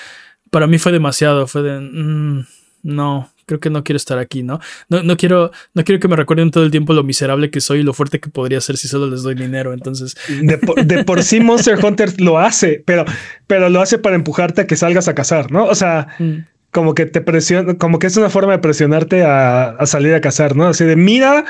[0.50, 2.46] para mí fue demasiado, fue de, mm,
[2.84, 4.60] no, creo que no quiero estar aquí, ¿no?
[4.90, 5.04] ¿no?
[5.04, 7.84] No quiero, no quiero que me recuerden todo el tiempo lo miserable que soy y
[7.84, 10.16] lo fuerte que podría ser si solo les doy dinero, entonces...
[10.42, 13.06] De por, sí Monster Hunter lo hace, pero,
[13.46, 15.66] pero lo hace para empujarte a que salgas a cazar, ¿no?
[15.66, 16.08] O sea...
[16.20, 16.46] Mm.
[16.70, 20.22] como que te presiona, como que es una forma de presionarte a, a, salir a
[20.22, 20.68] cazar, ¿no?
[20.68, 21.46] Así de mira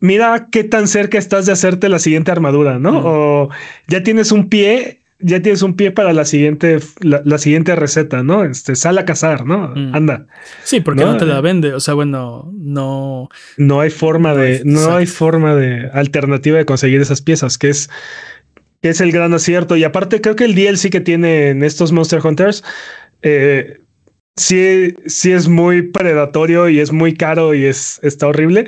[0.00, 3.02] mira qué tan cerca estás de hacerte la siguiente armadura, ¿no?
[3.04, 3.50] O
[3.86, 8.44] ya tienes un pie, ya tienes un pie para la siguiente, la, siguiente receta, ¿no?
[8.44, 9.72] Este, sal a cazar, ¿no?
[9.92, 10.26] Anda.
[10.62, 11.16] Sí, porque ¿no?
[11.16, 11.74] te la vende.
[11.74, 13.28] O sea, bueno, no.
[13.56, 17.90] No hay forma de, no hay forma de alternativa de conseguir esas piezas, que es,
[18.80, 19.76] que es el gran acierto.
[19.76, 22.62] Y aparte, creo que el DLC que tienen estos Monster Hunters,
[23.22, 23.80] eh,
[24.36, 28.66] sí, sí es muy predatorio y es muy caro y es, está horrible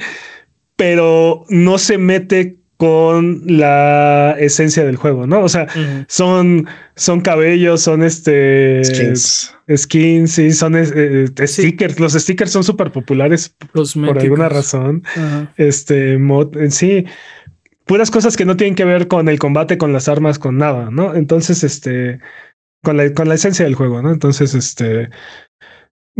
[0.80, 5.42] pero no se mete con la esencia del juego, ¿no?
[5.42, 5.66] O sea,
[6.08, 6.66] son,
[6.96, 12.00] son cabellos, son este skins, skins sí, son eh, stickers.
[12.00, 15.02] Los stickers son súper populares por alguna razón.
[15.58, 17.04] Este mod, en sí,
[17.84, 20.88] puras cosas que no tienen que ver con el combate, con las armas, con nada,
[20.90, 21.14] ¿no?
[21.14, 22.20] Entonces, este,
[22.82, 24.10] con la, con la esencia del juego, ¿no?
[24.10, 25.10] Entonces, este,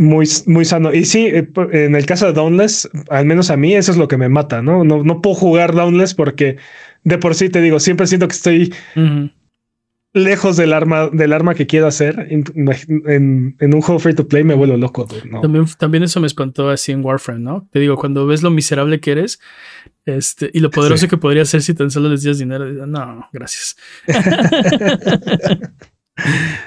[0.01, 0.93] muy, muy sano.
[0.93, 4.07] Y sí, eh, en el caso de Downless, al menos a mí, eso es lo
[4.07, 4.83] que me mata, ¿no?
[4.83, 6.57] No, no puedo jugar Downless porque
[7.03, 8.73] de por sí te digo, siempre siento que estoy
[10.13, 12.43] lejos del arma, del arma que quiero hacer en,
[13.73, 15.07] un juego free to play me vuelvo loco.
[15.41, 17.67] También, también eso me espantó así en Warframe, ¿no?
[17.71, 19.39] Te digo, cuando ves lo miserable que eres
[20.05, 23.77] este, y lo poderoso que podría ser si tan solo les dieras dinero, no, gracias.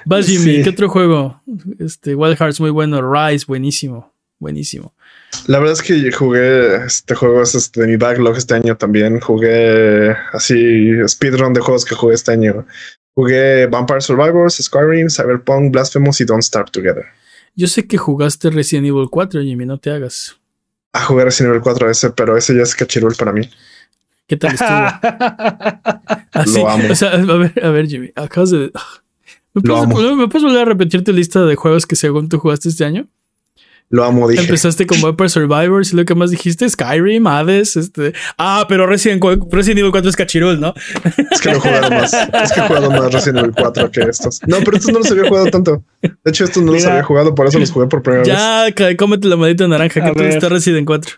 [0.04, 1.40] Vas, Jimmy, ¿qué otro juego?
[1.78, 3.00] Este, Wild Hearts, muy bueno.
[3.00, 4.94] Rise, buenísimo, buenísimo.
[5.46, 9.20] La verdad es que jugué este juego es este, de mi backlog este año también.
[9.20, 12.66] Jugué así speedrun de juegos que jugué este año.
[13.14, 17.04] Jugué Vampire Survivors, Skyrim, Cyberpunk, Blasphemous y Don't Starve Together.
[17.54, 20.36] Yo sé que jugaste Resident Evil 4, Jimmy, no te hagas.
[20.92, 23.48] Ah, jugué Resident Evil 4 ese, pero ese ya es cachirul para mí.
[24.26, 24.70] ¿Qué tal estuvo?
[26.32, 26.84] Así, Lo amo.
[26.90, 28.72] O sea, a ver, a ver, Jimmy, acabas de.
[29.54, 32.68] ¿Me puedes, ¿Me puedes volver a repetir tu lista de juegos que según tú jugaste
[32.68, 33.06] este año?
[33.90, 34.42] Lo amo, dije.
[34.42, 38.12] Empezaste con Vampire Survivors y lo que más dijiste, Skyrim, Hades, este.
[38.38, 40.74] Ah, pero Resident, Resident Evil 4 es cachirul, ¿no?
[41.30, 42.12] Es que no he jugado más.
[42.12, 44.40] Es que he jugado más Resident Evil 4 que estos.
[44.46, 45.84] No, pero estos no los había jugado tanto.
[46.00, 48.74] De hecho, estos no los había jugado, por eso los jugué por primera vez.
[48.74, 50.02] Ya, cómete la maldita naranja.
[50.02, 51.12] ¿Qué tal está Resident 4?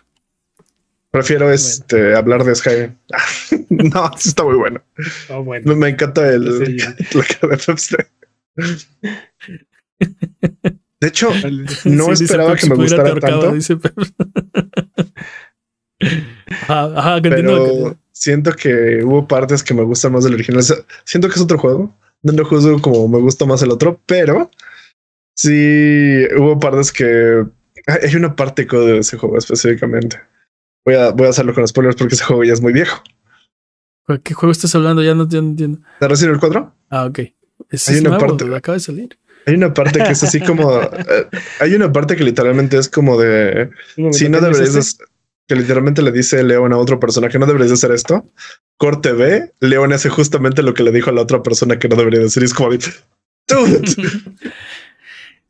[1.09, 2.95] Prefiero este hablar de Skyrim.
[3.69, 4.81] no, está muy bueno.
[5.29, 5.75] Oh, bueno.
[5.75, 6.77] Me, encanta el,
[7.13, 7.95] la cara de Pepsi.
[10.99, 11.29] De hecho,
[11.85, 13.53] no esperaba que me gustara tanto.
[16.67, 20.63] ajá, pero siento que hubo partes que me gustan más del original.
[21.03, 21.95] siento que es otro juego.
[22.23, 24.49] No lo juzgo como me gusta más el otro, pero
[25.35, 27.45] sí hubo partes que
[27.85, 30.19] hay una parte de ese juego específicamente.
[30.83, 33.03] Voy a, voy a hacerlo con spoilers porque ese juego ya es muy viejo.
[34.23, 35.03] ¿Qué juego estás hablando?
[35.03, 35.79] Ya no, entiendo.
[35.99, 36.73] ¿De Resident Evil 4?
[36.89, 37.19] Ah, ok.
[37.69, 38.55] Ese hay es una parte.
[38.55, 39.17] Acaba de salir.
[39.45, 40.81] Hay una parte que es así como.
[41.09, 41.27] Eh,
[41.59, 43.69] hay una parte que literalmente es como de.
[44.11, 44.97] Si no deberías.
[45.47, 48.29] que literalmente le dice León a otro personaje, no deberías hacer esto.
[48.77, 51.95] Corte B, León hace justamente lo que le dijo a la otra persona que no
[51.95, 52.43] debería decir.
[52.43, 52.71] Y es como.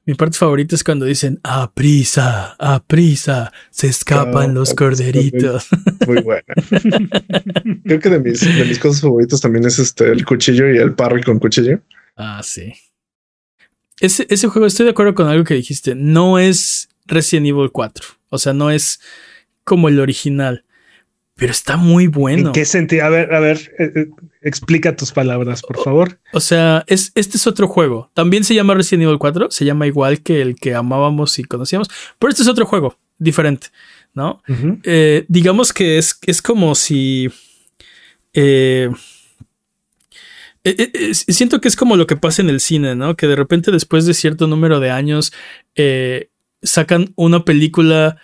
[0.07, 5.67] Mi parte favorita es cuando dicen a prisa, a prisa, se escapan los corderitos.
[6.07, 6.45] Muy buena.
[7.83, 10.93] Creo que de mis, de mis cosas favoritas también es este el cuchillo y el
[10.93, 11.81] parry con cuchillo.
[12.17, 12.73] Ah, sí.
[13.99, 15.95] Ese, ese juego, estoy de acuerdo con algo que dijiste.
[15.95, 18.05] No es Resident Evil 4.
[18.29, 18.99] O sea, no es
[19.63, 20.65] como el original.
[21.35, 22.47] Pero está muy bueno.
[22.47, 23.05] ¿En qué sentido?
[23.05, 24.07] A ver, a ver, eh, eh,
[24.41, 26.19] explica tus palabras, por favor.
[26.33, 28.09] O, sea, es, este es otro juego.
[28.15, 29.51] También se llama Resident Evil 4.
[29.51, 31.89] Se llama igual que el que amábamos y conocíamos.
[32.17, 33.67] Pero este es otro juego, diferente,
[34.15, 34.41] ¿no?
[34.83, 37.29] Eh, digamos que es, es como si.
[40.67, 43.15] Eh, eh, eh, siento que es como lo que pasa en el cine, ¿no?
[43.15, 45.31] Que de repente después de cierto número de años
[46.61, 48.17] sacan una película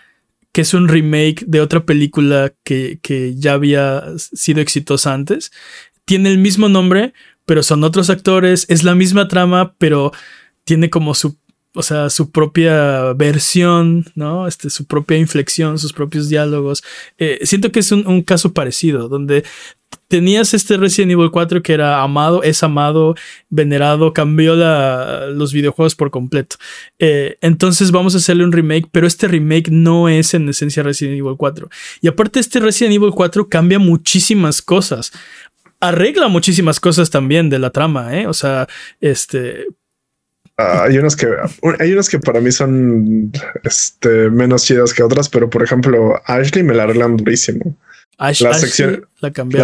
[0.52, 5.52] que es un remake de otra película que, que, ya había sido exitosa antes.
[6.03, 7.14] Tiene el mismo nombre,
[7.45, 10.11] pero son otros actores, es la misma trama, pero
[10.65, 11.38] tiene como su
[11.76, 14.48] o sea, su propia versión, ¿no?
[14.48, 16.84] Este, su propia inflexión, sus propios diálogos.
[17.18, 19.44] Eh, siento que es un, caso parecido, donde
[20.08, 23.16] tenías este Resident Evil 4 que era amado, es amado,
[23.50, 26.58] venerado, cambió los videojuegos por completo.
[27.00, 31.18] Eh, entonces vamos a hacerle un remake, pero este remake no es en esencia Resident
[31.18, 31.70] Evil 4.
[32.02, 35.12] Y aparte este Resident Evil 4 cambia muchísimas cosas
[35.80, 38.26] arregla muchísimas cosas también de la trama, ¿eh?
[38.28, 38.68] O sea,
[39.02, 39.66] este,
[40.58, 41.28] Ah, hay unos que
[41.80, 43.32] hay unos que para mí son
[43.64, 47.76] este, menos chidas que otras, pero por ejemplo, Ashley me la arreglan durísimo.
[48.20, 48.62] las, las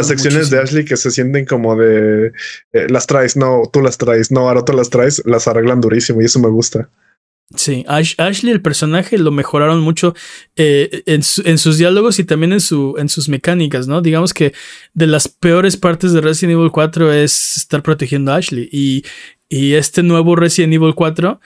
[0.08, 2.32] secciones de Ashley que se sienten como de
[2.74, 6.22] eh, las traes, no, tú las traes, no, ahora tú las traes, las arreglan durísimo
[6.22, 6.90] y eso me gusta.
[7.56, 10.14] Sí, Ashley, el personaje, lo mejoraron mucho
[10.56, 14.02] eh, en, en, sus diálogos y también en, su, en sus mecánicas, ¿no?
[14.02, 14.54] Digamos que
[14.94, 19.04] de las peores partes de Resident Evil 4 es estar protegiendo a Ashley y
[19.50, 21.42] y este nuevo Resident Evil 4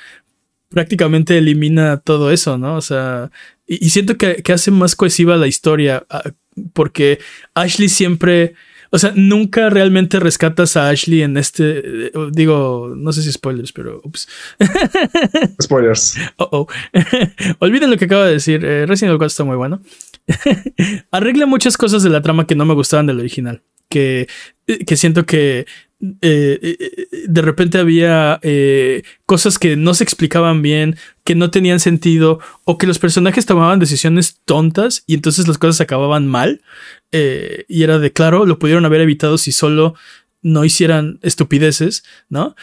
[0.70, 2.76] prácticamente elimina todo eso, ¿no?
[2.76, 3.32] O sea,
[3.66, 6.32] y, siento que, hace más cohesiva la historia, ah,
[6.74, 7.20] porque
[7.54, 8.56] Ashley siempre,
[8.90, 14.02] o sea, nunca realmente rescatas a Ashley en este, digo, no sé si spoilers, pero
[14.04, 14.28] ups.
[15.62, 16.18] Spoilers.
[16.38, 16.68] Oh, oh.
[17.60, 19.82] Olviden lo que acabo de decir, eh, Resident Evil 4 está muy bueno.
[21.12, 23.62] Arregla muchas cosas de la trama que no me gustaban del original.
[23.90, 24.28] Que,
[24.66, 25.68] que siento que
[26.22, 31.80] eh, eh, de repente había eh, cosas que no se explicaban bien, que no tenían
[31.80, 36.62] sentido, o que los personajes tomaban decisiones tontas y entonces las cosas acababan mal.
[37.12, 39.96] y era de claro, lo pudieron haber evitado si solo
[40.42, 42.56] no hicieran estupideces, ¿no?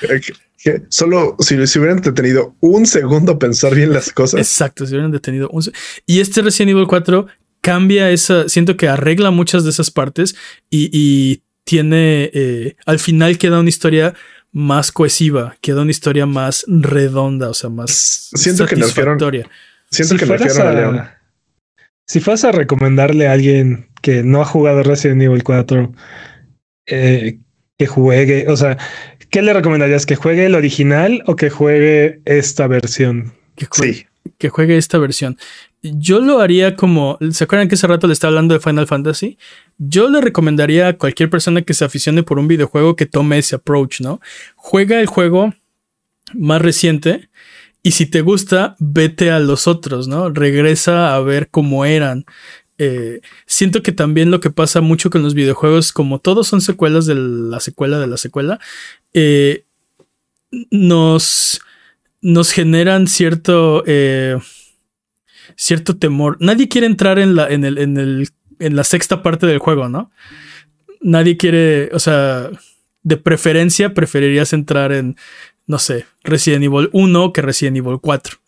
[0.91, 4.41] solo si se hubieran detenido un segundo a pensar bien las cosas.
[4.41, 5.63] Exacto, si hubieran detenido un
[6.05, 7.27] Y este Resident Evil 4
[7.63, 10.35] cambia esa, siento que arregla muchas de esas partes
[10.69, 14.13] y, y tiene, eh, al final queda una historia
[14.51, 19.49] más cohesiva, queda una historia más redonda, o sea, más siento que satisfactoria.
[19.89, 20.99] siento Si que fueras a León.
[20.99, 21.21] a,
[22.09, 25.93] si fueras a recomendarle a alguien que no ha jugado Resident Evil 4
[26.87, 27.39] eh,
[27.79, 28.77] que juegue, o sea,
[29.31, 30.07] ¿qué le recomendarías?
[30.07, 33.33] ¿Que juegue el original o que juegue esta versión?
[33.55, 34.07] Que juegue, Sí,
[34.39, 35.39] que juegue esta versión.
[35.83, 37.19] Yo lo haría como.
[37.31, 39.39] ¿Se acuerdan que hace rato le estaba hablando de Final Fantasy?
[39.79, 43.57] Yo le recomendaría a cualquier persona que se aficione por un videojuego que tome ese
[43.57, 44.21] approach, ¿no?
[44.57, 45.55] Juega el juego
[46.35, 47.31] más reciente
[47.83, 50.29] y si te gusta, vete a los otros, ¿no?
[50.31, 52.27] Regresa a ver cómo eran.
[52.77, 57.07] Eh, siento que también lo que pasa mucho con los videojuegos, como todos son secuelas
[57.07, 58.59] de la secuela de la secuela,
[59.13, 59.65] eh,
[60.71, 61.61] nos,
[62.21, 64.39] nos generan cierto, eh,
[65.61, 66.39] cierto temor.
[66.41, 68.29] Nadie quiere entrar en la, en, el, en, el,
[68.59, 70.11] en la sexta parte del juego, ¿no?
[71.03, 72.51] Nadie quiere, o sea,
[73.03, 75.17] de preferencia preferirías entrar en,
[75.67, 78.39] no sé, Resident Evil 1 que Resident Evil 4.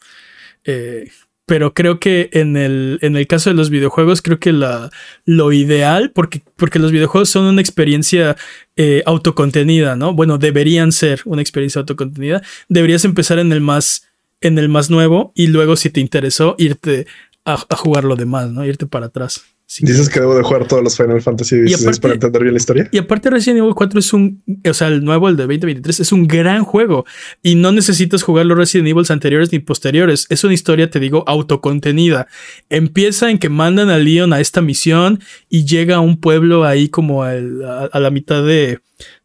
[0.65, 1.11] Eh,
[1.45, 4.89] pero creo que en el, en el caso de los videojuegos, creo que la,
[5.27, 8.37] lo ideal, porque, porque los videojuegos son una experiencia
[8.77, 10.15] eh, autocontenida, ¿no?
[10.15, 12.43] Bueno, deberían ser una experiencia autocontenida.
[12.71, 14.09] Deberías empezar en el más,
[14.43, 17.06] en el más nuevo y luego, si te interesó, irte
[17.44, 18.64] a, a jugar lo demás, ¿no?
[18.64, 19.43] Irte para atrás.
[19.66, 22.59] si dices que debo de jugar todos los Final Fantasy XVI para entender bien la
[22.59, 22.89] historia.
[22.93, 26.12] Y aparte Resident Evil 4 es un, o sea, el nuevo, el de 2023, es
[26.12, 27.05] un gran juego
[27.43, 30.27] y no necesitas jugar los Resident Evil anteriores ni posteriores.
[30.28, 32.28] Es una historia, te digo, autocontenida.
[32.69, 36.89] Empieza en que mandan a Leon a esta misión y llega a un pueblo ahí
[36.89, 38.81] como a, a la mitad de,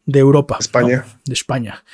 [0.06, 0.54] de Europa.
[0.56, 0.60] ¿no?
[0.60, 1.04] España.
[1.24, 1.84] De España.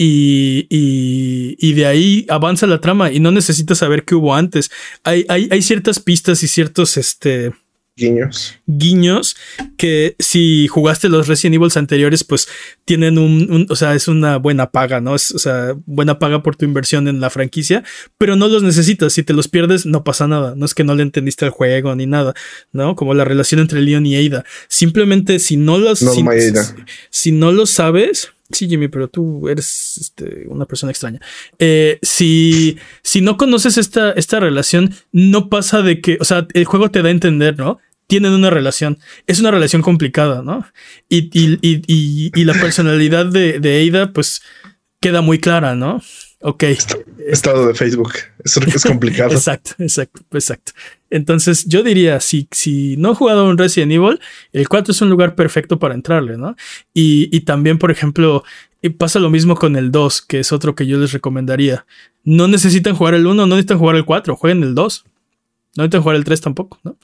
[0.00, 4.70] Y, y, y de ahí avanza la trama y no necesitas saber qué hubo antes.
[5.02, 7.50] Hay, hay, hay ciertas pistas y ciertos, este,
[7.96, 8.54] Guiños.
[8.64, 9.34] guiños
[9.76, 12.46] que si jugaste los Resident Evil anteriores, pues
[12.84, 15.16] tienen un, un- o sea, es una buena paga, ¿no?
[15.16, 17.82] Es, o sea, buena paga por tu inversión en la franquicia,
[18.16, 19.12] pero no los necesitas.
[19.14, 20.54] Si te los pierdes, no pasa nada.
[20.56, 22.34] No es que no le entendiste el juego ni nada,
[22.70, 22.94] ¿no?
[22.94, 24.44] Como la relación entre Leon y Ada.
[24.68, 26.12] Simplemente si no los, No,
[27.10, 28.30] si, no lo sabes.
[28.50, 31.20] Sí, Jimmy, pero tú eres este, una persona extraña.
[31.58, 36.64] Eh, si, si no conoces esta, esta relación, no pasa de que, o sea, el
[36.64, 37.78] juego te da a entender, ¿no?
[38.06, 38.98] Tienen una relación.
[39.26, 40.66] Es una relación complicada, ¿no?
[41.10, 44.40] Y, y, y, y, la personalidad de, de Ada, pues,
[44.98, 46.00] queda muy clara, ¿no?
[46.40, 46.64] Ok.
[47.26, 48.12] Estado de Facebook.
[48.44, 49.32] Es, es complicado.
[49.32, 50.72] Exacto, exacto, exacto.
[51.10, 54.20] Entonces, yo diría, si, si no he jugado un Resident Evil,
[54.52, 56.54] el 4 es un lugar perfecto para entrarle, ¿no?
[56.94, 58.44] Y, y también, por ejemplo,
[58.96, 61.86] pasa lo mismo con el 2, que es otro que yo les recomendaría.
[62.22, 65.04] No necesitan jugar el 1, no necesitan jugar el 4, jueguen el 2.
[65.76, 66.96] No necesitan jugar el 3 tampoco, ¿no?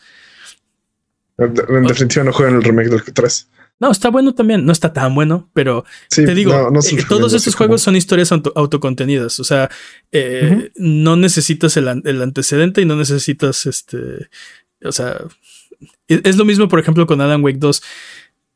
[1.38, 3.48] En en definitiva no juegan el remake del 3.
[3.80, 7.32] No, está bueno también, no está tan bueno, pero Sí, te digo, no, eh, todos
[7.34, 9.40] estos como- juegos son historias auto- autocontenidas.
[9.40, 9.68] O sea,
[10.12, 14.28] eh, no necesitas el, an- el antecedente y no necesitas este.
[14.84, 15.16] O sea,
[16.08, 17.82] es, es lo mismo, por ejemplo, con Alan Wake 2.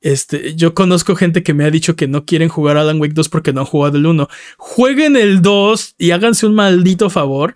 [0.01, 3.29] Este, yo conozco gente que me ha dicho que no quieren jugar Alan Wake 2
[3.29, 4.29] porque no han jugado el 1.
[4.57, 7.55] Jueguen el 2 y háganse un maldito favor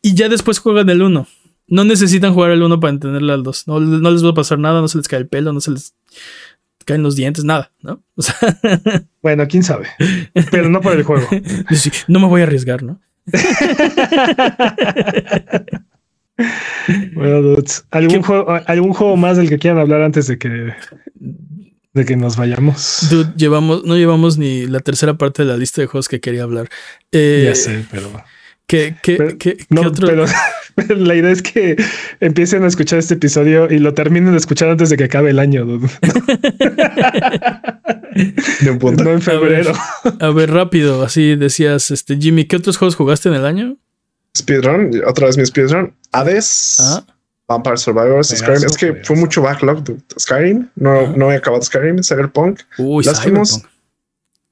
[0.00, 1.26] y ya después juegan el 1.
[1.68, 3.68] No necesitan jugar el 1 para entenderle al 2.
[3.68, 5.70] No, no les va a pasar nada, no se les cae el pelo, no se
[5.72, 5.94] les
[6.84, 8.02] caen los dientes, nada, ¿no?
[8.16, 8.36] O sea,
[9.22, 9.86] Bueno, quién sabe,
[10.50, 11.26] pero no por el juego.
[11.70, 13.00] sí, no me voy a arriesgar, ¿no?
[17.14, 20.72] Bueno, dudes, ¿algún juego, algún juego más del que quieran hablar antes de que
[21.94, 23.06] de que nos vayamos.
[23.10, 26.42] Dude, llevamos, no llevamos ni la tercera parte de la lista de juegos que quería
[26.42, 26.68] hablar.
[27.12, 28.10] Eh, ya sé, pero
[28.66, 30.08] ¿Qué, qué, Pero- qué- qué no, otro?
[30.08, 30.24] pero
[30.88, 31.76] la idea es que
[32.20, 35.38] empiecen a escuchar este episodio y lo terminen de escuchar antes de que acabe el
[35.38, 35.88] año, dude.
[38.60, 39.04] De un punto.
[39.04, 39.72] no en febrero.
[40.20, 43.76] A ver, rápido, así decías, este Jimmy, ¿qué otros juegos jugaste en el año?
[44.36, 45.94] Speedrun, otra vez mi speedrun.
[46.12, 47.04] Hades, Ah,
[47.48, 48.64] Vampire Survivors, Skyrim.
[48.66, 49.82] Es que fue mucho backlog.
[49.84, 50.00] dude.
[50.18, 51.12] Skyrim, no, Ajá.
[51.16, 53.50] no he acabado Skyrim, Cyberpunk, uy, Blasphemous.
[53.50, 53.72] Cyberpunk.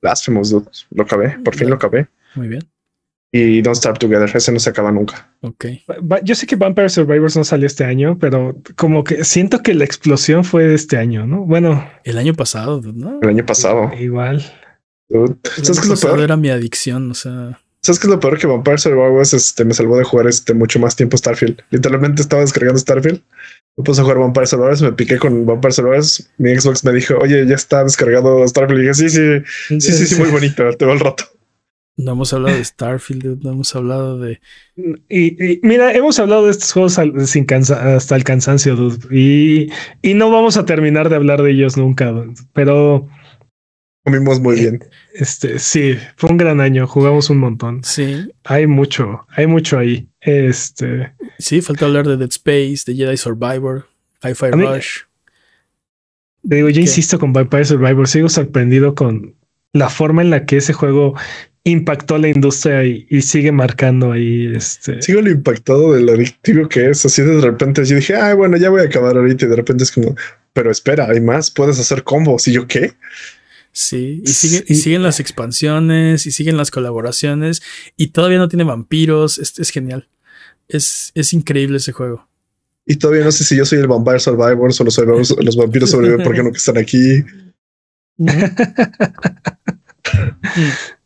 [0.02, 0.66] Blasphemous, dude.
[0.90, 2.08] Lo acabé, por fin lo acabé.
[2.34, 2.62] Muy bien.
[3.32, 5.32] Y Don't Starve Together, ese no se acaba nunca.
[5.42, 5.66] Ok.
[6.24, 9.84] Yo sé que Vampire Survivors no salió este año, pero como que siento que la
[9.84, 11.44] explosión fue de este año, ¿no?
[11.44, 13.20] Bueno, El año pasado, ¿no?
[13.22, 13.92] El año pasado.
[13.98, 14.44] igual.
[15.08, 15.36] dude.
[15.56, 16.24] El ¿Sabes año qué es lo pasado peor?
[16.24, 17.60] era mi adicción, o sea.
[17.82, 18.36] ¿Sabes qué es lo peor?
[18.36, 21.62] Que Vampire Survivors este, me salvó de jugar este mucho más tiempo Starfield.
[21.70, 23.22] Literalmente estaba descargando Starfield.
[23.76, 26.28] Me puse a jugar Vampire Survivors, me piqué con Vampire Survivors.
[26.36, 28.80] Mi Xbox me dijo, oye, ya está descargado Starfield.
[28.80, 30.68] Y dije, sí, sí, sí, sí, sí, muy bonito.
[30.76, 31.24] Te veo al rato.
[32.02, 34.40] No hemos hablado de Starfield, no hemos hablado de.
[35.08, 39.06] Y, y mira, hemos hablado de estos juegos al- sin cansa- hasta el cansancio, dude,
[39.14, 39.70] y,
[40.02, 42.34] y no vamos a terminar de hablar de ellos nunca, dude.
[42.52, 43.08] pero
[44.02, 44.82] Comimos muy bien.
[45.12, 47.84] Este, sí, fue un gran año, jugamos un montón.
[47.84, 48.30] Sí.
[48.44, 50.08] Hay mucho, hay mucho ahí.
[50.22, 51.12] Este.
[51.38, 53.86] Sí, falta hablar de Dead Space, de Jedi Survivor,
[54.24, 55.00] Hi-Fi Rush.
[56.48, 59.34] Te digo, yo insisto con Vampire Survivor, sigo sorprendido con
[59.74, 61.14] la forma en la que ese juego
[61.64, 65.02] impactó la industria y, sigue marcando ahí este.
[65.02, 67.04] Sigo lo impactado de lo adictivo que es.
[67.04, 69.46] Así de repente yo dije, ah, bueno, ya voy a acabar ahorita.
[69.46, 70.14] Y de repente es como,
[70.52, 72.48] pero espera, hay más, puedes hacer combos.
[72.48, 72.94] Y yo qué?
[73.72, 77.62] Sí, y, siguen las expansiones y siguen las colaboraciones
[77.96, 79.38] y todavía no tiene vampiros.
[79.38, 80.08] Es, genial.
[80.66, 82.28] Es, es increíble ese juego.
[82.86, 86.24] Y todavía no sé si yo soy el Vampire Survivor o los, los vampiros sobreviven
[86.24, 87.24] porque no que están aquí.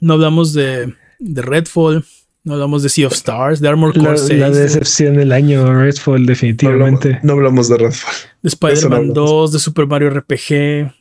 [0.00, 2.04] No hablamos de, de Redfall,
[2.44, 4.40] no hablamos de Sea of Stars, de Armor Core la, 6.
[4.40, 7.18] La decepción del año, Redfall, definitivamente.
[7.22, 8.14] No hablamos, de Redfall.
[8.42, 10.92] De Spider-Man 2, de Super Mario RPG.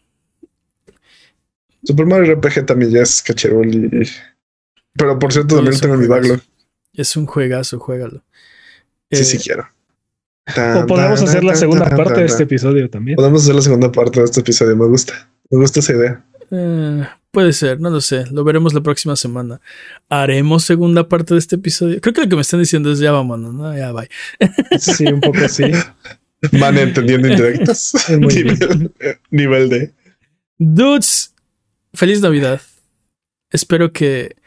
[1.84, 4.08] Super Mario RPG también ya es cachero y...
[4.94, 6.40] Pero por cierto, también tengo mi backlog.
[6.94, 8.24] Es un juegazo, juégalo.
[9.12, 9.70] Sí, sí eh, quiero.
[10.82, 13.18] O podemos hacer la segunda parte de este episodio también.
[13.18, 14.76] Podemos hacer la segunda parte de este episodio.
[14.76, 15.30] Me gusta.
[15.50, 16.26] Me gusta esa idea.
[16.52, 18.24] Eh, puede ser, no lo sé.
[18.32, 19.60] Lo veremos la próxima semana.
[20.08, 22.00] ¿Haremos segunda parte de este episodio?
[22.00, 23.78] Creo que lo que me están diciendo es ya vámonos, ¿no?
[23.78, 24.08] Ya bye.
[24.80, 25.66] Sí, un poco así.
[26.54, 28.10] Van entendiendo indirectas.
[28.18, 28.90] nivel,
[29.32, 29.94] nivel de.
[30.58, 31.34] Dudes,
[31.94, 32.62] feliz Navidad.
[33.52, 34.38] Espero que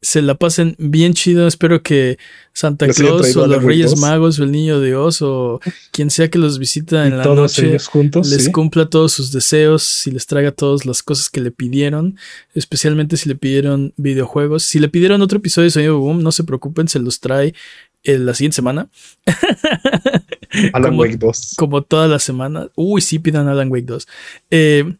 [0.00, 1.46] se la pasen bien chido.
[1.46, 2.18] Espero que
[2.52, 5.60] Santa Claus o los Reyes Magos o el Niño Dios o
[5.90, 10.12] quien sea que los visita en la noche juntos, les cumpla todos sus deseos y
[10.12, 12.16] les traiga todas las cosas que le pidieron,
[12.54, 14.62] especialmente si le pidieron videojuegos.
[14.62, 17.54] Si le pidieron otro episodio de Sonido Boom, no se preocupen, se los trae
[18.04, 18.88] en la siguiente semana.
[20.72, 21.54] Alan Wake 2.
[21.56, 22.68] Como toda la semana.
[22.74, 24.08] Uy, sí, pidan Alan Wake 2.
[24.50, 24.96] Eh,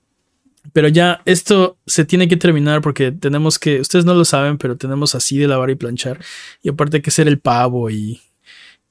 [0.78, 4.76] pero ya esto se tiene que terminar porque tenemos que, ustedes no lo saben, pero
[4.76, 6.20] tenemos así de lavar y planchar.
[6.62, 8.20] Y aparte hay que hacer el pavo y,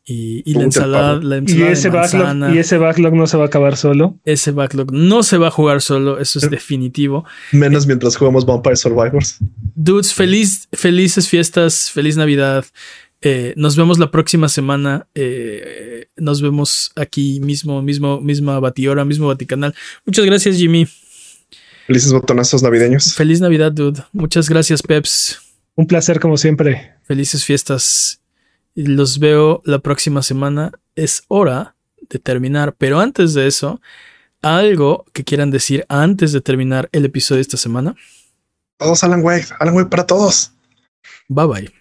[0.04, 3.48] y, la ensalada, la ensalada ¿Y ese, backlog, y ese backlog no se va a
[3.48, 4.20] acabar solo.
[4.26, 7.24] Ese backlog no se va a jugar solo, eso es definitivo.
[7.54, 9.38] Menos mientras jugamos Vampire Survivors.
[9.74, 12.66] Dudes, feliz, felices fiestas, feliz Navidad.
[13.22, 15.08] Eh, nos vemos la próxima semana.
[15.16, 19.74] Eh, nos vemos aquí mismo, mismo, misma batidora, mismo Vaticanal.
[20.06, 20.86] Muchas gracias, Jimmy.
[21.88, 23.16] Felices botonazos navideños.
[23.16, 24.04] Feliz Navidad, dude.
[24.12, 25.40] Muchas gracias, Peps.
[25.76, 26.96] Un placer, como siempre.
[27.04, 28.20] Felices fiestas.
[28.76, 30.74] Los veo la próxima semana.
[30.96, 31.76] Es hora
[32.10, 32.76] de terminar.
[32.78, 33.80] Pero antes de eso,
[34.42, 37.96] ¿algo que quieran decir antes de terminar el episodio de esta semana?
[38.78, 39.48] Todos Alan Wake.
[39.58, 40.52] Alan Wake para todos.
[41.30, 41.72] Bye bye.